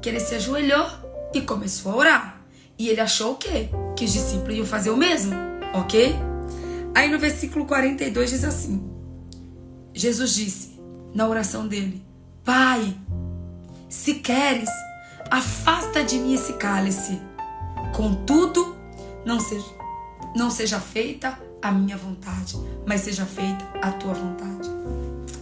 que 0.02 0.08
ele 0.08 0.18
se 0.18 0.34
ajoelhou 0.34 1.03
e 1.34 1.42
começou 1.42 1.92
a 1.92 1.96
orar. 1.96 2.40
E 2.78 2.88
ele 2.88 3.00
achou 3.00 3.32
o 3.32 3.36
quê? 3.36 3.68
Que 3.96 4.04
os 4.04 4.12
discípulos 4.12 4.56
iam 4.56 4.66
fazer 4.66 4.90
o 4.90 4.96
mesmo, 4.96 5.34
ok? 5.72 6.14
Aí 6.94 7.10
no 7.10 7.18
versículo 7.18 7.66
42 7.66 8.30
diz 8.30 8.44
assim: 8.44 8.82
Jesus 9.92 10.34
disse 10.34 10.80
na 11.14 11.28
oração 11.28 11.68
dele: 11.68 12.04
Pai, 12.44 12.96
se 13.88 14.14
queres, 14.14 14.70
afasta 15.30 16.02
de 16.02 16.16
mim 16.16 16.34
esse 16.34 16.54
cálice. 16.54 17.20
Contudo, 17.94 18.76
não 19.24 19.38
seja 19.38 19.84
não 20.34 20.50
seja 20.50 20.80
feita 20.80 21.38
a 21.62 21.70
minha 21.70 21.96
vontade, 21.96 22.56
mas 22.84 23.02
seja 23.02 23.24
feita 23.24 23.64
a 23.80 23.92
tua 23.92 24.12
vontade. 24.12 24.68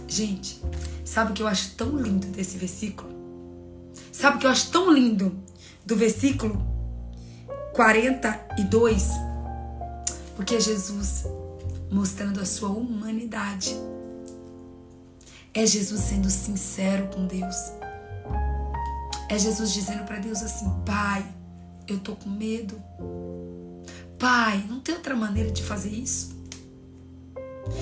Gente, 0.07 0.61
sabe 1.03 1.31
o 1.31 1.33
que 1.33 1.41
eu 1.41 1.47
acho 1.47 1.71
tão 1.75 1.97
lindo 1.97 2.27
desse 2.27 2.57
versículo? 2.57 3.09
Sabe 4.11 4.37
o 4.37 4.39
que 4.39 4.45
eu 4.45 4.51
acho 4.51 4.69
tão 4.69 4.93
lindo 4.93 5.35
do 5.85 5.95
versículo 5.95 6.61
42? 7.73 9.09
Porque 10.35 10.55
é 10.55 10.59
Jesus 10.59 11.25
mostrando 11.91 12.39
a 12.39 12.45
sua 12.45 12.69
humanidade. 12.69 13.75
É 15.53 15.65
Jesus 15.65 16.01
sendo 16.01 16.29
sincero 16.29 17.07
com 17.13 17.27
Deus. 17.27 17.55
É 19.29 19.37
Jesus 19.37 19.71
dizendo 19.73 20.03
para 20.03 20.19
Deus 20.19 20.41
assim: 20.41 20.69
Pai, 20.85 21.23
eu 21.87 21.99
tô 21.99 22.15
com 22.15 22.29
medo. 22.29 22.81
Pai, 24.17 24.65
não 24.69 24.79
tem 24.79 24.95
outra 24.95 25.15
maneira 25.15 25.51
de 25.51 25.63
fazer 25.63 25.89
isso? 25.89 26.33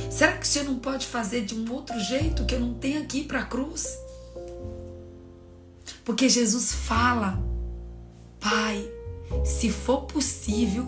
Será 0.10 0.34
que 0.34 0.43
o 0.43 0.47
Senhor 0.47 0.66
não 0.66 0.80
pode 0.80 1.08
fazer 1.08 1.45
de 1.45 1.56
um 1.56 1.72
outro 1.72 1.99
jeito 1.99 2.45
que 2.45 2.56
eu 2.56 2.60
não 2.60 2.74
tenho 2.74 3.02
aqui 3.02 3.24
para 3.24 3.39
a 3.39 3.45
cruz? 3.45 3.97
Porque 6.04 6.28
Jesus 6.28 6.72
fala, 6.72 7.39
Pai, 8.42 8.92
se 9.46 9.70
for 9.70 10.02
possível, 10.02 10.88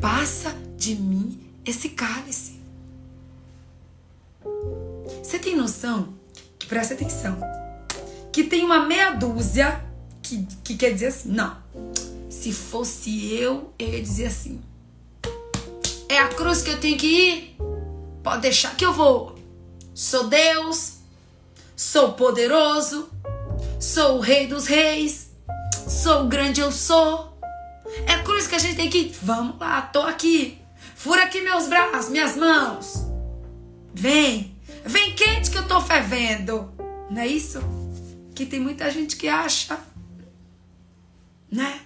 passa 0.00 0.52
de 0.76 0.96
mim 0.96 1.38
esse 1.64 1.90
cálice. 1.90 2.60
Você 5.22 5.38
tem 5.38 5.54
noção? 5.54 6.14
Que 6.58 6.66
presta 6.66 6.94
atenção. 6.94 7.38
Que 8.32 8.42
tem 8.44 8.64
uma 8.64 8.86
meia 8.86 9.10
dúzia 9.12 9.84
que, 10.22 10.46
que 10.64 10.76
quer 10.76 10.94
dizer 10.94 11.08
assim, 11.08 11.28
não, 11.28 11.56
se 12.28 12.52
fosse 12.52 13.32
eu, 13.34 13.72
eu 13.78 13.88
ia 13.88 14.02
dizer 14.02 14.26
assim: 14.26 14.60
é 16.08 16.18
a 16.18 16.28
cruz 16.28 16.62
que 16.62 16.70
eu 16.70 16.80
tenho 16.80 16.96
que 16.96 17.06
ir? 17.06 17.56
Pode 18.22 18.42
deixar 18.42 18.74
que 18.76 18.84
eu 18.84 18.92
vou. 18.92 19.38
Sou 19.94 20.26
Deus, 20.28 20.94
sou 21.76 22.14
poderoso, 22.14 23.10
sou 23.78 24.16
o 24.16 24.20
Rei 24.20 24.46
dos 24.46 24.66
Reis, 24.66 25.21
sou 25.88 26.26
grande 26.26 26.60
eu 26.60 26.72
sou. 26.72 27.38
É 28.06 28.14
a 28.14 28.22
cruz 28.22 28.46
que 28.46 28.54
a 28.54 28.58
gente 28.58 28.76
tem 28.76 28.90
que. 28.90 29.14
Vamos 29.22 29.58
lá, 29.58 29.82
tô 29.82 30.00
aqui. 30.00 30.58
Fura 30.94 31.24
aqui 31.24 31.40
meus 31.40 31.68
braços, 31.68 32.10
minhas 32.10 32.36
mãos. 32.36 33.04
Vem, 33.92 34.56
vem 34.84 35.14
quente 35.14 35.50
que 35.50 35.58
eu 35.58 35.66
tô 35.66 35.80
fervendo. 35.80 36.72
Não 37.10 37.20
é 37.20 37.26
isso? 37.26 37.60
Que 38.34 38.46
tem 38.46 38.60
muita 38.60 38.90
gente 38.90 39.16
que 39.16 39.28
acha, 39.28 39.78
né? 41.50 41.80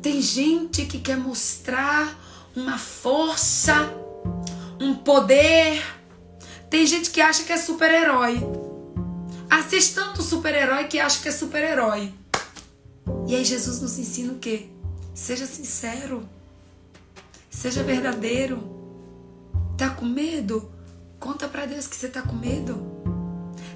Tem 0.00 0.22
gente 0.22 0.86
que 0.86 0.98
quer 0.98 1.16
mostrar 1.16 2.16
uma 2.54 2.78
força, 2.78 3.92
um 4.80 4.94
poder. 4.94 5.82
Tem 6.70 6.86
gente 6.86 7.10
que 7.10 7.20
acha 7.20 7.44
que 7.44 7.52
é 7.52 7.56
super-herói. 7.58 8.40
Assiste 9.50 9.94
tanto 9.94 10.22
super-herói 10.22 10.84
que 10.84 10.98
acha 10.98 11.20
que 11.20 11.28
é 11.28 11.32
super-herói. 11.32 12.14
E 13.26 13.34
aí 13.34 13.44
Jesus 13.44 13.80
nos 13.80 13.98
ensina 13.98 14.32
o 14.32 14.38
quê? 14.38 14.68
Seja 15.14 15.46
sincero. 15.46 16.28
Seja 17.50 17.82
verdadeiro. 17.82 18.62
Tá 19.76 19.90
com 19.90 20.04
medo? 20.04 20.70
Conta 21.18 21.48
para 21.48 21.66
Deus 21.66 21.86
que 21.86 21.96
você 21.96 22.08
tá 22.08 22.22
com 22.22 22.36
medo. 22.36 22.76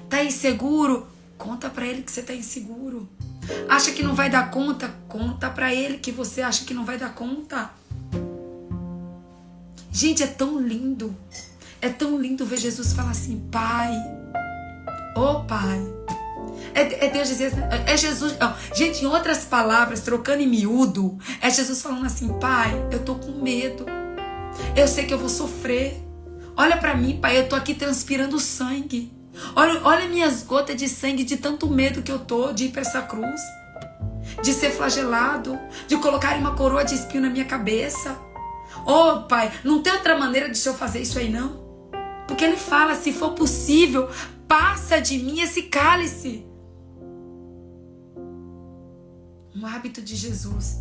Tá 0.09 0.23
inseguro? 0.23 1.07
Conta 1.37 1.69
para 1.69 1.85
ele 1.85 2.03
que 2.03 2.11
você 2.11 2.21
tá 2.21 2.33
inseguro. 2.33 3.09
Acha 3.67 3.91
que 3.91 4.03
não 4.03 4.13
vai 4.13 4.29
dar 4.29 4.51
conta? 4.51 4.93
Conta 5.07 5.49
para 5.49 5.73
ele 5.73 5.97
que 5.97 6.11
você 6.11 6.41
acha 6.41 6.65
que 6.65 6.73
não 6.73 6.85
vai 6.85 6.97
dar 6.97 7.13
conta. 7.13 7.71
Gente, 9.91 10.23
é 10.23 10.27
tão 10.27 10.61
lindo. 10.61 11.15
É 11.81 11.89
tão 11.89 12.19
lindo 12.19 12.45
ver 12.45 12.57
Jesus 12.57 12.93
falar 12.93 13.11
assim: 13.11 13.47
Pai, 13.51 13.91
ô 15.17 15.21
oh, 15.21 15.43
Pai. 15.45 15.79
É, 16.73 17.05
é, 17.05 17.09
Deus 17.09 17.27
dizer, 17.27 17.51
é 17.85 17.97
Jesus. 17.97 18.35
Ó, 18.39 18.53
gente, 18.73 19.03
em 19.03 19.07
outras 19.07 19.45
palavras, 19.45 20.01
trocando 20.01 20.41
em 20.41 20.47
miúdo, 20.47 21.17
é 21.41 21.49
Jesus 21.49 21.81
falando 21.81 22.05
assim: 22.05 22.39
Pai, 22.39 22.71
eu 22.91 22.99
tô 22.99 23.15
com 23.15 23.31
medo. 23.31 23.85
Eu 24.75 24.87
sei 24.87 25.05
que 25.05 25.13
eu 25.13 25.17
vou 25.17 25.29
sofrer. 25.29 26.01
Olha 26.55 26.77
para 26.77 26.95
mim, 26.95 27.17
Pai, 27.21 27.39
eu 27.39 27.47
tô 27.47 27.55
aqui 27.55 27.73
transpirando 27.73 28.39
sangue. 28.39 29.11
Olha, 29.55 29.81
olha 29.83 30.07
minhas 30.07 30.43
gotas 30.43 30.75
de 30.75 30.87
sangue 30.87 31.23
de 31.23 31.37
tanto 31.37 31.67
medo 31.67 32.01
que 32.01 32.11
eu 32.11 32.19
tô 32.19 32.51
de 32.51 32.65
ir 32.65 32.69
para 32.69 32.81
essa 32.81 33.01
cruz, 33.01 33.41
de 34.43 34.53
ser 34.53 34.71
flagelado, 34.71 35.57
de 35.87 35.97
colocar 35.97 36.35
uma 36.37 36.55
coroa 36.55 36.83
de 36.83 36.95
espinho 36.95 37.23
na 37.23 37.29
minha 37.29 37.45
cabeça. 37.45 38.17
Oh, 38.85 39.27
pai, 39.27 39.51
não 39.63 39.81
tem 39.81 39.93
outra 39.93 40.17
maneira 40.17 40.49
de 40.49 40.65
eu 40.65 40.73
fazer 40.73 41.01
isso 41.01 41.17
aí 41.17 41.29
não? 41.29 41.61
Porque 42.27 42.45
ele 42.45 42.57
fala, 42.57 42.95
se 42.95 43.11
for 43.11 43.31
possível, 43.31 44.09
passa 44.47 44.99
de 44.99 45.17
mim 45.17 45.41
esse 45.41 45.63
cálice. 45.63 46.45
Um 49.61 49.65
hábito 49.67 50.01
de 50.01 50.15
Jesus. 50.15 50.79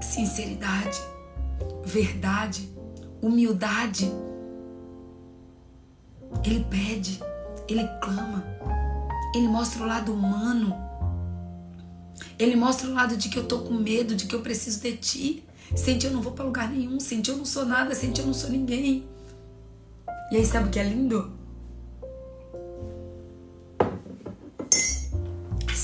Sinceridade, 0.00 0.98
verdade, 1.84 2.74
humildade 3.20 4.10
ele 6.44 6.64
pede, 6.70 7.20
ele 7.68 7.86
clama, 8.00 8.44
ele 9.34 9.48
mostra 9.48 9.82
o 9.82 9.86
lado 9.86 10.12
humano. 10.14 10.74
Ele 12.38 12.56
mostra 12.56 12.88
o 12.88 12.94
lado 12.94 13.16
de 13.16 13.28
que 13.28 13.38
eu 13.38 13.46
tô 13.46 13.60
com 13.60 13.74
medo, 13.74 14.14
de 14.14 14.26
que 14.26 14.34
eu 14.34 14.40
preciso 14.40 14.80
de 14.80 14.96
ti. 14.96 15.44
Sem 15.76 15.98
ti 15.98 16.06
eu 16.06 16.12
não 16.12 16.22
vou 16.22 16.32
para 16.32 16.44
lugar 16.44 16.70
nenhum, 16.70 16.98
sem 16.98 17.20
ti 17.20 17.30
eu 17.30 17.36
não 17.36 17.44
sou 17.44 17.66
nada, 17.66 17.94
sem 17.94 18.10
ti 18.10 18.20
eu 18.20 18.26
não 18.26 18.34
sou 18.34 18.48
ninguém. 18.48 19.04
E 20.32 20.36
aí 20.36 20.46
sabe 20.46 20.68
o 20.68 20.70
que 20.70 20.78
é 20.78 20.84
lindo? 20.84 21.39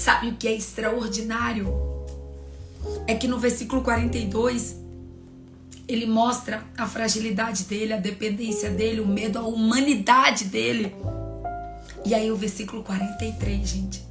Sabe 0.06 0.28
o 0.28 0.36
que 0.36 0.46
é 0.46 0.54
extraordinário? 0.54 1.66
É 3.08 3.16
que 3.16 3.26
no 3.26 3.40
versículo 3.40 3.82
42 3.82 4.76
ele 5.88 6.06
mostra 6.06 6.62
a 6.78 6.86
fragilidade 6.86 7.64
dele, 7.64 7.92
a 7.92 7.96
dependência 7.96 8.70
dele, 8.70 9.00
o 9.00 9.08
medo, 9.08 9.36
a 9.36 9.42
humanidade 9.42 10.44
dele. 10.44 10.94
E 12.04 12.14
aí 12.14 12.30
o 12.30 12.36
versículo 12.36 12.84
43, 12.84 13.68
gente. 13.68 14.04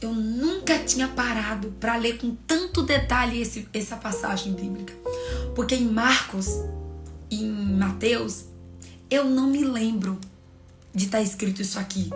Eu 0.00 0.12
nunca 0.12 0.76
tinha 0.80 1.06
parado 1.06 1.68
para 1.78 1.94
ler 1.94 2.18
com 2.18 2.34
tanto 2.44 2.82
detalhe 2.82 3.40
esse, 3.40 3.68
essa 3.72 3.94
passagem 3.94 4.54
bíblica. 4.54 4.92
Porque 5.54 5.76
em 5.76 5.86
Marcos 5.86 6.48
e 7.30 7.44
em 7.44 7.76
Mateus, 7.76 8.46
eu 9.08 9.24
não 9.24 9.46
me 9.46 9.62
lembro 9.62 10.18
de 10.92 11.04
estar 11.04 11.18
tá 11.18 11.22
escrito 11.22 11.62
isso 11.62 11.78
aqui. 11.78 12.10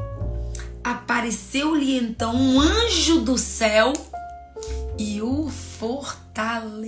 Apareceu-lhe 0.85 1.97
então 1.97 2.37
um 2.37 2.61
anjo 2.61 3.23
do 3.23 3.39
céu 3.39 3.95
e 4.99 5.23
o 5.23 5.49
fortalecia. 5.49 6.85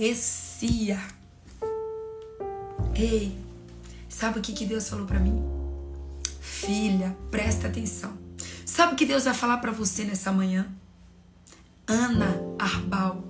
Ei, 2.93 3.35
sabe 4.07 4.37
o 4.37 4.41
que, 4.41 4.53
que 4.53 4.65
Deus 4.65 4.87
falou 4.87 5.07
para 5.07 5.19
mim? 5.19 5.43
Filha, 6.39 7.17
presta 7.31 7.67
atenção. 7.67 8.13
Sabe 8.65 8.93
o 8.93 8.95
que 8.95 9.05
Deus 9.05 9.25
vai 9.25 9.33
falar 9.33 9.57
para 9.57 9.71
você 9.71 10.03
nessa 10.03 10.31
manhã? 10.31 10.67
Ana 11.87 12.39
Arbal, 12.59 13.23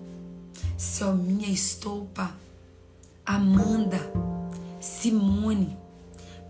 Selminha 0.78 1.48
Estoupa, 1.48 2.36
Amanda, 3.26 4.00
Simone, 4.82 5.78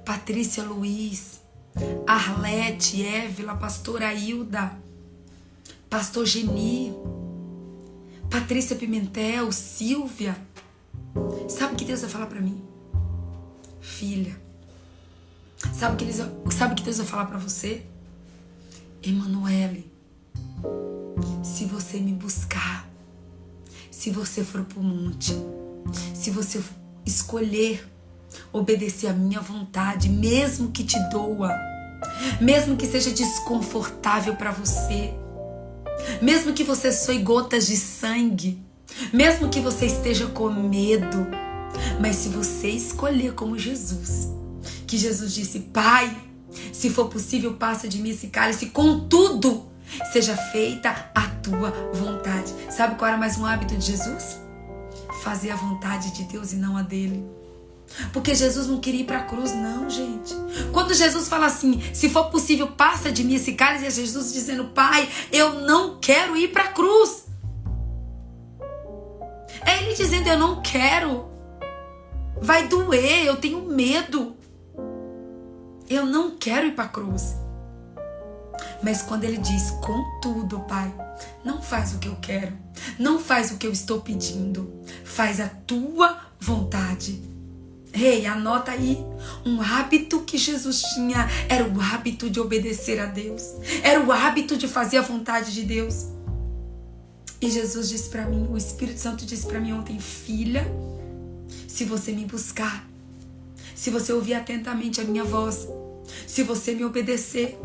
Patrícia 0.06 0.64
Luiz, 0.64 1.37
Arlete, 2.06 3.04
Évila, 3.04 3.56
Pastora 3.56 4.14
Hilda, 4.14 4.78
Pastor 5.90 6.26
Geni, 6.26 6.94
Patrícia 8.30 8.76
Pimentel, 8.76 9.52
Silvia. 9.52 10.38
Sabe 11.48 11.74
o 11.74 11.76
que 11.78 11.86
Deus 11.86 12.02
vai 12.02 12.10
falar 12.10 12.28
para 12.28 12.42
mim? 12.42 12.68
filha. 13.98 14.40
Sabe 15.74 15.96
o 15.96 15.98
que, 15.98 16.04
eles, 16.04 16.18
sabe 16.56 16.76
que 16.76 16.84
Deus 16.84 16.98
vai 16.98 17.08
falar 17.08 17.26
para 17.26 17.40
você? 17.40 17.84
Emanuele, 19.02 19.92
se 21.44 21.66
você 21.66 22.00
me 22.00 22.14
buscar, 22.14 22.88
se 23.90 24.12
você 24.12 24.44
for 24.44 24.64
pro 24.66 24.84
monte, 24.84 25.34
se 26.14 26.30
você 26.30 26.62
escolher 27.06 27.88
obedecer 28.52 29.08
a 29.08 29.14
minha 29.14 29.40
vontade, 29.40 30.10
mesmo 30.10 30.72
que 30.72 30.84
te 30.84 30.98
doa, 31.10 31.52
mesmo 32.40 32.76
que 32.76 32.86
seja 32.86 33.12
desconfortável 33.12 34.36
para 34.36 34.52
você, 34.52 35.14
mesmo 36.22 36.54
que 36.54 36.64
você 36.64 36.92
soe 36.92 37.20
gotas 37.20 37.68
de 37.68 37.78
sangue, 37.78 38.62
mesmo 39.14 39.50
que 39.50 39.60
você 39.60 39.86
esteja 39.86 40.28
com 40.28 40.50
medo, 40.50 41.28
mas 42.00 42.16
se 42.16 42.30
você 42.30 42.70
escolher 42.70 43.34
como 43.34 43.58
Jesus, 43.58 44.30
que 44.86 44.98
Jesus 44.98 45.34
disse: 45.34 45.60
Pai, 45.60 46.16
se 46.72 46.90
for 46.90 47.10
possível, 47.10 47.56
passa 47.56 47.88
de 47.88 48.00
mim 48.02 48.10
esse 48.10 48.28
cálice, 48.28 48.68
contudo, 48.68 49.66
seja 50.12 50.36
feita 50.36 51.12
a 51.14 51.22
tua 51.42 51.72
vontade. 51.94 52.54
Sabe 52.70 52.96
qual 52.96 53.10
era 53.10 53.18
mais 53.18 53.38
um 53.38 53.46
hábito 53.46 53.76
de 53.76 53.86
Jesus? 53.86 54.40
Fazer 55.24 55.52
a 55.52 55.56
vontade 55.56 56.12
de 56.12 56.24
Deus 56.24 56.54
e 56.54 56.56
não 56.56 56.78
a 56.78 56.82
dele. 56.82 57.26
Porque 58.14 58.36
Jesus 58.36 58.68
não 58.68 58.80
queria 58.80 59.02
ir 59.02 59.06
para 59.06 59.20
a 59.20 59.24
cruz, 59.24 59.54
não, 59.54 59.90
gente. 59.90 60.36
Quando 60.72 60.94
Jesus 60.94 61.28
fala 61.28 61.46
assim, 61.48 61.82
se 61.94 62.10
for 62.10 62.26
possível, 62.26 62.68
passa 62.68 63.12
de 63.12 63.24
mim 63.24 63.36
esse 63.36 63.54
cálice, 63.54 63.86
é 63.86 63.90
Jesus 63.90 64.34
dizendo, 64.34 64.66
Pai, 64.66 65.08
eu 65.32 65.62
não 65.62 66.00
quero 66.00 66.36
ir 66.36 66.50
para 66.50 66.64
a 66.64 66.72
cruz. 66.72 67.26
É 69.66 69.84
Ele 69.84 69.94
dizendo, 69.94 70.28
eu 70.28 70.38
não 70.38 70.62
quero. 70.62 71.28
Vai 72.42 72.68
doer, 72.68 73.26
eu 73.26 73.38
tenho 73.38 73.62
medo. 73.62 74.36
Eu 75.90 76.06
não 76.06 76.38
quero 76.38 76.68
ir 76.68 76.76
para 76.76 76.86
a 76.86 76.90
cruz. 76.90 77.36
Mas 78.84 79.02
quando 79.02 79.24
ele 79.24 79.38
diz, 79.38 79.72
contudo, 79.82 80.60
Pai, 80.62 80.94
não 81.44 81.62
faz 81.62 81.94
o 81.94 82.00
que 82.00 82.08
eu 82.08 82.16
quero, 82.22 82.54
não 83.00 83.20
faz 83.20 83.52
o 83.52 83.58
que 83.58 83.66
eu 83.66 83.72
estou 83.72 84.02
pedindo, 84.02 84.82
faz 85.04 85.40
a 85.40 85.48
tua 85.48 86.18
vontade. 86.40 87.37
Ei, 87.94 88.20
hey, 88.20 88.26
anota 88.28 88.72
aí. 88.72 88.98
Um 89.46 89.62
hábito 89.62 90.22
que 90.22 90.38
Jesus 90.38 90.82
tinha 90.94 91.28
era 91.50 91.64
o 91.66 91.82
hábito 91.82 92.30
de 92.30 92.40
obedecer 92.40 93.00
a 93.00 93.06
Deus, 93.06 93.44
era 93.84 94.00
o 94.04 94.12
hábito 94.12 94.58
de 94.58 94.68
fazer 94.68 94.98
a 94.98 95.02
vontade 95.02 95.54
de 95.54 95.64
Deus. 95.64 96.08
E 97.40 97.50
Jesus 97.50 97.90
disse 97.90 98.10
para 98.10 98.26
mim, 98.26 98.48
o 98.52 98.58
Espírito 98.58 99.00
Santo 99.00 99.26
disse 99.26 99.46
para 99.46 99.60
mim 99.60 99.74
ontem, 99.74 100.00
filha, 100.00 100.66
se 101.68 101.86
você 101.86 102.12
me 102.12 102.26
buscar, 102.26 102.88
se 103.76 103.92
você 103.92 104.12
ouvir 104.12 104.34
atentamente 104.34 105.00
a 105.00 105.04
minha 105.04 105.24
voz, 105.24 105.68
se 106.26 106.44
você 106.44 106.74
me 106.74 106.84
obedecer, 106.86 107.58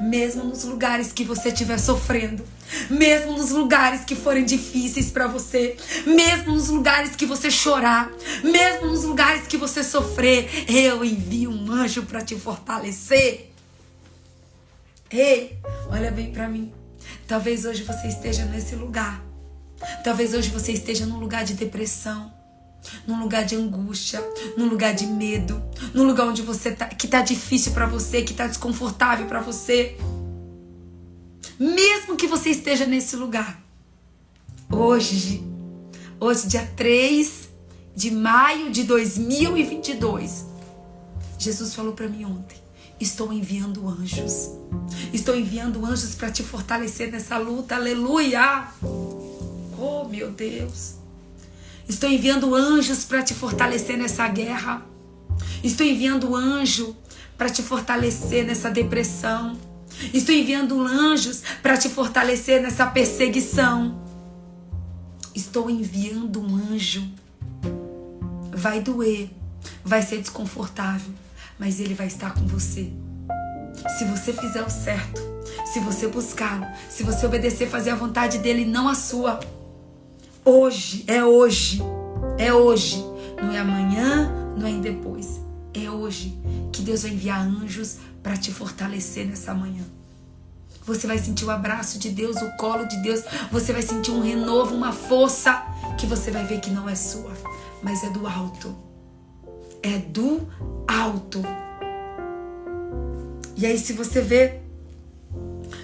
mesmo 0.00 0.44
nos 0.44 0.64
lugares 0.64 1.12
que 1.12 1.24
você 1.24 1.48
estiver 1.48 1.78
sofrendo, 1.78 2.44
mesmo 2.90 3.32
nos 3.32 3.50
lugares 3.50 4.04
que 4.04 4.14
forem 4.14 4.44
difíceis 4.44 5.10
para 5.10 5.26
você, 5.26 5.76
mesmo 6.06 6.54
nos 6.54 6.68
lugares 6.68 7.14
que 7.14 7.26
você 7.26 7.50
chorar, 7.50 8.10
mesmo 8.42 8.88
nos 8.88 9.04
lugares 9.04 9.46
que 9.46 9.56
você 9.56 9.82
sofrer, 9.82 10.48
eu 10.68 11.04
envio 11.04 11.50
um 11.50 11.70
anjo 11.70 12.02
para 12.04 12.22
te 12.22 12.36
fortalecer. 12.36 13.50
Ei, 15.10 15.56
olha 15.90 16.10
bem 16.10 16.32
para 16.32 16.48
mim. 16.48 16.72
Talvez 17.26 17.64
hoje 17.64 17.84
você 17.84 18.08
esteja 18.08 18.44
nesse 18.46 18.74
lugar. 18.74 19.22
Talvez 20.02 20.34
hoje 20.34 20.48
você 20.50 20.72
esteja 20.72 21.06
num 21.06 21.18
lugar 21.18 21.44
de 21.44 21.54
depressão 21.54 22.33
num 23.06 23.20
lugar 23.20 23.44
de 23.44 23.56
angústia, 23.56 24.22
num 24.56 24.66
lugar 24.66 24.94
de 24.94 25.06
medo, 25.06 25.62
num 25.92 26.04
lugar 26.04 26.26
onde 26.26 26.42
você 26.42 26.72
tá, 26.72 26.86
que 26.86 27.06
tá 27.06 27.20
difícil 27.22 27.72
para 27.72 27.86
você, 27.86 28.22
que 28.22 28.34
tá 28.34 28.46
desconfortável 28.46 29.26
para 29.26 29.40
você. 29.40 29.96
Mesmo 31.58 32.16
que 32.16 32.26
você 32.26 32.50
esteja 32.50 32.86
nesse 32.86 33.16
lugar. 33.16 33.62
Hoje, 34.70 35.42
hoje 36.18 36.48
dia 36.48 36.66
3 36.76 37.48
de 37.94 38.10
maio 38.10 38.70
de 38.70 38.82
2022. 38.84 40.46
Jesus 41.38 41.74
falou 41.74 41.92
para 41.92 42.08
mim 42.08 42.24
ontem: 42.24 42.58
"Estou 42.98 43.32
enviando 43.32 43.88
anjos. 43.88 44.50
Estou 45.12 45.36
enviando 45.36 45.84
anjos 45.84 46.14
para 46.14 46.30
te 46.30 46.42
fortalecer 46.42 47.12
nessa 47.12 47.38
luta. 47.38 47.76
Aleluia!" 47.76 48.68
Oh, 49.78 50.04
meu 50.08 50.30
Deus. 50.30 51.03
Estou 51.88 52.08
enviando 52.08 52.54
anjos 52.54 53.04
para 53.04 53.22
te 53.22 53.34
fortalecer 53.34 53.96
nessa 53.96 54.26
guerra. 54.28 54.84
Estou 55.62 55.86
enviando 55.86 56.34
anjo 56.34 56.96
para 57.36 57.50
te 57.50 57.62
fortalecer 57.62 58.44
nessa 58.44 58.70
depressão. 58.70 59.56
Estou 60.12 60.34
enviando 60.34 60.80
anjos 60.80 61.42
para 61.62 61.76
te 61.76 61.88
fortalecer 61.88 62.62
nessa 62.62 62.86
perseguição. 62.86 64.02
Estou 65.34 65.68
enviando 65.68 66.40
um 66.40 66.56
anjo. 66.56 67.04
Vai 68.52 68.80
doer, 68.80 69.30
vai 69.84 70.00
ser 70.00 70.18
desconfortável, 70.18 71.12
mas 71.58 71.80
ele 71.80 71.92
vai 71.92 72.06
estar 72.06 72.32
com 72.34 72.46
você. 72.46 72.92
Se 73.98 74.04
você 74.04 74.32
fizer 74.32 74.62
o 74.62 74.70
certo, 74.70 75.20
se 75.72 75.80
você 75.80 76.06
buscá-lo, 76.06 76.66
se 76.88 77.02
você 77.02 77.26
obedecer, 77.26 77.68
fazer 77.68 77.90
a 77.90 77.96
vontade 77.96 78.38
dele, 78.38 78.64
não 78.64 78.88
a 78.88 78.94
sua. 78.94 79.40
Hoje, 80.46 81.04
é 81.06 81.24
hoje, 81.24 81.80
é 82.36 82.52
hoje. 82.52 83.02
Não 83.42 83.50
é 83.50 83.60
amanhã, 83.60 84.30
não 84.54 84.66
é 84.66 84.72
depois. 84.78 85.40
É 85.72 85.90
hoje 85.90 86.38
que 86.70 86.82
Deus 86.82 87.02
vai 87.02 87.12
enviar 87.12 87.40
anjos 87.40 87.96
para 88.22 88.36
te 88.36 88.52
fortalecer 88.52 89.26
nessa 89.26 89.54
manhã. 89.54 89.82
Você 90.84 91.06
vai 91.06 91.16
sentir 91.16 91.46
o 91.46 91.50
abraço 91.50 91.98
de 91.98 92.10
Deus, 92.10 92.42
o 92.42 92.50
colo 92.58 92.84
de 92.84 92.98
Deus. 92.98 93.22
Você 93.50 93.72
vai 93.72 93.80
sentir 93.80 94.10
um 94.10 94.20
renovo, 94.20 94.74
uma 94.74 94.92
força 94.92 95.64
que 95.98 96.04
você 96.04 96.30
vai 96.30 96.44
ver 96.44 96.60
que 96.60 96.68
não 96.68 96.86
é 96.86 96.94
sua, 96.94 97.32
mas 97.82 98.04
é 98.04 98.10
do 98.10 98.26
alto. 98.26 98.76
É 99.82 99.96
do 99.96 100.46
alto. 100.86 101.40
E 103.56 103.64
aí, 103.64 103.78
se 103.78 103.94
você 103.94 104.20
vê, 104.20 104.60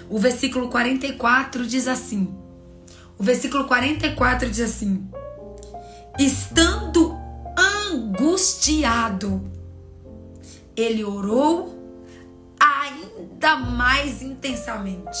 o 0.07 0.19
versículo 0.19 0.69
44 0.69 1.65
diz 1.65 1.87
assim: 1.87 2.40
o 3.21 3.23
versículo 3.23 3.65
44 3.65 4.49
diz 4.49 4.61
assim: 4.61 5.07
Estando 6.17 7.15
angustiado, 7.55 9.47
ele 10.75 11.03
orou 11.03 11.79
ainda 12.59 13.57
mais 13.57 14.23
intensamente. 14.23 15.19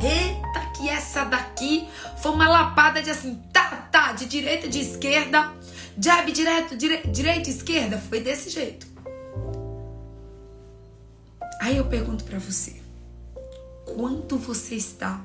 Eita, 0.00 0.70
que 0.76 0.88
essa 0.88 1.24
daqui 1.24 1.88
foi 2.18 2.30
uma 2.30 2.48
lapada 2.48 3.02
de 3.02 3.10
assim, 3.10 3.42
tá, 3.52 3.88
tá, 3.90 4.12
de 4.12 4.26
direita, 4.26 4.68
de 4.68 4.78
esquerda, 4.78 5.52
jab 5.98 6.30
direto, 6.30 6.76
dire, 6.76 7.08
direita, 7.08 7.50
esquerda. 7.50 7.98
Foi 7.98 8.20
desse 8.20 8.50
jeito. 8.50 8.86
Aí 11.60 11.76
eu 11.76 11.86
pergunto 11.86 12.22
para 12.22 12.38
você: 12.38 12.80
quanto 13.84 14.36
você 14.36 14.76
está 14.76 15.20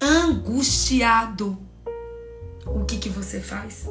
angustiado, 0.00 1.58
o 2.66 2.84
que, 2.84 2.96
que 2.96 3.08
você 3.08 3.40
faz? 3.40 3.86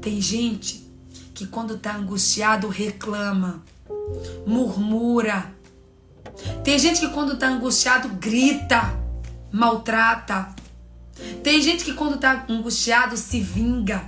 Tem 0.00 0.20
gente 0.20 0.88
que 1.34 1.46
quando 1.46 1.74
está 1.74 1.94
angustiado 1.94 2.68
reclama, 2.68 3.62
murmura. 4.46 5.54
Tem 6.64 6.78
gente 6.78 7.00
que 7.00 7.08
quando 7.08 7.34
está 7.34 7.48
angustiado 7.48 8.08
grita, 8.10 8.98
maltrata. 9.52 10.54
Tem 11.42 11.60
gente 11.60 11.84
que 11.84 11.92
quando 11.92 12.14
está 12.14 12.46
angustiado 12.48 13.16
se 13.16 13.40
vinga. 13.40 14.02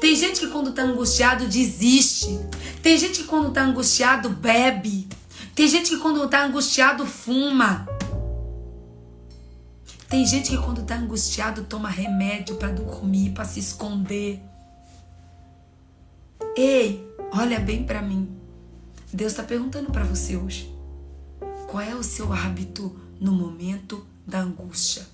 Tem 0.00 0.14
gente 0.14 0.40
que 0.40 0.48
quando 0.48 0.70
está 0.70 0.82
angustiado 0.82 1.46
desiste. 1.46 2.38
Tem 2.82 2.96
gente 2.96 3.20
que 3.20 3.26
quando 3.26 3.48
está 3.48 3.62
angustiado 3.62 4.28
bebe. 4.28 5.08
Tem 5.54 5.66
gente 5.66 5.90
que 5.90 5.98
quando 5.98 6.24
está 6.24 6.44
angustiado 6.44 7.04
fuma. 7.04 7.88
Tem 10.08 10.24
gente 10.24 10.50
que 10.50 10.56
quando 10.56 10.82
tá 10.82 10.96
angustiado 10.96 11.64
toma 11.64 11.90
remédio 11.90 12.56
para 12.56 12.72
dormir, 12.72 13.32
para 13.32 13.44
se 13.44 13.60
esconder. 13.60 14.40
Ei, 16.56 17.06
olha 17.30 17.60
bem 17.60 17.84
para 17.84 18.00
mim. 18.00 18.34
Deus 19.12 19.32
está 19.32 19.42
perguntando 19.42 19.92
para 19.92 20.04
você 20.04 20.34
hoje. 20.34 20.74
Qual 21.66 21.82
é 21.82 21.94
o 21.94 22.02
seu 22.02 22.32
hábito 22.32 22.98
no 23.20 23.32
momento 23.32 24.06
da 24.26 24.40
angústia? 24.40 25.06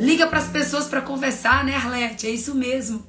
Liga 0.00 0.26
para 0.26 0.38
as 0.38 0.48
pessoas 0.48 0.86
para 0.86 1.02
conversar, 1.02 1.62
né, 1.64 1.74
Arlete? 1.74 2.26
É 2.26 2.30
isso 2.30 2.54
mesmo. 2.54 3.04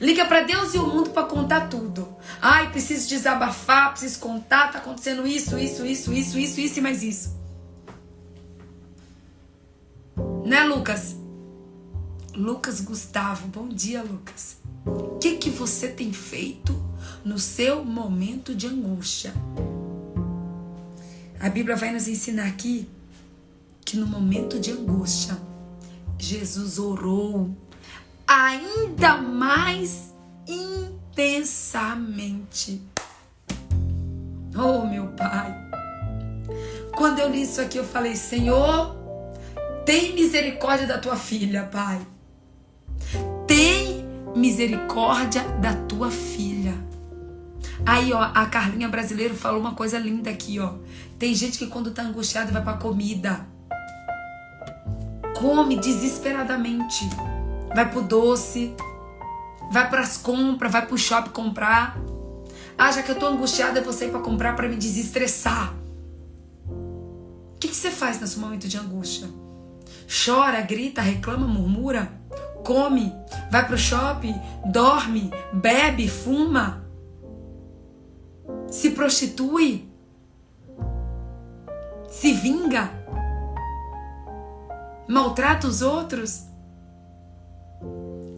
Liga 0.00 0.24
para 0.24 0.44
Deus 0.44 0.72
e 0.72 0.78
o 0.78 0.86
mundo 0.86 1.10
para 1.10 1.26
contar 1.26 1.68
tudo. 1.68 2.08
Ai, 2.40 2.70
preciso 2.70 3.06
desabafar, 3.06 3.90
preciso 3.90 4.18
contar, 4.18 4.72
tá 4.72 4.78
acontecendo 4.78 5.26
isso, 5.26 5.58
isso, 5.58 5.84
isso, 5.84 6.10
isso, 6.10 6.38
isso, 6.38 6.58
isso 6.58 6.78
e 6.78 6.82
mais 6.82 7.02
isso. 7.02 7.39
Né, 10.50 10.64
Lucas? 10.64 11.16
Lucas 12.34 12.80
Gustavo, 12.80 13.46
bom 13.46 13.68
dia, 13.68 14.02
Lucas. 14.02 14.56
O 14.84 15.16
que, 15.20 15.36
que 15.36 15.48
você 15.48 15.86
tem 15.86 16.12
feito 16.12 16.74
no 17.24 17.38
seu 17.38 17.84
momento 17.84 18.52
de 18.52 18.66
angústia? 18.66 19.32
A 21.38 21.48
Bíblia 21.48 21.76
vai 21.76 21.92
nos 21.92 22.08
ensinar 22.08 22.48
aqui 22.48 22.88
que 23.84 23.96
no 23.96 24.08
momento 24.08 24.58
de 24.58 24.72
angústia, 24.72 25.38
Jesus 26.18 26.80
orou 26.80 27.56
ainda 28.26 29.18
mais 29.18 30.12
intensamente. 30.48 32.82
Oh, 34.56 34.84
meu 34.84 35.06
Pai. 35.12 35.54
Quando 36.96 37.20
eu 37.20 37.30
li 37.30 37.42
isso 37.42 37.60
aqui, 37.60 37.78
eu 37.78 37.84
falei: 37.84 38.16
Senhor, 38.16 38.99
tem 39.84 40.14
misericórdia 40.14 40.86
da 40.86 40.98
tua 40.98 41.16
filha, 41.16 41.64
Pai. 41.64 42.00
Tem 43.46 44.04
misericórdia 44.34 45.42
da 45.60 45.74
tua 45.74 46.10
filha. 46.10 46.74
Aí, 47.84 48.12
ó, 48.12 48.20
a 48.20 48.46
Carlinha 48.46 48.88
brasileira 48.88 49.34
falou 49.34 49.60
uma 49.60 49.74
coisa 49.74 49.98
linda 49.98 50.30
aqui, 50.30 50.58
ó. 50.58 50.74
Tem 51.18 51.34
gente 51.34 51.58
que 51.58 51.66
quando 51.66 51.90
tá 51.90 52.02
angustiada 52.02 52.52
vai 52.52 52.62
pra 52.62 52.74
comida. 52.74 53.46
Come 55.38 55.76
desesperadamente. 55.76 57.08
Vai 57.74 57.90
pro 57.90 58.02
doce. 58.02 58.74
Vai 59.72 59.88
pras 59.88 60.16
compras, 60.16 60.72
vai 60.72 60.86
pro 60.86 60.98
shopping 60.98 61.30
comprar. 61.30 61.96
Ah, 62.76 62.90
já 62.90 63.02
que 63.02 63.10
eu 63.10 63.18
tô 63.18 63.26
angustiada, 63.26 63.78
eu 63.78 63.84
vou 63.84 63.92
sair 63.92 64.10
pra 64.10 64.20
comprar 64.20 64.56
para 64.56 64.68
me 64.68 64.76
desestressar. 64.76 65.74
O 66.66 67.58
que, 67.60 67.68
que 67.68 67.76
você 67.76 67.90
faz 67.90 68.20
nesse 68.20 68.38
momento 68.38 68.66
de 68.66 68.76
angústia? 68.76 69.28
Chora, 70.10 70.60
grita, 70.60 71.00
reclama, 71.00 71.46
murmura, 71.46 72.10
come, 72.64 73.12
vai 73.48 73.64
pro 73.64 73.78
shopping, 73.78 74.34
dorme, 74.66 75.30
bebe, 75.52 76.08
fuma, 76.08 76.84
se 78.68 78.90
prostitui, 78.90 79.88
se 82.08 82.32
vinga, 82.32 82.90
maltrata 85.08 85.68
os 85.68 85.80
outros. 85.80 86.42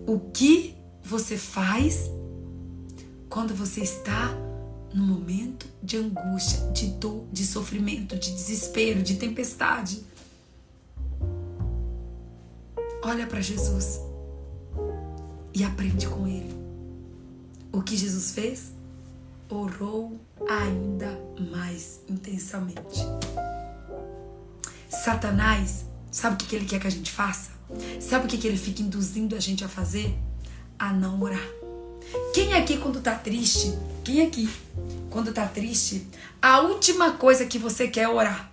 O 0.07 0.19
que 0.33 0.77
você 1.03 1.39
faz 1.39 2.11
quando 3.31 3.55
você 3.55 3.81
está 3.81 4.29
no 4.93 5.07
momento 5.07 5.67
de 5.83 5.97
angústia, 5.97 6.71
de 6.73 6.89
dor, 6.89 7.27
de 7.33 7.47
sofrimento, 7.47 8.15
de 8.17 8.31
desespero, 8.31 9.03
de 9.03 9.17
tempestade? 9.17 10.12
Olha 13.05 13.27
para 13.27 13.41
Jesus 13.41 14.01
e 15.53 15.65
aprende 15.65 16.07
com 16.07 16.25
ele. 16.29 16.55
O 17.73 17.83
que 17.83 17.97
Jesus 17.97 18.31
fez? 18.31 18.71
Orou 19.51 20.21
ainda 20.49 21.19
mais 21.51 22.01
intensamente. 22.09 23.01
Satanás, 24.89 25.85
sabe 26.13 26.37
o 26.37 26.47
que 26.47 26.55
ele 26.55 26.65
quer 26.65 26.79
que 26.79 26.87
a 26.87 26.91
gente 26.91 27.11
faça? 27.11 27.51
Sabe 28.01 28.27
o 28.27 28.29
que 28.29 28.47
ele 28.47 28.57
fica 28.57 28.81
induzindo 28.81 29.35
a 29.35 29.41
gente 29.41 29.65
a 29.65 29.69
fazer? 29.69 30.17
A 30.79 30.93
não 30.93 31.21
orar. 31.21 31.43
Quem 32.33 32.55
aqui, 32.55 32.79
quando 32.79 33.01
tá 33.01 33.17
triste, 33.17 33.77
quem 34.05 34.25
aqui, 34.25 34.49
quando 35.11 35.33
tá 35.33 35.47
triste, 35.49 36.07
a 36.41 36.61
última 36.61 37.15
coisa 37.15 37.47
que 37.47 37.59
você 37.59 37.89
quer 37.89 38.03
é 38.03 38.09
orar? 38.09 38.53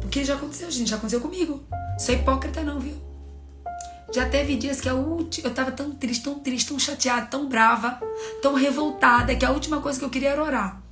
Porque 0.00 0.24
já 0.24 0.34
aconteceu, 0.34 0.68
gente, 0.68 0.90
já 0.90 0.96
aconteceu 0.96 1.20
comigo. 1.20 1.62
Sou 1.96 2.12
hipócrita, 2.14 2.64
não, 2.64 2.80
viu? 2.80 3.09
Já 4.12 4.28
teve 4.28 4.56
dias 4.56 4.80
que 4.80 4.88
a 4.88 4.94
última, 4.94 5.48
eu 5.48 5.54
tava 5.54 5.70
tão 5.70 5.92
triste, 5.92 6.24
tão 6.24 6.38
triste, 6.40 6.68
tão 6.68 6.78
chateada, 6.78 7.26
tão 7.26 7.48
brava, 7.48 8.00
tão 8.42 8.54
revoltada, 8.54 9.34
que 9.36 9.44
a 9.44 9.52
última 9.52 9.80
coisa 9.80 9.98
que 9.98 10.04
eu 10.04 10.10
queria 10.10 10.30
era 10.30 10.42
orar. 10.42 10.82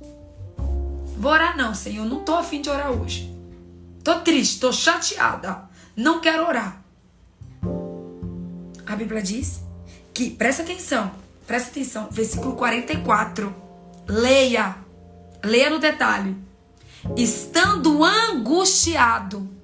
Vou 1.17 1.31
orar 1.31 1.57
não, 1.57 1.75
Senhor, 1.75 2.05
não 2.05 2.23
tô 2.23 2.35
afim 2.35 2.61
de 2.61 2.69
orar 2.69 2.91
hoje. 2.91 3.29
Tô 4.03 4.21
triste, 4.21 4.61
tô 4.61 4.71
chateada, 4.71 5.63
não 5.95 6.21
quero 6.21 6.47
orar. 6.47 6.81
A 8.85 8.95
Bíblia 8.95 9.21
diz 9.21 9.59
que, 10.13 10.29
presta 10.29 10.63
atenção, 10.63 11.11
presta 11.45 11.71
atenção, 11.71 12.07
versículo 12.09 12.55
44. 12.55 13.53
Leia, 14.07 14.77
leia 15.43 15.69
no 15.69 15.77
detalhe. 15.77 16.37
Estando 17.17 18.03
angustiado, 18.03 19.58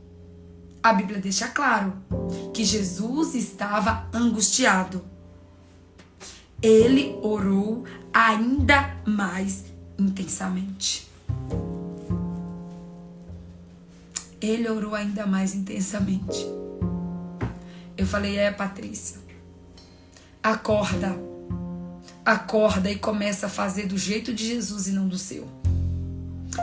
a 0.86 0.94
Bíblia 0.94 1.20
deixa 1.20 1.48
claro 1.48 1.96
que 2.54 2.64
Jesus 2.64 3.34
estava 3.34 4.08
angustiado. 4.14 5.04
Ele 6.62 7.18
orou 7.24 7.86
ainda 8.14 8.96
mais 9.04 9.66
intensamente. 9.98 11.10
Ele 14.40 14.70
orou 14.70 14.94
ainda 14.94 15.26
mais 15.26 15.56
intensamente. 15.56 16.46
Eu 17.98 18.06
falei, 18.06 18.38
é, 18.38 18.52
Patrícia, 18.52 19.18
acorda. 20.44 21.18
Acorda 22.24 22.92
e 22.92 23.00
começa 23.00 23.48
a 23.48 23.50
fazer 23.50 23.88
do 23.88 23.98
jeito 23.98 24.32
de 24.32 24.46
Jesus 24.46 24.88
e 24.88 24.92
não 24.92 25.08
do 25.08 25.18
seu. 25.18 25.48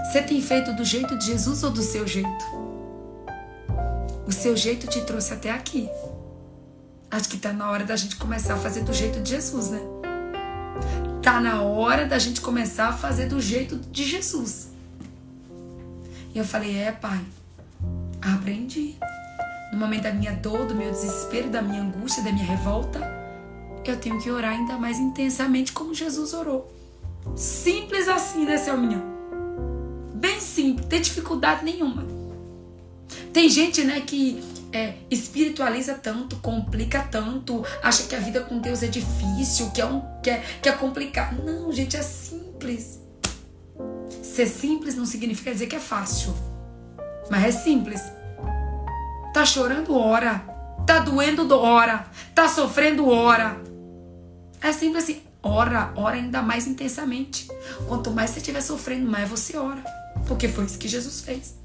Você 0.04 0.22
tem 0.22 0.40
feito 0.40 0.72
do 0.76 0.84
jeito 0.84 1.18
de 1.18 1.26
Jesus 1.26 1.64
ou 1.64 1.72
do 1.72 1.82
seu 1.82 2.06
jeito? 2.06 2.61
O 4.26 4.32
seu 4.32 4.56
jeito 4.56 4.86
te 4.86 5.00
trouxe 5.02 5.34
até 5.34 5.50
aqui. 5.50 5.88
Acho 7.10 7.28
que 7.28 7.36
tá 7.36 7.52
na 7.52 7.70
hora 7.70 7.84
da 7.84 7.96
gente 7.96 8.16
começar 8.16 8.54
a 8.54 8.56
fazer 8.56 8.82
do 8.82 8.92
jeito 8.92 9.20
de 9.20 9.30
Jesus, 9.30 9.70
né? 9.70 9.80
Tá 11.22 11.40
na 11.40 11.62
hora 11.62 12.06
da 12.06 12.18
gente 12.18 12.40
começar 12.40 12.88
a 12.88 12.92
fazer 12.92 13.26
do 13.26 13.40
jeito 13.40 13.76
de 13.76 14.04
Jesus. 14.04 14.70
E 16.34 16.38
eu 16.38 16.44
falei: 16.44 16.76
É, 16.76 16.92
pai, 16.92 17.20
aprendi. 18.20 18.96
No 19.72 19.78
momento 19.78 20.02
da 20.02 20.12
minha 20.12 20.32
dor, 20.32 20.66
do 20.66 20.74
meu 20.74 20.90
desespero, 20.90 21.48
da 21.48 21.62
minha 21.62 21.82
angústia, 21.82 22.22
da 22.22 22.30
minha 22.30 22.44
revolta, 22.44 23.00
eu 23.84 23.96
tenho 23.98 24.20
que 24.20 24.30
orar 24.30 24.52
ainda 24.52 24.78
mais 24.78 24.98
intensamente 24.98 25.72
como 25.72 25.94
Jesus 25.94 26.32
orou. 26.32 26.72
Simples 27.36 28.08
assim, 28.08 28.44
né, 28.44 28.56
menino? 28.76 29.02
Bem 30.14 30.40
simples, 30.40 30.86
tem 30.86 31.00
dificuldade 31.00 31.64
nenhuma. 31.64 32.11
Tem 33.32 33.48
gente, 33.48 33.82
né, 33.84 34.00
que 34.00 34.42
é, 34.72 34.94
espiritualiza 35.10 35.94
tanto, 35.94 36.36
complica 36.36 37.00
tanto, 37.02 37.64
acha 37.82 38.04
que 38.04 38.14
a 38.14 38.18
vida 38.18 38.40
com 38.40 38.58
Deus 38.58 38.82
é 38.82 38.86
difícil, 38.86 39.70
que 39.70 39.80
é, 39.80 39.86
um, 39.86 40.02
que 40.22 40.30
é, 40.30 40.42
que 40.62 40.68
é 40.68 40.72
complicado. 40.72 41.42
Não, 41.44 41.72
gente, 41.72 41.96
é 41.96 42.02
simples. 42.02 43.00
Ser 44.22 44.46
simples 44.46 44.94
não 44.94 45.04
significa 45.04 45.52
dizer 45.52 45.66
que 45.66 45.76
é 45.76 45.80
fácil, 45.80 46.34
mas 47.30 47.44
é 47.44 47.52
simples. 47.52 48.02
Tá 49.32 49.44
chorando, 49.44 49.96
ora. 49.96 50.38
Tá 50.86 50.98
doendo, 51.00 51.48
ora. 51.56 52.06
Tá 52.34 52.48
sofrendo, 52.48 53.08
ora. 53.08 53.60
É 54.60 54.72
simples 54.72 55.04
assim. 55.04 55.22
Ora, 55.42 55.92
ora 55.96 56.16
ainda 56.16 56.40
mais 56.40 56.66
intensamente. 56.66 57.48
Quanto 57.88 58.10
mais 58.10 58.30
você 58.30 58.38
estiver 58.38 58.60
sofrendo, 58.60 59.10
mais 59.10 59.28
você 59.28 59.56
ora. 59.56 59.82
Porque 60.28 60.48
foi 60.48 60.64
isso 60.64 60.78
que 60.78 60.86
Jesus 60.86 61.22
fez. 61.22 61.61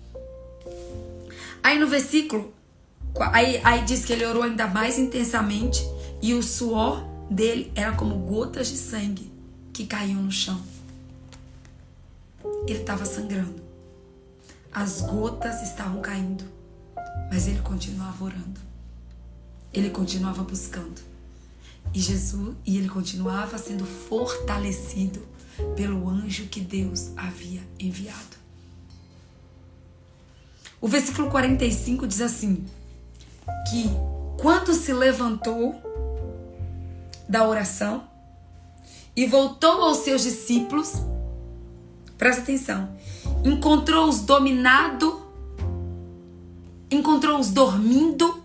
Aí 1.64 1.80
no 1.80 1.88
versículo, 1.88 2.54
aí, 3.32 3.60
aí 3.64 3.84
diz 3.84 4.06
que 4.06 4.14
ele 4.14 4.26
orou 4.26 4.44
ainda 4.44 4.68
mais 4.68 4.98
intensamente 4.98 5.84
e 6.22 6.34
o 6.34 6.42
suor 6.42 7.04
dele 7.30 7.72
era 7.76 7.92
como 7.94 8.16
gotas 8.20 8.68
de 8.68 8.78
sangue 8.78 9.32
que 9.74 9.86
caíam 9.86 10.22
no 10.22 10.32
chão. 10.32 10.62
Ele 12.68 12.80
estava 12.80 13.06
sangrando. 13.06 13.62
As 14.72 15.02
gotas 15.02 15.62
estavam 15.64 16.02
caindo, 16.02 16.44
mas 17.32 17.48
ele 17.48 17.60
continuava 17.60 18.24
orando. 18.24 18.60
Ele 19.74 19.90
continuava 19.90 20.44
buscando. 20.44 21.02
E 21.94 22.00
Jesus, 22.00 22.56
e 22.66 22.78
ele 22.78 22.90
continuava 22.90 23.58
sendo 23.58 23.86
fortalecido 23.86 25.22
pelo 25.76 26.08
anjo 26.10 26.48
que 26.48 26.60
Deus 26.60 27.12
havia 27.16 27.62
enviado. 27.80 28.38
O 30.80 30.88
versículo 30.88 31.30
45 31.30 32.06
diz 32.08 32.22
assim: 32.22 32.66
que 33.70 33.90
quando 34.38 34.74
se 34.74 34.94
levantou 34.94 35.76
da 37.28 37.48
oração 37.48 38.08
e 39.16 39.26
voltou 39.26 39.82
aos 39.82 39.98
seus 39.98 40.22
discípulos, 40.22 40.94
presta 42.18 42.42
atenção, 42.42 42.96
encontrou-os 43.44 44.22
dominado, 44.22 45.22
encontrou-os 46.92 47.50
dormindo, 47.50 48.44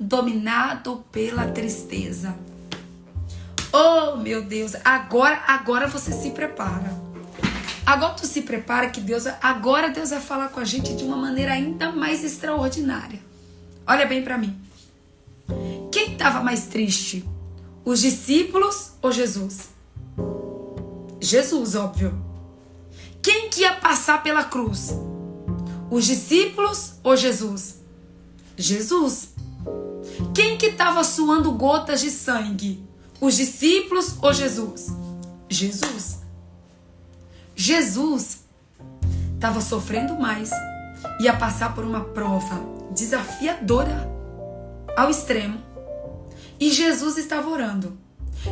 dominado 0.00 1.04
pela 1.12 1.46
tristeza. 1.48 2.34
Oh, 3.72 4.16
meu 4.16 4.42
Deus, 4.42 4.74
agora 4.84 5.42
agora 5.46 5.86
você 5.86 6.12
se 6.12 6.30
prepara. 6.30 7.03
Agora 7.86 8.14
tu 8.14 8.26
se 8.26 8.42
prepara 8.42 8.88
que 8.88 9.00
Deus, 9.00 9.24
agora 9.42 9.90
Deus 9.90 10.10
vai 10.10 10.20
falar 10.20 10.48
com 10.48 10.60
a 10.60 10.64
gente 10.64 10.94
de 10.94 11.04
uma 11.04 11.16
maneira 11.16 11.52
ainda 11.52 11.92
mais 11.92 12.24
extraordinária. 12.24 13.20
Olha 13.86 14.06
bem 14.06 14.22
para 14.22 14.38
mim. 14.38 14.58
Quem 15.92 16.12
estava 16.12 16.42
mais 16.42 16.66
triste? 16.66 17.28
Os 17.84 18.00
discípulos 18.00 18.92
ou 19.02 19.12
Jesus? 19.12 19.68
Jesus, 21.20 21.74
óbvio. 21.74 22.18
Quem 23.22 23.50
que 23.50 23.60
ia 23.60 23.74
passar 23.74 24.22
pela 24.22 24.44
cruz? 24.44 24.90
Os 25.90 26.06
discípulos 26.06 26.94
ou 27.02 27.16
Jesus? 27.16 27.80
Jesus. 28.56 29.34
Quem 30.34 30.56
que 30.56 30.66
estava 30.66 31.04
suando 31.04 31.52
gotas 31.52 32.00
de 32.00 32.10
sangue? 32.10 32.82
Os 33.20 33.36
discípulos 33.36 34.16
ou 34.22 34.32
Jesus? 34.32 34.88
Jesus. 35.48 36.23
Jesus 37.54 38.44
estava 39.34 39.60
sofrendo 39.60 40.14
mais, 40.14 40.50
ia 41.20 41.36
passar 41.36 41.74
por 41.74 41.84
uma 41.84 42.00
prova 42.00 42.60
desafiadora 42.90 44.10
ao 44.96 45.10
extremo. 45.10 45.58
E 46.58 46.70
Jesus 46.70 47.18
estava 47.18 47.48
orando. 47.48 47.96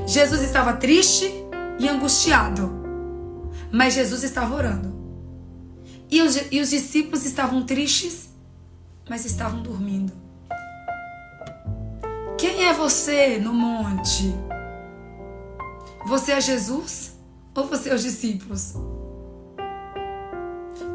Jesus 0.07 0.42
estava 0.42 0.74
triste 0.74 1.32
e 1.78 1.88
angustiado. 1.88 2.70
Mas 3.70 3.94
Jesus 3.94 4.22
estava 4.22 4.55
orando. 4.55 4.92
E 6.11 6.20
os, 6.20 6.36
e 6.50 6.61
os 6.61 6.68
discípulos 6.68 7.24
estavam 7.24 7.64
tristes, 7.64 8.28
mas 9.09 9.24
estavam 9.24 9.62
dormindo. 9.62 10.12
Quem 12.36 12.64
é 12.64 12.74
você 12.74 13.38
no 13.38 13.55
monte? 13.55 14.34
Você 16.07 16.32
é 16.32 16.40
Jesus 16.40 17.16
ou 17.55 17.66
você 17.66 17.90
é 17.90 17.94
os 17.94 18.03
discípulos? 18.03 18.74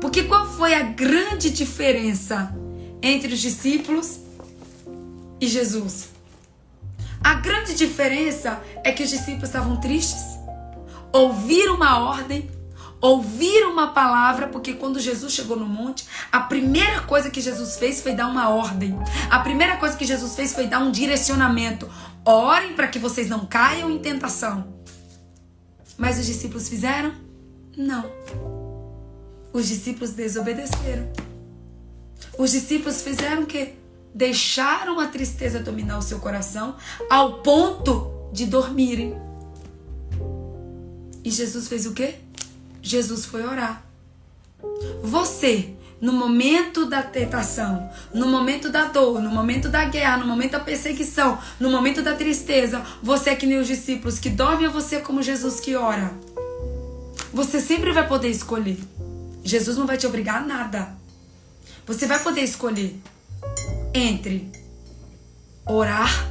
Porque 0.08 0.24
qual 0.24 0.48
foi 0.48 0.74
a 0.74 0.84
grande 0.84 1.50
diferença 1.50 2.56
entre 3.02 3.34
os 3.34 3.42
discípulos 3.42 4.22
e 5.38 5.46
Jesus? 5.46 6.12
A 7.22 7.34
grande 7.34 7.76
diferença 7.76 8.64
é 8.86 8.94
que 8.94 9.04
os 9.04 9.10
discípulos 9.10 9.50
estavam 9.50 9.82
tristes, 9.82 10.24
ouviram 11.12 11.76
uma 11.76 12.00
ordem, 12.00 12.50
ouviram 13.02 13.74
uma 13.74 13.88
palavra, 13.88 14.48
porque 14.48 14.76
quando 14.76 14.98
Jesus 14.98 15.34
chegou 15.34 15.60
no 15.60 15.66
monte, 15.66 16.06
a 16.32 16.40
primeira 16.40 17.02
coisa 17.02 17.30
que 17.30 17.42
Jesus 17.42 17.76
fez 17.76 18.02
foi 18.02 18.14
dar 18.14 18.28
uma 18.28 18.48
ordem. 18.48 18.98
A 19.30 19.40
primeira 19.40 19.76
coisa 19.76 19.98
que 19.98 20.06
Jesus 20.06 20.38
fez 20.38 20.54
foi 20.54 20.68
dar 20.68 20.80
um 20.80 20.90
direcionamento. 20.90 21.86
Orem 22.24 22.76
para 22.76 22.88
que 22.88 22.98
vocês 22.98 23.28
não 23.28 23.46
caiam 23.46 23.92
em 23.92 24.00
tentação. 24.00 24.74
Mas 25.98 26.18
os 26.18 26.26
discípulos 26.26 26.70
fizeram? 26.70 27.14
Não. 27.76 28.57
Os 29.58 29.68
discípulos 29.68 30.12
desobedeceram. 30.12 31.12
Os 32.38 32.52
discípulos 32.52 33.02
fizeram 33.02 33.42
o 33.42 33.46
quê? 33.48 33.74
Deixaram 34.14 35.00
a 35.00 35.08
tristeza 35.08 35.60
dominar 35.60 35.98
o 35.98 36.02
seu 36.04 36.20
coração 36.20 36.76
ao 37.10 37.42
ponto 37.42 38.30
de 38.32 38.46
dormirem. 38.46 39.16
E 41.24 41.32
Jesus 41.32 41.68
fez 41.68 41.88
o 41.88 41.94
quê? 41.94 42.18
Jesus 42.84 43.26
foi 43.26 43.48
orar. 43.48 43.84
Você, 45.02 45.74
no 46.00 46.14
momento 46.14 46.86
da 46.86 47.02
tentação, 47.02 47.90
no 48.14 48.28
momento 48.28 48.70
da 48.70 48.86
dor, 48.86 49.20
no 49.20 49.32
momento 49.32 49.70
da 49.70 49.86
guerra, 49.86 50.18
no 50.18 50.28
momento 50.28 50.52
da 50.52 50.60
perseguição, 50.60 51.40
no 51.60 51.72
momento 51.72 52.04
da 52.04 52.14
tristeza, 52.14 52.86
você 53.02 53.32
é 53.32 53.36
que 53.36 53.48
nem 53.48 53.58
os 53.58 53.66
discípulos 53.66 54.20
que 54.20 54.30
dormem 54.30 54.68
ou 54.68 54.72
você 54.72 55.00
como 55.00 55.24
Jesus 55.24 55.60
que 55.60 55.76
ora? 55.76 56.14
Você 57.34 57.60
sempre 57.60 57.92
vai 57.92 58.08
poder 58.08 58.30
escolher. 58.30 58.78
Jesus 59.48 59.78
não 59.78 59.88
vai 59.88 59.98
te 59.98 60.06
obrigar 60.06 60.42
a 60.44 60.46
nada. 60.46 60.94
Você 61.86 62.06
vai 62.06 62.22
poder 62.22 62.42
escolher 62.42 63.00
entre 63.94 64.52
orar 65.66 66.30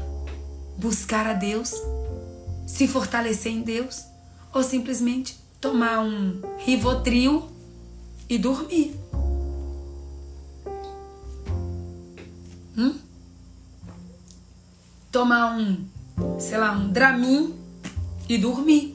buscar 0.77 1.27
a 1.27 1.33
Deus, 1.33 1.73
se 2.67 2.87
fortalecer 2.87 3.51
em 3.51 3.63
Deus, 3.63 4.05
ou 4.53 4.63
simplesmente 4.63 5.39
tomar 5.63 6.01
um 6.01 6.43
Rivotril 6.59 7.49
e 8.29 8.37
dormir. 8.37 8.95
Hum? 12.77 12.99
Tomar 15.11 15.57
um, 15.57 15.87
sei 16.39 16.59
lá, 16.59 16.73
um 16.73 16.93
Dramin 16.93 17.55
e 18.29 18.37
dormir. 18.37 18.95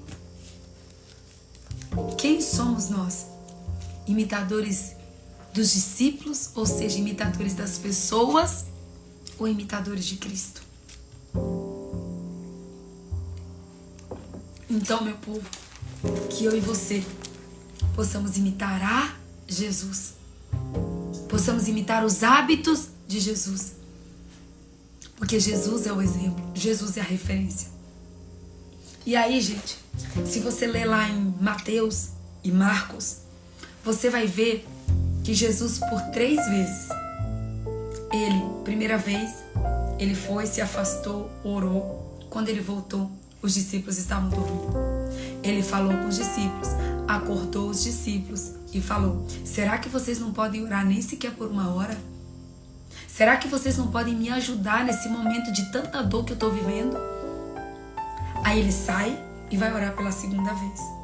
Quem 2.19 2.39
somos 2.39 2.89
nós? 2.89 3.30
Imitadores 4.11 4.91
dos 5.53 5.71
discípulos, 5.71 6.49
ou 6.53 6.65
seja, 6.65 6.97
imitadores 6.97 7.53
das 7.53 7.77
pessoas 7.77 8.65
ou 9.39 9.47
imitadores 9.47 10.05
de 10.05 10.17
Cristo? 10.17 10.61
Então, 14.69 15.03
meu 15.03 15.15
povo, 15.15 15.47
que 16.29 16.43
eu 16.43 16.55
e 16.55 16.59
você 16.59 17.03
possamos 17.95 18.37
imitar 18.37 18.81
a 18.83 19.15
Jesus. 19.47 20.15
Possamos 21.29 21.69
imitar 21.69 22.03
os 22.03 22.21
hábitos 22.21 22.89
de 23.07 23.19
Jesus. 23.19 23.73
Porque 25.15 25.39
Jesus 25.39 25.87
é 25.87 25.93
o 25.93 26.01
exemplo, 26.01 26.51
Jesus 26.53 26.97
é 26.97 27.01
a 27.01 27.05
referência. 27.05 27.69
E 29.05 29.15
aí, 29.15 29.39
gente, 29.39 29.77
se 30.25 30.39
você 30.39 30.67
ler 30.67 30.85
lá 30.85 31.07
em 31.07 31.33
Mateus 31.39 32.09
e 32.43 32.51
Marcos, 32.51 33.20
você 33.83 34.09
vai 34.09 34.27
ver 34.27 34.67
que 35.23 35.33
Jesus, 35.33 35.79
por 35.79 36.01
três 36.13 36.37
vezes, 36.49 36.89
ele, 38.11 38.43
primeira 38.63 38.97
vez, 38.97 39.43
ele 39.97 40.15
foi, 40.15 40.45
se 40.45 40.61
afastou, 40.61 41.29
orou. 41.43 42.19
Quando 42.29 42.49
ele 42.49 42.61
voltou, 42.61 43.11
os 43.41 43.53
discípulos 43.53 43.97
estavam 43.97 44.29
dormindo. 44.29 44.73
Ele 45.43 45.63
falou 45.63 45.93
com 45.93 46.07
os 46.07 46.17
discípulos, 46.17 46.69
acordou 47.07 47.69
os 47.69 47.83
discípulos 47.83 48.51
e 48.73 48.79
falou: 48.81 49.25
Será 49.43 49.77
que 49.77 49.89
vocês 49.89 50.19
não 50.19 50.31
podem 50.31 50.63
orar 50.63 50.85
nem 50.85 51.01
sequer 51.01 51.31
por 51.31 51.47
uma 51.47 51.73
hora? 51.73 51.97
Será 53.07 53.37
que 53.37 53.47
vocês 53.47 53.77
não 53.77 53.87
podem 53.87 54.15
me 54.15 54.29
ajudar 54.29 54.85
nesse 54.85 55.09
momento 55.09 55.51
de 55.51 55.71
tanta 55.71 56.01
dor 56.01 56.23
que 56.23 56.31
eu 56.31 56.35
estou 56.35 56.51
vivendo? 56.51 56.97
Aí 58.43 58.59
ele 58.59 58.71
sai 58.71 59.21
e 59.49 59.57
vai 59.57 59.73
orar 59.73 59.95
pela 59.95 60.11
segunda 60.11 60.53
vez. 60.53 61.00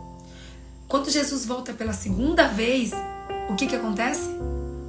Quando 0.88 1.10
Jesus 1.10 1.46
volta 1.46 1.74
pela 1.74 1.92
segunda 1.92 2.48
vez, 2.48 2.92
o 3.50 3.56
que, 3.56 3.68
que 3.68 3.76
acontece? 3.76 4.30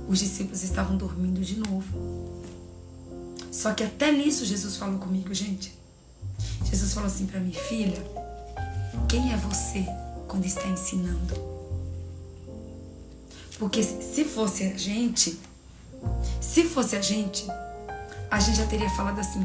Os 0.09 0.21
discípulos 0.21 0.63
estavam 0.63 0.97
dormindo 0.97 1.41
de 1.41 1.59
novo. 1.59 2.39
Só 3.51 3.73
que 3.73 3.83
até 3.83 4.13
nisso 4.13 4.45
Jesus 4.45 4.77
falou 4.77 5.01
comigo, 5.01 5.35
gente. 5.35 5.77
Jesus 6.65 6.95
falou 6.95 7.09
assim 7.09 7.27
para 7.27 7.41
mim, 7.41 7.53
filha, 7.53 8.01
quem 9.09 9.33
é 9.33 9.37
você 9.39 9.85
quando 10.29 10.45
está 10.45 10.69
ensinando? 10.69 11.35
Porque 13.59 13.83
se 13.83 14.25
fosse 14.25 14.63
a 14.63 14.77
gente, 14.77 15.37
se 16.41 16.63
fosse 16.63 16.95
a 16.95 17.03
gente, 17.03 17.45
a 18.31 18.39
gente 18.39 18.59
já 18.59 18.67
teria 18.67 18.89
falado 18.91 19.19
assim. 19.19 19.45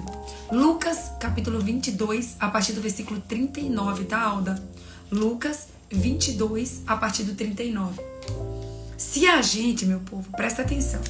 Lucas, 0.51 1.13
capítulo 1.19 1.59
22, 1.59 2.35
a 2.39 2.47
partir 2.47 2.73
do 2.73 2.81
versículo 2.81 3.19
39, 3.21 4.03
tá, 4.05 4.21
Alda? 4.21 4.63
Lucas 5.11 5.72
22, 5.93 6.81
a 6.87 6.97
partir 6.97 7.23
do 7.23 7.35
39. 7.35 8.01
Se 8.97 9.27
a 9.27 9.41
gente, 9.41 9.85
meu 9.85 9.99
povo, 9.99 10.31
presta 10.31 10.61
atenção. 10.61 11.01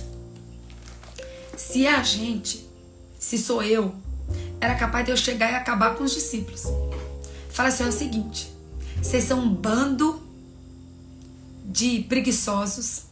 Se 1.55 1.88
a 1.88 2.03
gente, 2.03 2.67
se 3.17 3.38
sou 3.38 3.63
eu, 3.63 3.93
era 4.59 4.75
capaz 4.75 5.05
de 5.05 5.11
eu 5.11 5.17
chegar 5.17 5.51
e 5.51 5.55
acabar 5.55 5.95
com 5.95 6.03
os 6.03 6.13
discípulos. 6.13 6.63
Fala 7.49 7.69
assim: 7.69 7.84
é 7.84 7.88
o 7.88 7.91
seguinte, 7.91 8.51
vocês 9.01 9.23
são 9.23 9.39
um 9.39 9.53
bando 9.53 10.21
de 11.65 12.01
preguiçosos. 12.09 13.03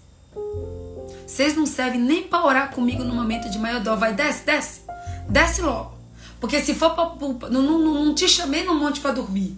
Vocês 1.26 1.56
não 1.56 1.66
servem 1.66 2.02
nem 2.02 2.24
para 2.24 2.46
orar 2.46 2.72
comigo 2.72 3.04
no 3.04 3.16
momento 3.16 3.50
de 3.50 3.58
maior 3.58 3.82
dor. 3.82 3.98
Vai, 3.98 4.14
desce, 4.14 4.46
desce. 4.46 4.82
Desce 5.30 5.62
logo. 5.62 5.98
Porque 6.40 6.62
se 6.62 6.74
for 6.74 6.92
para. 6.92 7.50
Não, 7.50 7.62
não, 7.62 8.06
não 8.06 8.16
te 8.16 8.28
chamei 8.28 8.64
no 8.64 8.76
monte 8.76 9.00
para 9.00 9.12
dormir. 9.12 9.56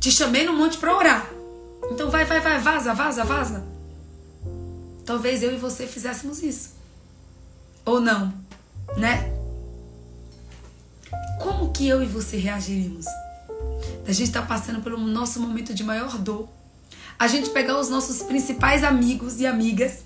Te 0.00 0.10
chamei 0.10 0.44
no 0.46 0.54
monte 0.54 0.78
para 0.78 0.96
orar. 0.96 1.33
Então 1.90 2.10
vai, 2.10 2.24
vai, 2.24 2.40
vai, 2.40 2.58
vaza, 2.58 2.94
vaza, 2.94 3.24
vaza. 3.24 3.64
Talvez 5.04 5.42
eu 5.42 5.52
e 5.52 5.56
você 5.56 5.86
fizéssemos 5.86 6.42
isso. 6.42 6.74
Ou 7.84 8.00
não, 8.00 8.32
né? 8.96 9.30
Como 11.42 11.72
que 11.72 11.86
eu 11.86 12.02
e 12.02 12.06
você 12.06 12.38
reagiríamos? 12.38 13.06
A 14.06 14.12
gente 14.12 14.28
está 14.28 14.42
passando 14.42 14.80
pelo 14.82 14.98
nosso 14.98 15.40
momento 15.40 15.74
de 15.74 15.84
maior 15.84 16.16
dor. 16.18 16.48
A 17.18 17.28
gente 17.28 17.50
pegar 17.50 17.78
os 17.78 17.88
nossos 17.88 18.22
principais 18.22 18.82
amigos 18.82 19.40
e 19.40 19.46
amigas, 19.46 20.04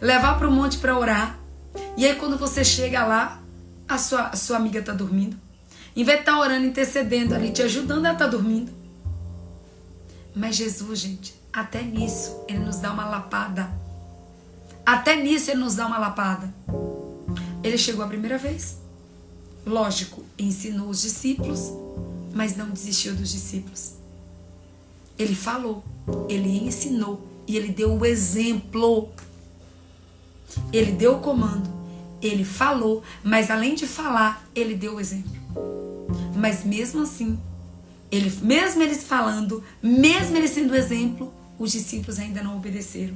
levar 0.00 0.38
para 0.38 0.48
o 0.48 0.52
monte 0.52 0.78
para 0.78 0.96
orar. 0.96 1.38
E 1.96 2.06
aí 2.06 2.14
quando 2.16 2.36
você 2.36 2.62
chega 2.62 3.04
lá, 3.04 3.40
a 3.88 3.98
sua, 3.98 4.28
a 4.28 4.36
sua 4.36 4.56
amiga 4.56 4.80
está 4.80 4.92
dormindo. 4.92 5.36
Em 5.94 6.04
vez 6.04 6.18
de 6.18 6.22
estar 6.22 6.32
tá 6.32 6.40
orando, 6.40 6.66
intercedendo 6.66 7.34
ali, 7.34 7.50
te 7.50 7.62
ajudando, 7.62 8.04
ela 8.04 8.12
está 8.12 8.26
dormindo. 8.26 8.70
Mas 10.36 10.54
Jesus, 10.54 11.00
gente, 11.00 11.34
até 11.52 11.82
nisso, 11.82 12.44
Ele 12.46 12.60
nos 12.60 12.76
dá 12.76 12.92
uma 12.92 13.06
lapada 13.06 13.86
até 14.86 15.20
nisso 15.20 15.50
ele 15.50 15.58
nos 15.58 15.74
dá 15.74 15.84
uma 15.84 15.98
lapada. 15.98 16.54
Ele 17.64 17.76
chegou 17.76 18.04
a 18.04 18.08
primeira 18.08 18.38
vez. 18.38 18.78
Lógico, 19.66 20.24
ensinou 20.38 20.88
os 20.88 21.02
discípulos, 21.02 21.72
mas 22.32 22.56
não 22.56 22.70
desistiu 22.70 23.12
dos 23.16 23.32
discípulos. 23.32 23.94
Ele 25.18 25.34
falou, 25.34 25.82
ele 26.28 26.64
ensinou 26.64 27.20
e 27.48 27.56
ele 27.56 27.72
deu 27.72 27.98
o 27.98 28.06
exemplo. 28.06 29.10
Ele 30.72 30.92
deu 30.92 31.16
o 31.16 31.20
comando, 31.20 31.68
ele 32.22 32.44
falou, 32.44 33.02
mas 33.24 33.50
além 33.50 33.74
de 33.74 33.88
falar, 33.88 34.48
ele 34.54 34.76
deu 34.76 34.94
o 34.94 35.00
exemplo. 35.00 35.32
Mas 36.36 36.64
mesmo 36.64 37.02
assim, 37.02 37.36
ele, 38.16 38.32
mesmo 38.42 38.82
eles 38.82 39.04
falando, 39.04 39.62
mesmo 39.82 40.36
ele 40.36 40.48
sendo 40.48 40.74
exemplo, 40.74 41.32
os 41.58 41.72
discípulos 41.72 42.18
ainda 42.18 42.42
não 42.42 42.56
obedeceram. 42.56 43.14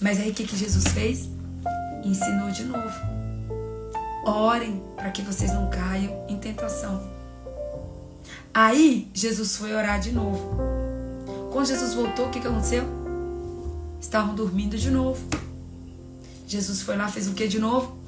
Mas 0.00 0.20
aí 0.20 0.30
o 0.30 0.34
que, 0.34 0.46
que 0.46 0.56
Jesus 0.56 0.84
fez? 0.88 1.28
Ensinou 2.04 2.50
de 2.50 2.64
novo. 2.64 2.94
Orem 4.24 4.82
para 4.96 5.10
que 5.10 5.22
vocês 5.22 5.52
não 5.52 5.70
caiam 5.70 6.24
em 6.28 6.36
tentação. 6.36 7.02
Aí 8.52 9.08
Jesus 9.12 9.56
foi 9.56 9.74
orar 9.74 10.00
de 10.00 10.12
novo. 10.12 10.56
Quando 11.52 11.66
Jesus 11.66 11.94
voltou, 11.94 12.26
o 12.26 12.30
que, 12.30 12.40
que 12.40 12.46
aconteceu? 12.46 12.84
Estavam 14.00 14.34
dormindo 14.34 14.76
de 14.76 14.90
novo. 14.90 15.26
Jesus 16.46 16.82
foi 16.82 16.96
lá, 16.96 17.08
fez 17.08 17.28
o 17.28 17.32
que 17.32 17.48
de 17.48 17.58
novo? 17.58 17.98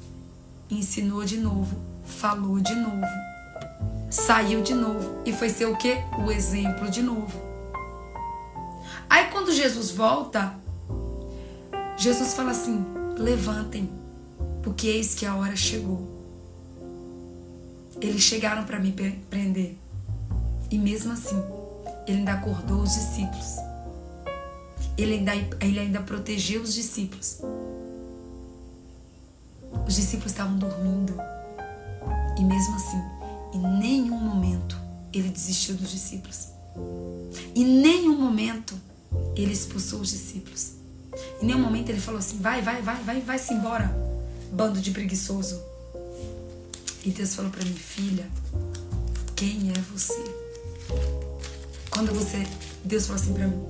Ensinou 0.69 1.25
de 1.25 1.37
novo, 1.37 1.77
falou 2.05 2.59
de 2.59 2.75
novo, 2.75 3.05
saiu 4.09 4.61
de 4.61 4.73
novo 4.73 5.21
e 5.25 5.31
foi 5.31 5.49
ser 5.49 5.65
o 5.65 5.77
que? 5.77 5.95
O 6.25 6.31
exemplo 6.31 6.89
de 6.89 7.01
novo. 7.01 7.39
Aí 9.09 9.27
quando 9.31 9.51
Jesus 9.51 9.91
volta, 9.91 10.55
Jesus 11.97 12.33
fala 12.33 12.51
assim: 12.51 12.85
levantem, 13.17 13.89
porque 14.63 14.87
eis 14.87 15.15
que 15.15 15.25
a 15.25 15.35
hora 15.35 15.55
chegou. 15.55 16.07
Eles 18.01 18.21
chegaram 18.21 18.63
para 18.63 18.79
me 18.79 18.93
prender. 19.29 19.75
E 20.71 20.77
mesmo 20.77 21.11
assim, 21.11 21.41
ele 22.07 22.19
ainda 22.19 22.33
acordou 22.33 22.81
os 22.81 22.93
discípulos. 22.93 23.55
Ele 24.97 25.15
ainda, 25.15 25.33
ele 25.59 25.79
ainda 25.79 25.99
protegeu 26.01 26.61
os 26.61 26.73
discípulos. 26.73 27.41
Os 29.85 29.95
discípulos 29.95 30.31
estavam 30.31 30.57
dormindo. 30.57 31.13
E 32.37 32.43
mesmo 32.43 32.75
assim, 32.75 33.01
em 33.53 33.79
nenhum 33.79 34.17
momento 34.17 34.77
ele 35.13 35.29
desistiu 35.29 35.75
dos 35.75 35.89
discípulos. 35.89 36.49
Em 37.55 37.65
nenhum 37.65 38.17
momento 38.17 38.75
ele 39.35 39.51
expulsou 39.51 40.01
os 40.01 40.09
discípulos. 40.09 40.73
Em 41.41 41.45
nenhum 41.45 41.59
momento 41.59 41.89
ele 41.89 41.99
falou 41.99 42.19
assim: 42.19 42.37
vai, 42.37 42.61
vai, 42.61 42.81
vai, 42.81 42.95
vai, 43.03 43.21
vai-se 43.21 43.53
embora, 43.53 43.87
bando 44.51 44.79
de 44.79 44.91
preguiçoso. 44.91 45.61
E 47.03 47.09
Deus 47.09 47.35
falou 47.35 47.51
para 47.51 47.63
mim: 47.63 47.73
filha, 47.73 48.27
quem 49.35 49.71
é 49.71 49.81
você? 49.93 50.23
Quando 51.89 52.13
você. 52.13 52.45
Deus 52.83 53.07
falou 53.07 53.21
assim 53.21 53.33
para 53.33 53.47
mim: 53.47 53.63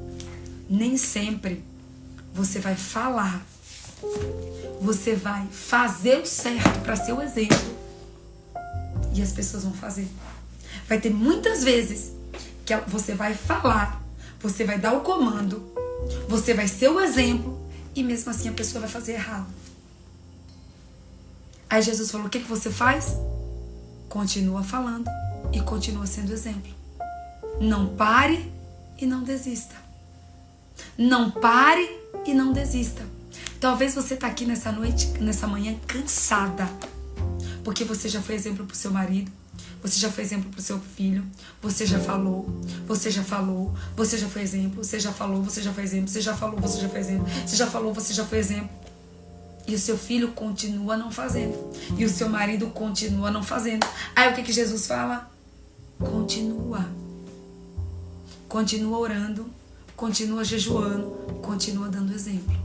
nem 0.69 0.97
sempre 0.97 1.63
você 2.33 2.59
vai 2.59 2.75
falar, 2.75 3.45
você 4.81 5.15
vai 5.15 5.47
fazer 5.47 6.19
o 6.19 6.25
certo 6.25 6.81
para 6.83 6.95
ser 6.95 7.13
o 7.13 7.21
exemplo. 7.21 7.57
E 9.19 9.21
as 9.21 9.33
pessoas 9.33 9.63
vão 9.63 9.73
fazer. 9.73 10.07
Vai 10.87 10.99
ter 10.99 11.09
muitas 11.09 11.63
vezes 11.63 12.13
que 12.65 12.75
você 12.87 13.13
vai 13.13 13.33
falar, 13.33 14.01
você 14.39 14.63
vai 14.63 14.79
dar 14.79 14.93
o 14.93 15.01
comando, 15.01 15.71
você 16.27 16.53
vai 16.53 16.67
ser 16.67 16.89
o 16.89 17.01
exemplo 17.01 17.59
e 17.93 18.01
mesmo 18.01 18.31
assim 18.31 18.47
a 18.47 18.53
pessoa 18.53 18.81
vai 18.81 18.89
fazer 18.89 19.13
errado. 19.13 19.47
Aí 21.69 21.81
Jesus 21.81 22.09
falou: 22.09 22.27
O 22.27 22.29
que, 22.29 22.39
que 22.39 22.47
você 22.47 22.71
faz? 22.71 23.15
continua 24.09 24.63
falando 24.63 25.07
e 25.53 25.61
continua 25.61 26.07
sendo 26.07 26.33
exemplo. 26.33 26.73
Não 27.61 27.95
pare 27.95 28.51
e 28.97 29.05
não 29.05 29.23
desista. 29.23 29.75
Não 30.97 31.29
pare 31.29 31.87
e 32.25 32.33
não 32.33 32.51
desista. 32.51 33.05
Talvez 33.59 33.93
você 33.93 34.15
está 34.15 34.27
aqui 34.27 34.45
nessa 34.45 34.71
noite, 34.71 35.07
nessa 35.19 35.45
manhã 35.45 35.77
cansada, 35.85 36.67
porque 37.63 37.83
você 37.83 38.09
já 38.09 38.21
foi 38.21 38.35
exemplo 38.35 38.65
para 38.65 38.73
o 38.73 38.77
seu 38.77 38.91
marido, 38.91 39.31
você 39.81 39.99
já 39.99 40.11
foi 40.11 40.23
exemplo 40.23 40.49
para 40.49 40.59
o 40.59 40.63
seu 40.63 40.79
filho, 40.79 41.23
você 41.61 41.85
já 41.85 41.99
falou, 41.99 42.45
você 42.85 43.09
já 43.09 43.23
falou, 43.23 43.73
você 43.95 44.17
já 44.17 44.27
foi 44.27 44.41
exemplo, 44.41 44.83
você 44.83 44.99
já 44.99 45.11
falou, 45.11 45.41
você 45.41 45.61
já 45.61 45.73
foi 45.73 45.83
exemplo, 45.83 46.07
você 46.07 46.21
já 46.21 46.35
falou, 46.35 46.59
você 46.59 46.81
já 46.81 46.89
foi 46.89 46.99
exemplo, 46.99 47.27
você 47.45 47.55
já 47.55 47.67
falou, 47.67 47.93
você 47.93 48.13
já 48.13 48.25
foi 48.25 48.37
exemplo. 48.39 48.69
E 49.67 49.75
o 49.75 49.79
seu 49.79 49.97
filho 49.97 50.29
continua 50.31 50.97
não 50.97 51.11
fazendo. 51.11 51.55
E 51.95 52.03
o 52.03 52.09
seu 52.09 52.27
marido 52.27 52.67
continua 52.67 53.29
não 53.29 53.43
fazendo. 53.43 53.85
Aí 54.15 54.31
o 54.31 54.35
que, 54.35 54.41
que 54.41 54.51
Jesus 54.51 54.87
fala? 54.87 55.31
Continua. 55.99 56.89
Continua 58.47 58.97
orando, 58.97 59.45
continua 59.95 60.43
jejuando, 60.43 61.11
continua 61.43 61.87
dando 61.87 62.11
exemplo. 62.11 62.57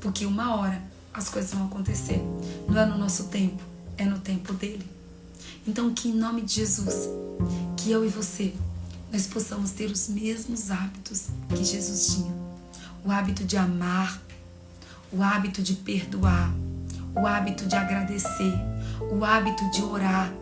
Porque 0.00 0.24
uma 0.24 0.54
hora 0.54 0.80
as 1.12 1.28
coisas 1.28 1.52
vão 1.52 1.66
acontecer. 1.66 2.22
Não 2.68 2.78
é 2.78 2.86
no 2.86 2.96
nosso 2.96 3.24
tempo, 3.24 3.60
é 3.98 4.04
no 4.04 4.18
tempo 4.20 4.52
dele. 4.54 4.86
Então, 5.66 5.92
que 5.92 6.08
em 6.08 6.14
nome 6.14 6.42
de 6.42 6.54
Jesus, 6.54 7.08
que 7.76 7.90
eu 7.90 8.04
e 8.04 8.08
você, 8.08 8.54
nós 9.12 9.26
possamos 9.26 9.72
ter 9.72 9.90
os 9.90 10.08
mesmos 10.08 10.70
hábitos 10.70 11.26
que 11.48 11.64
Jesus 11.64 12.14
tinha. 12.14 12.32
O 13.04 13.10
hábito 13.10 13.44
de 13.44 13.56
amar, 13.56 14.22
o 15.12 15.22
hábito 15.22 15.62
de 15.62 15.74
perdoar, 15.74 16.54
o 17.14 17.26
hábito 17.26 17.66
de 17.66 17.74
agradecer, 17.74 18.54
o 19.10 19.24
hábito 19.24 19.70
de 19.70 19.82
orar, 19.82 20.32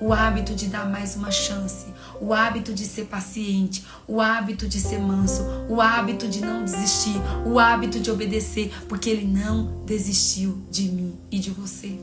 o 0.00 0.12
hábito 0.12 0.54
de 0.54 0.66
dar 0.66 0.88
mais 0.88 1.16
uma 1.16 1.30
chance, 1.30 1.86
o 2.20 2.32
hábito 2.32 2.74
de 2.74 2.84
ser 2.84 3.06
paciente, 3.06 3.84
o 4.06 4.20
hábito 4.20 4.68
de 4.68 4.80
ser 4.80 4.98
manso, 4.98 5.42
o 5.68 5.80
hábito 5.80 6.28
de 6.28 6.40
não 6.40 6.64
desistir, 6.64 7.16
o 7.46 7.58
hábito 7.58 7.98
de 7.98 8.10
obedecer, 8.10 8.72
porque 8.88 9.08
ele 9.08 9.26
não 9.26 9.84
desistiu 9.86 10.62
de 10.70 10.88
mim 10.88 11.16
e 11.30 11.38
de 11.38 11.50
você. 11.50 11.98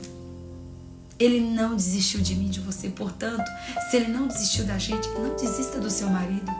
Ele 1.24 1.40
não 1.40 1.74
desistiu 1.74 2.20
de 2.20 2.34
mim 2.34 2.50
de 2.50 2.60
você. 2.60 2.90
Portanto, 2.90 3.50
se 3.90 3.96
ele 3.96 4.08
não 4.08 4.26
desistiu 4.26 4.66
da 4.66 4.76
gente, 4.76 5.08
não 5.08 5.34
desista 5.34 5.80
do 5.80 5.88
seu 5.88 6.10
marido. 6.10 6.52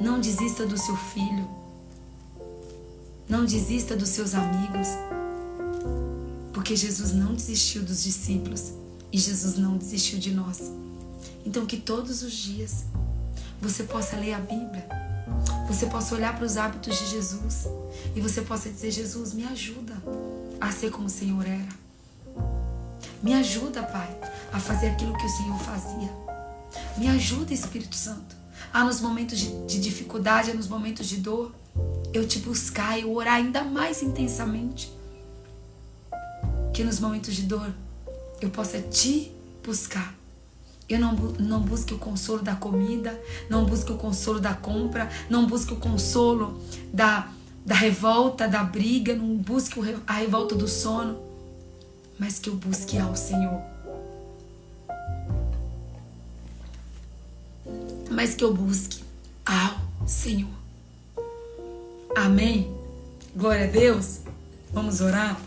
Não 0.00 0.18
desista 0.18 0.66
do 0.66 0.76
seu 0.76 0.96
filho. 0.96 1.48
Não 3.28 3.44
desista 3.44 3.96
dos 3.96 4.08
seus 4.08 4.34
amigos. 4.34 4.88
Porque 6.52 6.74
Jesus 6.74 7.12
não 7.12 7.34
desistiu 7.34 7.84
dos 7.84 8.02
discípulos 8.02 8.72
e 9.12 9.18
Jesus 9.18 9.56
não 9.58 9.76
desistiu 9.76 10.18
de 10.18 10.32
nós. 10.32 10.72
Então, 11.46 11.66
que 11.66 11.76
todos 11.76 12.22
os 12.24 12.32
dias 12.32 12.84
você 13.62 13.84
possa 13.84 14.16
ler 14.16 14.34
a 14.34 14.40
Bíblia, 14.40 14.88
você 15.68 15.86
possa 15.86 16.16
olhar 16.16 16.34
para 16.34 16.44
os 16.44 16.56
hábitos 16.56 16.98
de 16.98 17.06
Jesus 17.10 17.68
e 18.16 18.20
você 18.20 18.42
possa 18.42 18.68
dizer: 18.68 18.90
Jesus, 18.90 19.32
me 19.32 19.44
ajuda 19.44 19.94
a 20.60 20.72
ser 20.72 20.90
como 20.90 21.06
o 21.06 21.10
Senhor 21.10 21.46
era. 21.46 21.83
Me 23.24 23.32
ajuda, 23.32 23.82
Pai, 23.82 24.14
a 24.52 24.60
fazer 24.60 24.88
aquilo 24.88 25.16
que 25.16 25.24
o 25.24 25.30
Senhor 25.30 25.58
fazia. 25.58 26.12
Me 26.98 27.08
ajuda, 27.08 27.54
Espírito 27.54 27.96
Santo, 27.96 28.36
a 28.70 28.84
nos 28.84 29.00
momentos 29.00 29.38
de, 29.38 29.64
de 29.64 29.80
dificuldade, 29.80 30.50
a 30.50 30.54
nos 30.54 30.68
momentos 30.68 31.06
de 31.06 31.16
dor, 31.16 31.50
eu 32.12 32.28
te 32.28 32.38
buscar, 32.40 33.00
eu 33.00 33.14
orar 33.14 33.36
ainda 33.36 33.64
mais 33.64 34.02
intensamente. 34.02 34.92
Que 36.74 36.84
nos 36.84 37.00
momentos 37.00 37.34
de 37.34 37.44
dor 37.44 37.72
eu 38.42 38.50
possa 38.50 38.78
te 38.78 39.32
buscar. 39.64 40.14
Eu 40.86 40.98
não, 40.98 41.14
não 41.14 41.60
busque 41.60 41.94
o 41.94 41.98
consolo 41.98 42.42
da 42.42 42.54
comida, 42.54 43.18
não 43.48 43.64
busque 43.64 43.90
o 43.90 43.96
consolo 43.96 44.38
da 44.38 44.52
compra, 44.52 45.10
não 45.30 45.46
busque 45.46 45.72
o 45.72 45.76
consolo 45.76 46.60
da, 46.92 47.32
da 47.64 47.74
revolta, 47.74 48.46
da 48.46 48.62
briga, 48.62 49.16
não 49.16 49.34
busque 49.34 49.80
a 50.06 50.12
revolta 50.12 50.54
do 50.54 50.68
sono 50.68 51.32
mas 52.18 52.38
que 52.38 52.48
eu 52.48 52.54
busque 52.54 52.98
ao 52.98 53.16
Senhor. 53.16 53.60
Mas 58.10 58.34
que 58.34 58.44
eu 58.44 58.54
busque 58.54 59.02
ao 59.44 60.06
Senhor. 60.06 60.54
Amém? 62.16 62.72
Glória 63.34 63.64
a 63.64 63.70
Deus. 63.70 64.20
Vamos 64.72 65.00
orar? 65.00 65.40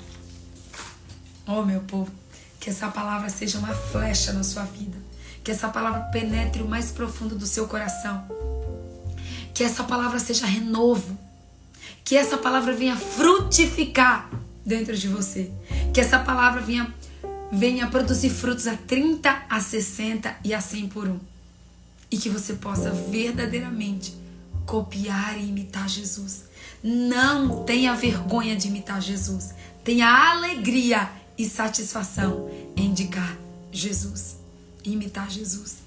Oh, 1.48 1.62
meu 1.64 1.80
povo, 1.82 2.12
que 2.60 2.70
essa 2.70 2.90
palavra 2.90 3.30
seja 3.30 3.58
uma 3.58 3.74
flecha 3.74 4.34
na 4.34 4.44
sua 4.44 4.64
vida. 4.64 4.98
Que 5.44 5.52
essa 5.52 5.70
palavra 5.70 6.02
penetre 6.12 6.62
o 6.62 6.68
mais 6.68 6.92
profundo 6.92 7.36
do 7.36 7.46
seu 7.46 7.68
coração. 7.68 8.28
Que 9.54 9.64
essa 9.64 9.84
palavra 9.84 10.20
seja 10.20 10.46
renovo. 10.46 11.18
Que 12.04 12.18
essa 12.18 12.38
palavra 12.38 12.74
venha 12.74 12.98
frutificar 12.98 14.30
dentro 14.68 14.96
de 14.96 15.08
você. 15.08 15.50
Que 15.94 16.02
essa 16.02 16.20
palavra 16.20 16.62
venha, 16.62 16.94
venha 17.52 17.88
produzir 17.88 18.30
frutos 18.30 18.68
a 18.68 18.76
30, 18.76 19.46
a 19.50 19.60
60 19.62 20.36
e 20.44 20.54
a 20.54 20.60
100 20.60 20.90
por 20.90 21.08
um. 21.08 21.20
E 22.12 22.18
que 22.18 22.30
você 22.30 22.54
possa 22.54 22.92
verdadeiramente 22.92 24.14
copiar 24.66 25.38
e 25.40 25.48
imitar 25.48 25.88
Jesus. 25.88 26.44
Não 26.84 27.64
tenha 27.64 27.96
vergonha 27.96 28.56
de 28.56 28.68
imitar 28.68 29.02
Jesus. 29.02 29.56
Tenha 29.84 30.08
alegria 30.08 31.10
e 31.38 31.46
satisfação 31.46 32.50
em 32.76 32.88
indicar 32.88 33.38
Jesus. 33.72 34.38
Imitar 34.84 35.30
Jesus. 35.30 35.78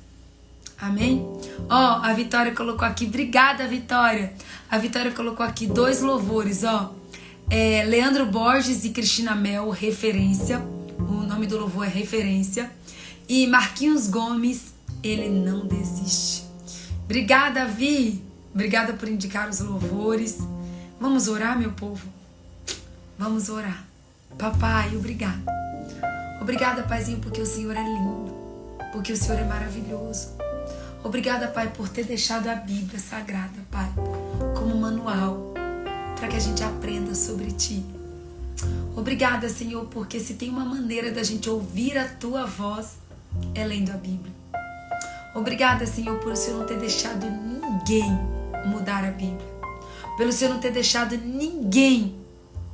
Amém? 0.81 1.26
Ó, 1.68 1.76
oh, 1.76 2.05
a 2.05 2.12
Vitória 2.14 2.55
colocou 2.55 2.87
aqui. 2.87 3.05
Obrigada, 3.05 3.68
Vitória. 3.68 4.33
A 4.70 4.78
Vitória 4.78 5.11
colocou 5.11 5.45
aqui 5.45 5.66
dois 5.66 6.01
louvores, 6.01 6.64
ó. 6.64 6.95
É, 7.53 7.82
Leandro 7.82 8.26
Borges 8.26 8.84
e 8.84 8.90
Cristina 8.90 9.34
Mel, 9.34 9.70
referência. 9.70 10.61
O 11.01 11.26
nome 11.26 11.48
do 11.48 11.59
louvor 11.59 11.84
é 11.84 11.88
referência. 11.88 12.70
E 13.28 13.44
Marquinhos 13.48 14.07
Gomes, 14.07 14.72
ele 15.03 15.28
não 15.28 15.66
desiste. 15.66 16.44
Obrigada, 17.05 17.66
Vi. 17.66 18.22
Obrigada 18.55 18.93
por 18.93 19.09
indicar 19.09 19.48
os 19.48 19.59
louvores. 19.59 20.39
Vamos 21.01 21.27
orar, 21.27 21.59
meu 21.59 21.72
povo? 21.72 22.06
Vamos 23.18 23.48
orar. 23.48 23.85
Papai, 24.39 24.97
obrigada. 24.97 25.43
Obrigada, 26.40 26.85
Paizinho, 26.85 27.18
porque 27.18 27.40
o 27.40 27.47
Senhor 27.47 27.77
é 27.77 27.82
lindo. 27.82 28.32
Porque 28.93 29.12
o 29.12 29.16
Senhor 29.16 29.40
é 29.40 29.44
maravilhoso. 29.44 30.28
Obrigada, 31.02 31.48
Pai, 31.48 31.68
por 31.68 31.89
ter 31.89 32.05
deixado 32.05 32.47
a 32.47 32.55
Bíblia 32.55 33.01
Sagrada, 33.01 33.59
Pai, 33.72 33.90
como 34.55 34.77
manual 34.77 35.51
para 36.20 36.28
que 36.28 36.36
a 36.36 36.40
gente 36.40 36.62
aprenda 36.62 37.14
sobre 37.14 37.51
ti. 37.51 37.82
Obrigada, 38.94 39.48
Senhor, 39.48 39.86
porque 39.86 40.20
se 40.20 40.34
tem 40.34 40.51
uma 40.51 40.66
maneira 40.66 41.10
da 41.10 41.22
gente 41.22 41.48
ouvir 41.48 41.97
a 41.97 42.06
tua 42.06 42.44
voz, 42.44 42.98
é 43.55 43.64
lendo 43.66 43.90
a 43.90 43.97
Bíblia. 43.97 44.30
Obrigada, 45.34 45.86
Senhor, 45.86 46.18
por 46.18 46.32
o 46.32 46.36
Senhor 46.36 46.59
não 46.59 46.66
ter 46.66 46.78
deixado 46.78 47.24
ninguém 47.24 48.20
mudar 48.66 49.02
a 49.02 49.10
Bíblia. 49.10 49.48
Pelo 50.18 50.30
Senhor 50.30 50.52
não 50.52 50.60
ter 50.60 50.72
deixado 50.72 51.16
ninguém 51.16 52.14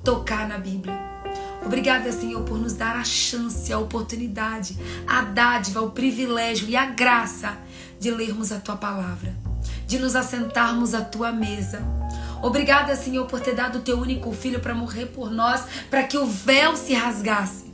tocar 0.03 0.49
na 0.49 0.59
Bíblia. 0.59 0.99
Obrigada, 1.65 2.11
Senhor, 2.11 2.43
por 2.43 2.59
nos 2.59 2.73
dar 2.73 2.97
a 2.97 3.05
chance, 3.05 3.73
a 3.73 3.79
oportunidade, 3.79 4.77
a 5.07 5.23
dádiva, 5.23 5.83
o 5.83 5.93
privilégio 5.93 6.69
e 6.69 6.75
a 6.75 6.87
graça 6.87 7.57
de 8.01 8.11
lermos 8.11 8.51
a 8.51 8.59
tua 8.59 8.77
palavra, 8.77 9.33
de 9.87 10.01
nos 10.01 10.17
assentarmos 10.17 10.95
à 10.95 11.01
tua 11.03 11.31
mesa 11.31 11.96
Obrigada, 12.43 12.95
Senhor, 12.97 13.27
por 13.27 13.41
ter 13.41 13.55
dado 13.55 13.79
o 13.79 13.83
teu 13.83 13.99
único 13.99 14.33
filho 14.33 14.61
para 14.61 14.75
morrer 14.75 15.07
por 15.07 15.31
nós, 15.31 15.65
para 15.91 16.05
que 16.05 16.17
o 16.17 16.27
véu 16.27 16.77
se 16.77 16.95
rasgasse 16.95 17.67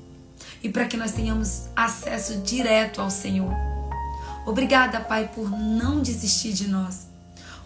e 0.62 0.68
para 0.68 0.86
que 0.86 0.96
nós 0.96 1.12
tenhamos 1.12 1.64
acesso 1.74 2.38
direto 2.38 3.00
ao 3.00 3.10
Senhor. 3.10 3.52
Obrigada, 4.46 5.00
Pai, 5.00 5.30
por 5.34 5.50
não 5.50 6.00
desistir 6.00 6.52
de 6.52 6.68
nós. 6.68 7.06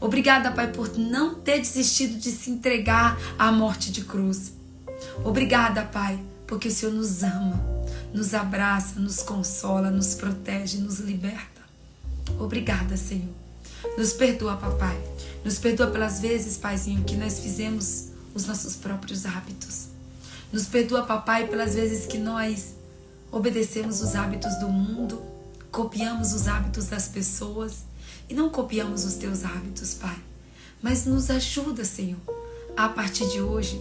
Obrigada, 0.01 0.51
Pai, 0.51 0.70
por 0.73 0.98
não 0.98 1.35
ter 1.35 1.59
desistido 1.59 2.18
de 2.18 2.31
se 2.31 2.51
entregar 2.51 3.18
à 3.39 3.51
morte 3.51 3.90
de 3.90 4.02
cruz. 4.02 4.52
Obrigada, 5.24 5.82
Pai, 5.82 6.18
porque 6.47 6.68
o 6.68 6.70
Senhor 6.70 6.93
nos 6.94 7.23
ama, 7.23 7.59
nos 8.12 8.35
abraça, 8.35 9.01
nos 9.01 9.23
consola, 9.23 9.90
nos 9.90 10.14
protege, 10.14 10.78
nos 10.78 10.98
liberta. 10.98 11.62
Obrigada, 12.39 12.97
Senhor. 12.97 13.35
Nos 13.97 14.12
perdoa, 14.12 14.56
papai. 14.56 14.98
Nos 15.47 15.60
perdoa 15.60 15.86
pelas 15.86 16.18
vezes, 16.18 16.56
paizinho, 16.56 17.05
que 17.05 17.14
nós 17.14 17.39
fizemos 17.39 18.09
os 18.35 18.47
nossos 18.47 18.74
próprios 18.74 19.24
hábitos. 19.24 19.86
Nos 20.52 20.66
perdoa, 20.66 21.05
papai, 21.05 21.47
pelas 21.47 21.77
vezes 21.77 22.05
que 22.05 22.18
nós 22.18 22.74
obedecemos 23.31 24.02
os 24.02 24.16
hábitos 24.16 24.59
do 24.59 24.68
mundo, 24.68 25.23
copiamos 25.70 26.32
os 26.32 26.48
hábitos 26.48 26.86
das 26.86 27.06
pessoas 27.06 27.85
e 28.28 28.35
não 28.35 28.51
copiamos 28.51 29.05
os 29.05 29.14
teus 29.14 29.44
hábitos, 29.44 29.94
pai. 29.94 30.18
Mas 30.82 31.06
nos 31.06 31.31
ajuda, 31.31 31.85
Senhor, 31.85 32.18
a 32.77 32.89
partir 32.89 33.28
de 33.28 33.40
hoje, 33.40 33.81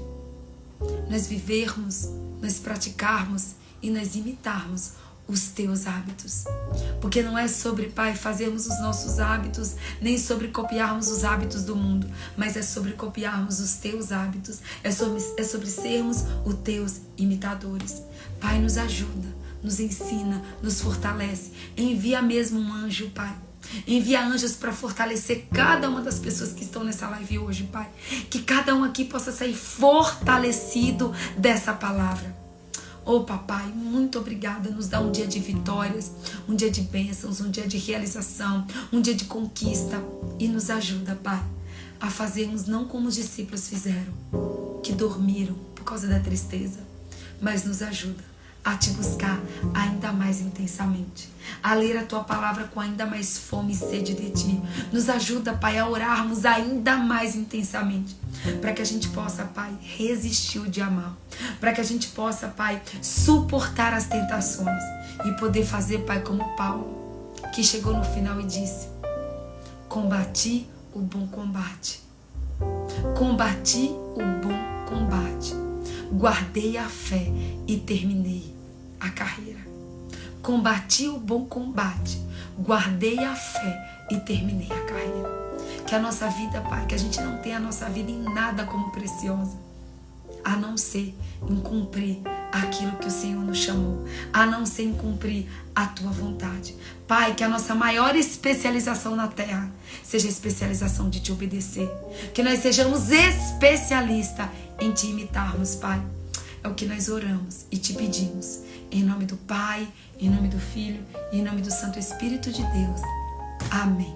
nós 1.10 1.26
vivermos, 1.26 2.10
nós 2.44 2.60
praticarmos 2.60 3.56
e 3.82 3.90
nós 3.90 4.14
imitarmos 4.14 4.92
os 5.28 5.48
teus 5.48 5.88
hábitos. 5.88 6.46
Porque 7.02 7.22
não 7.22 7.38
é 7.38 7.48
sobre, 7.48 7.88
Pai, 7.88 8.16
fazermos 8.16 8.68
os 8.68 8.80
nossos 8.80 9.20
hábitos, 9.20 9.76
nem 10.02 10.18
sobre 10.18 10.50
copiarmos 10.50 11.10
os 11.10 11.24
hábitos 11.24 11.64
do 11.64 11.76
mundo, 11.76 12.10
mas 12.38 12.56
é 12.56 12.62
sobre 12.62 12.94
copiarmos 12.94 13.60
os 13.60 13.74
teus 13.76 14.12
hábitos, 14.12 14.60
é 14.84 14.92
sobre, 14.92 15.24
é 15.38 15.44
sobre 15.44 15.68
sermos 15.68 16.24
os 16.46 16.56
teus 16.56 17.02
imitadores. 17.18 18.02
Pai, 18.40 18.60
nos 18.60 18.78
ajuda, 18.78 19.28
nos 19.64 19.80
ensina, 19.80 20.44
nos 20.62 20.82
fortalece. 20.82 21.52
Envia 21.76 22.22
mesmo 22.22 22.60
um 22.60 22.74
anjo, 22.74 23.10
Pai. 23.10 23.36
Envia 23.88 24.24
anjos 24.24 24.54
para 24.54 24.72
fortalecer 24.72 25.48
cada 25.52 25.90
uma 25.90 26.02
das 26.02 26.20
pessoas 26.20 26.54
que 26.54 26.64
estão 26.64 26.84
nessa 26.84 27.10
live 27.10 27.40
hoje, 27.40 27.64
Pai. 27.64 27.90
Que 28.30 28.44
cada 28.44 28.76
um 28.76 28.84
aqui 28.84 29.04
possa 29.04 29.32
sair 29.32 29.56
fortalecido 29.56 31.12
dessa 31.36 31.74
palavra. 31.74 32.45
Oh, 33.06 33.22
papai, 33.22 33.68
muito 33.68 34.18
obrigada. 34.18 34.72
Nos 34.72 34.88
dá 34.88 35.00
um 35.00 35.12
dia 35.12 35.28
de 35.28 35.40
vitórias, 35.40 36.12
um 36.50 36.56
dia 36.56 36.72
de 36.72 36.82
bênçãos, 36.82 37.40
um 37.40 37.52
dia 37.52 37.68
de 37.68 37.78
realização, 37.78 38.66
um 38.92 39.00
dia 39.00 39.14
de 39.14 39.26
conquista. 39.26 40.02
E 40.40 40.48
nos 40.48 40.72
ajuda, 40.72 41.16
Pai, 41.24 41.44
a 42.00 42.10
fazermos 42.10 42.66
não 42.66 42.86
como 42.86 43.08
os 43.08 43.14
discípulos 43.14 43.70
fizeram, 43.70 44.12
que 44.82 44.92
dormiram 44.92 45.54
por 45.76 45.84
causa 45.84 46.08
da 46.08 46.20
tristeza, 46.20 46.80
mas 47.40 47.64
nos 47.64 47.84
ajuda 47.84 48.35
a 48.66 48.76
te 48.76 48.90
buscar 48.90 49.40
ainda 49.76 50.12
mais 50.12 50.42
intensamente, 50.42 51.30
a 51.62 51.76
ler 51.76 51.96
a 51.98 52.04
tua 52.04 52.24
palavra 52.24 52.64
com 52.64 52.80
ainda 52.80 53.06
mais 53.06 53.38
fome 53.38 53.74
e 53.74 53.76
sede 53.76 54.16
de 54.16 54.32
ti. 54.32 54.62
Nos 54.92 55.08
ajuda, 55.08 55.54
Pai, 55.54 55.78
a 55.78 55.88
orarmos 55.88 56.46
ainda 56.46 56.98
mais 56.98 57.36
intensamente, 57.36 58.18
para 58.60 58.74
que 58.74 58.82
a 58.82 58.86
gente 58.86 59.08
possa, 59.10 59.44
Pai, 59.46 59.72
resistir 59.80 60.58
o 60.58 60.68
dia 60.68 60.90
mal, 60.90 61.16
para 61.60 61.74
que 61.74 61.80
a 61.80 61.84
gente 61.84 62.08
possa, 62.08 62.48
Pai, 62.48 62.82
suportar 63.04 63.94
as 63.94 64.08
tentações 64.08 64.84
e 65.24 65.32
poder 65.34 65.64
fazer, 65.64 66.00
Pai, 66.00 66.22
como 66.22 66.56
Paulo, 66.56 67.32
que 67.54 67.64
chegou 67.64 67.94
no 67.96 68.04
final 68.04 68.42
e 68.42 68.46
disse: 68.46 68.88
Combati 69.88 70.68
o 70.92 71.00
bom 71.00 71.28
combate. 71.28 72.02
Combati 73.16 73.92
o 73.92 74.42
bom 74.42 74.90
combate. 74.90 75.54
Guardei 76.12 76.78
a 76.78 76.88
fé 76.88 77.28
e 77.68 77.78
terminei 77.78 78.55
a 79.06 79.10
carreira. 79.12 79.60
Combati 80.42 81.08
o 81.08 81.18
bom 81.18 81.46
combate, 81.46 82.22
guardei 82.58 83.20
a 83.20 83.36
fé 83.36 84.06
e 84.12 84.18
terminei 84.18 84.72
a 84.72 84.86
carreira. 84.86 85.46
Que 85.88 85.96
a 85.96 86.00
nossa 86.00 86.28
vida, 86.30 86.62
Pai, 86.62 86.86
que 86.86 86.96
a 86.96 86.98
gente 86.98 87.20
não 87.22 87.38
tenha 87.38 87.58
a 87.58 87.60
nossa 87.60 87.90
vida 87.90 88.10
em 88.12 88.22
nada 88.22 88.66
como 88.66 88.92
preciosa, 88.92 89.58
a 90.44 90.56
não 90.56 90.78
ser 90.78 91.16
em 91.48 91.56
cumprir 91.58 92.22
aquilo 92.52 92.94
que 92.94 93.08
o 93.08 93.12
Senhor 93.12 93.44
nos 93.44 93.58
chamou, 93.58 94.06
a 94.32 94.46
não 94.46 94.66
ser 94.66 94.84
em 94.84 94.94
cumprir 94.94 95.48
a 95.76 95.88
tua 95.88 96.12
vontade. 96.12 96.76
Pai, 97.08 97.36
que 97.36 97.44
a 97.44 97.50
nossa 97.50 97.76
maior 97.76 98.16
especialização 98.16 99.16
na 99.16 99.28
terra 99.28 99.70
seja 100.04 100.28
a 100.28 100.32
especialização 100.32 101.10
de 101.10 101.20
te 101.20 101.32
obedecer. 101.32 101.90
Que 102.34 102.42
nós 102.42 102.60
sejamos 102.60 103.10
especialistas 103.12 104.48
em 104.80 104.92
te 104.92 105.08
imitarmos, 105.08 105.76
Pai. 105.76 106.02
É 106.66 106.68
o 106.68 106.74
que 106.74 106.88
nós 106.88 107.10
oramos 107.10 107.68
e 107.70 107.78
te 107.78 107.94
pedimos. 107.94 108.62
Em 108.90 109.04
nome 109.04 109.26
do 109.26 109.38
Pai, 109.38 109.88
em 110.20 110.32
nome 110.32 110.48
do 110.48 110.58
Filho 110.58 111.00
e 111.32 111.38
em 111.38 111.44
nome 111.44 111.62
do 111.62 111.70
Santo 111.70 112.00
Espírito 112.00 112.52
de 112.52 112.64
Deus. 112.64 113.02
Amém. 113.70 114.16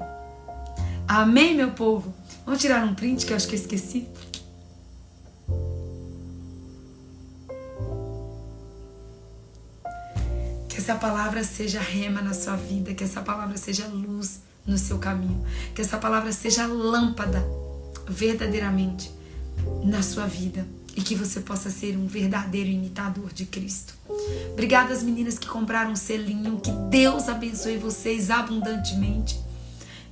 Amém, 1.07 1.53
meu 1.53 1.69
povo. 1.73 2.11
Vamos 2.43 2.59
tirar 2.59 2.83
um 2.83 2.95
print 2.95 3.27
que 3.27 3.33
eu 3.33 3.37
acho 3.37 3.47
que 3.47 3.53
eu 3.53 3.59
esqueci. 3.59 4.09
Que 10.67 10.77
essa 10.77 10.95
palavra 10.95 11.43
seja 11.43 11.79
rema 11.79 12.19
na 12.19 12.33
sua 12.33 12.55
vida, 12.55 12.95
que 12.95 13.03
essa 13.03 13.21
palavra 13.21 13.57
seja 13.57 13.85
luz 13.85 14.39
no 14.65 14.79
seu 14.79 14.97
caminho, 14.97 15.45
que 15.75 15.81
essa 15.83 15.99
palavra 15.99 16.31
seja 16.31 16.65
lâmpada 16.65 17.47
verdadeiramente 18.07 19.11
na 19.83 20.01
sua 20.01 20.25
vida 20.25 20.65
e 20.99 21.01
que 21.01 21.15
você 21.15 21.39
possa 21.39 21.69
ser 21.69 21.97
um 21.97 22.07
verdadeiro 22.07 22.69
imitador 22.69 23.31
de 23.31 23.45
Cristo. 23.45 23.93
Obrigada 24.51 24.93
às 24.93 25.01
meninas 25.01 25.39
que 25.39 25.47
compraram 25.47 25.91
um 25.91 25.95
selinho. 25.95 26.59
Que 26.59 26.71
Deus 26.89 27.29
abençoe 27.29 27.77
vocês 27.77 28.29
abundantemente. 28.29 29.39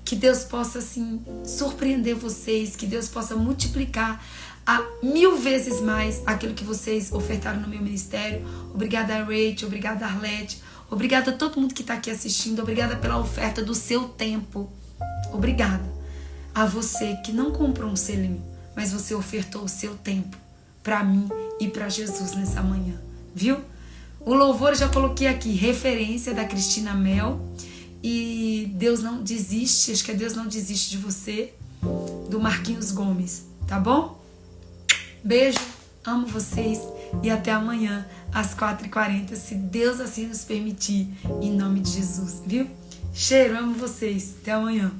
Que 0.05 0.15
Deus 0.15 0.45
possa 0.45 0.79
assim 0.79 1.21
surpreender 1.43 2.15
vocês, 2.15 2.77
que 2.77 2.85
Deus 2.85 3.09
possa 3.09 3.35
multiplicar 3.35 4.25
a 4.65 4.81
mil 5.03 5.35
vezes 5.35 5.81
mais 5.81 6.23
aquilo 6.25 6.53
que 6.53 6.63
vocês 6.63 7.11
ofertaram 7.11 7.59
no 7.59 7.67
meu 7.67 7.81
ministério. 7.81 8.47
Obrigada, 8.73 9.21
Rachel. 9.25 9.67
Obrigada, 9.67 10.05
Arlete. 10.05 10.63
Obrigada 10.89 11.31
a 11.31 11.33
todo 11.33 11.59
mundo 11.59 11.73
que 11.73 11.81
está 11.81 11.95
aqui 11.95 12.09
assistindo. 12.09 12.61
Obrigada 12.61 12.95
pela 12.95 13.19
oferta 13.19 13.61
do 13.61 13.75
seu 13.75 14.05
tempo. 14.07 14.71
Obrigada 15.33 15.83
a 16.55 16.65
você 16.65 17.17
que 17.25 17.33
não 17.33 17.51
comprou 17.51 17.91
um 17.91 17.97
selinho, 17.97 18.41
mas 18.73 18.93
você 18.93 19.13
ofertou 19.13 19.65
o 19.65 19.69
seu 19.69 19.93
tempo 19.95 20.46
para 20.87 21.03
mim 21.03 21.27
e 21.59 21.67
para 21.67 21.89
Jesus 21.89 22.31
nessa 22.31 22.63
manhã, 22.63 22.97
viu? 23.35 23.57
O 24.21 24.33
louvor 24.33 24.69
eu 24.69 24.75
já 24.75 24.87
coloquei 24.87 25.27
aqui, 25.27 25.51
referência 25.51 26.33
da 26.33 26.45
Cristina 26.45 26.93
Mel. 26.93 27.41
E 28.01 28.71
Deus 28.73 29.03
não 29.03 29.21
desiste, 29.21 29.91
acho 29.91 30.05
que 30.05 30.11
é 30.11 30.13
Deus 30.13 30.33
não 30.33 30.47
desiste 30.47 30.91
de 30.91 30.97
você, 30.97 31.53
do 32.29 32.39
Marquinhos 32.39 32.91
Gomes, 32.91 33.47
tá 33.67 33.77
bom? 33.77 34.17
Beijo, 35.21 35.59
amo 36.05 36.25
vocês 36.25 36.79
e 37.21 37.29
até 37.29 37.51
amanhã 37.51 38.07
às 38.31 38.55
4h40, 38.55 39.35
se 39.35 39.55
Deus 39.55 39.99
assim 39.99 40.27
nos 40.27 40.45
permitir, 40.45 41.09
em 41.41 41.51
nome 41.51 41.81
de 41.81 41.91
Jesus, 41.91 42.41
viu? 42.45 42.65
Cheiro, 43.13 43.57
amo 43.57 43.73
vocês, 43.73 44.35
até 44.41 44.53
amanhã. 44.53 44.93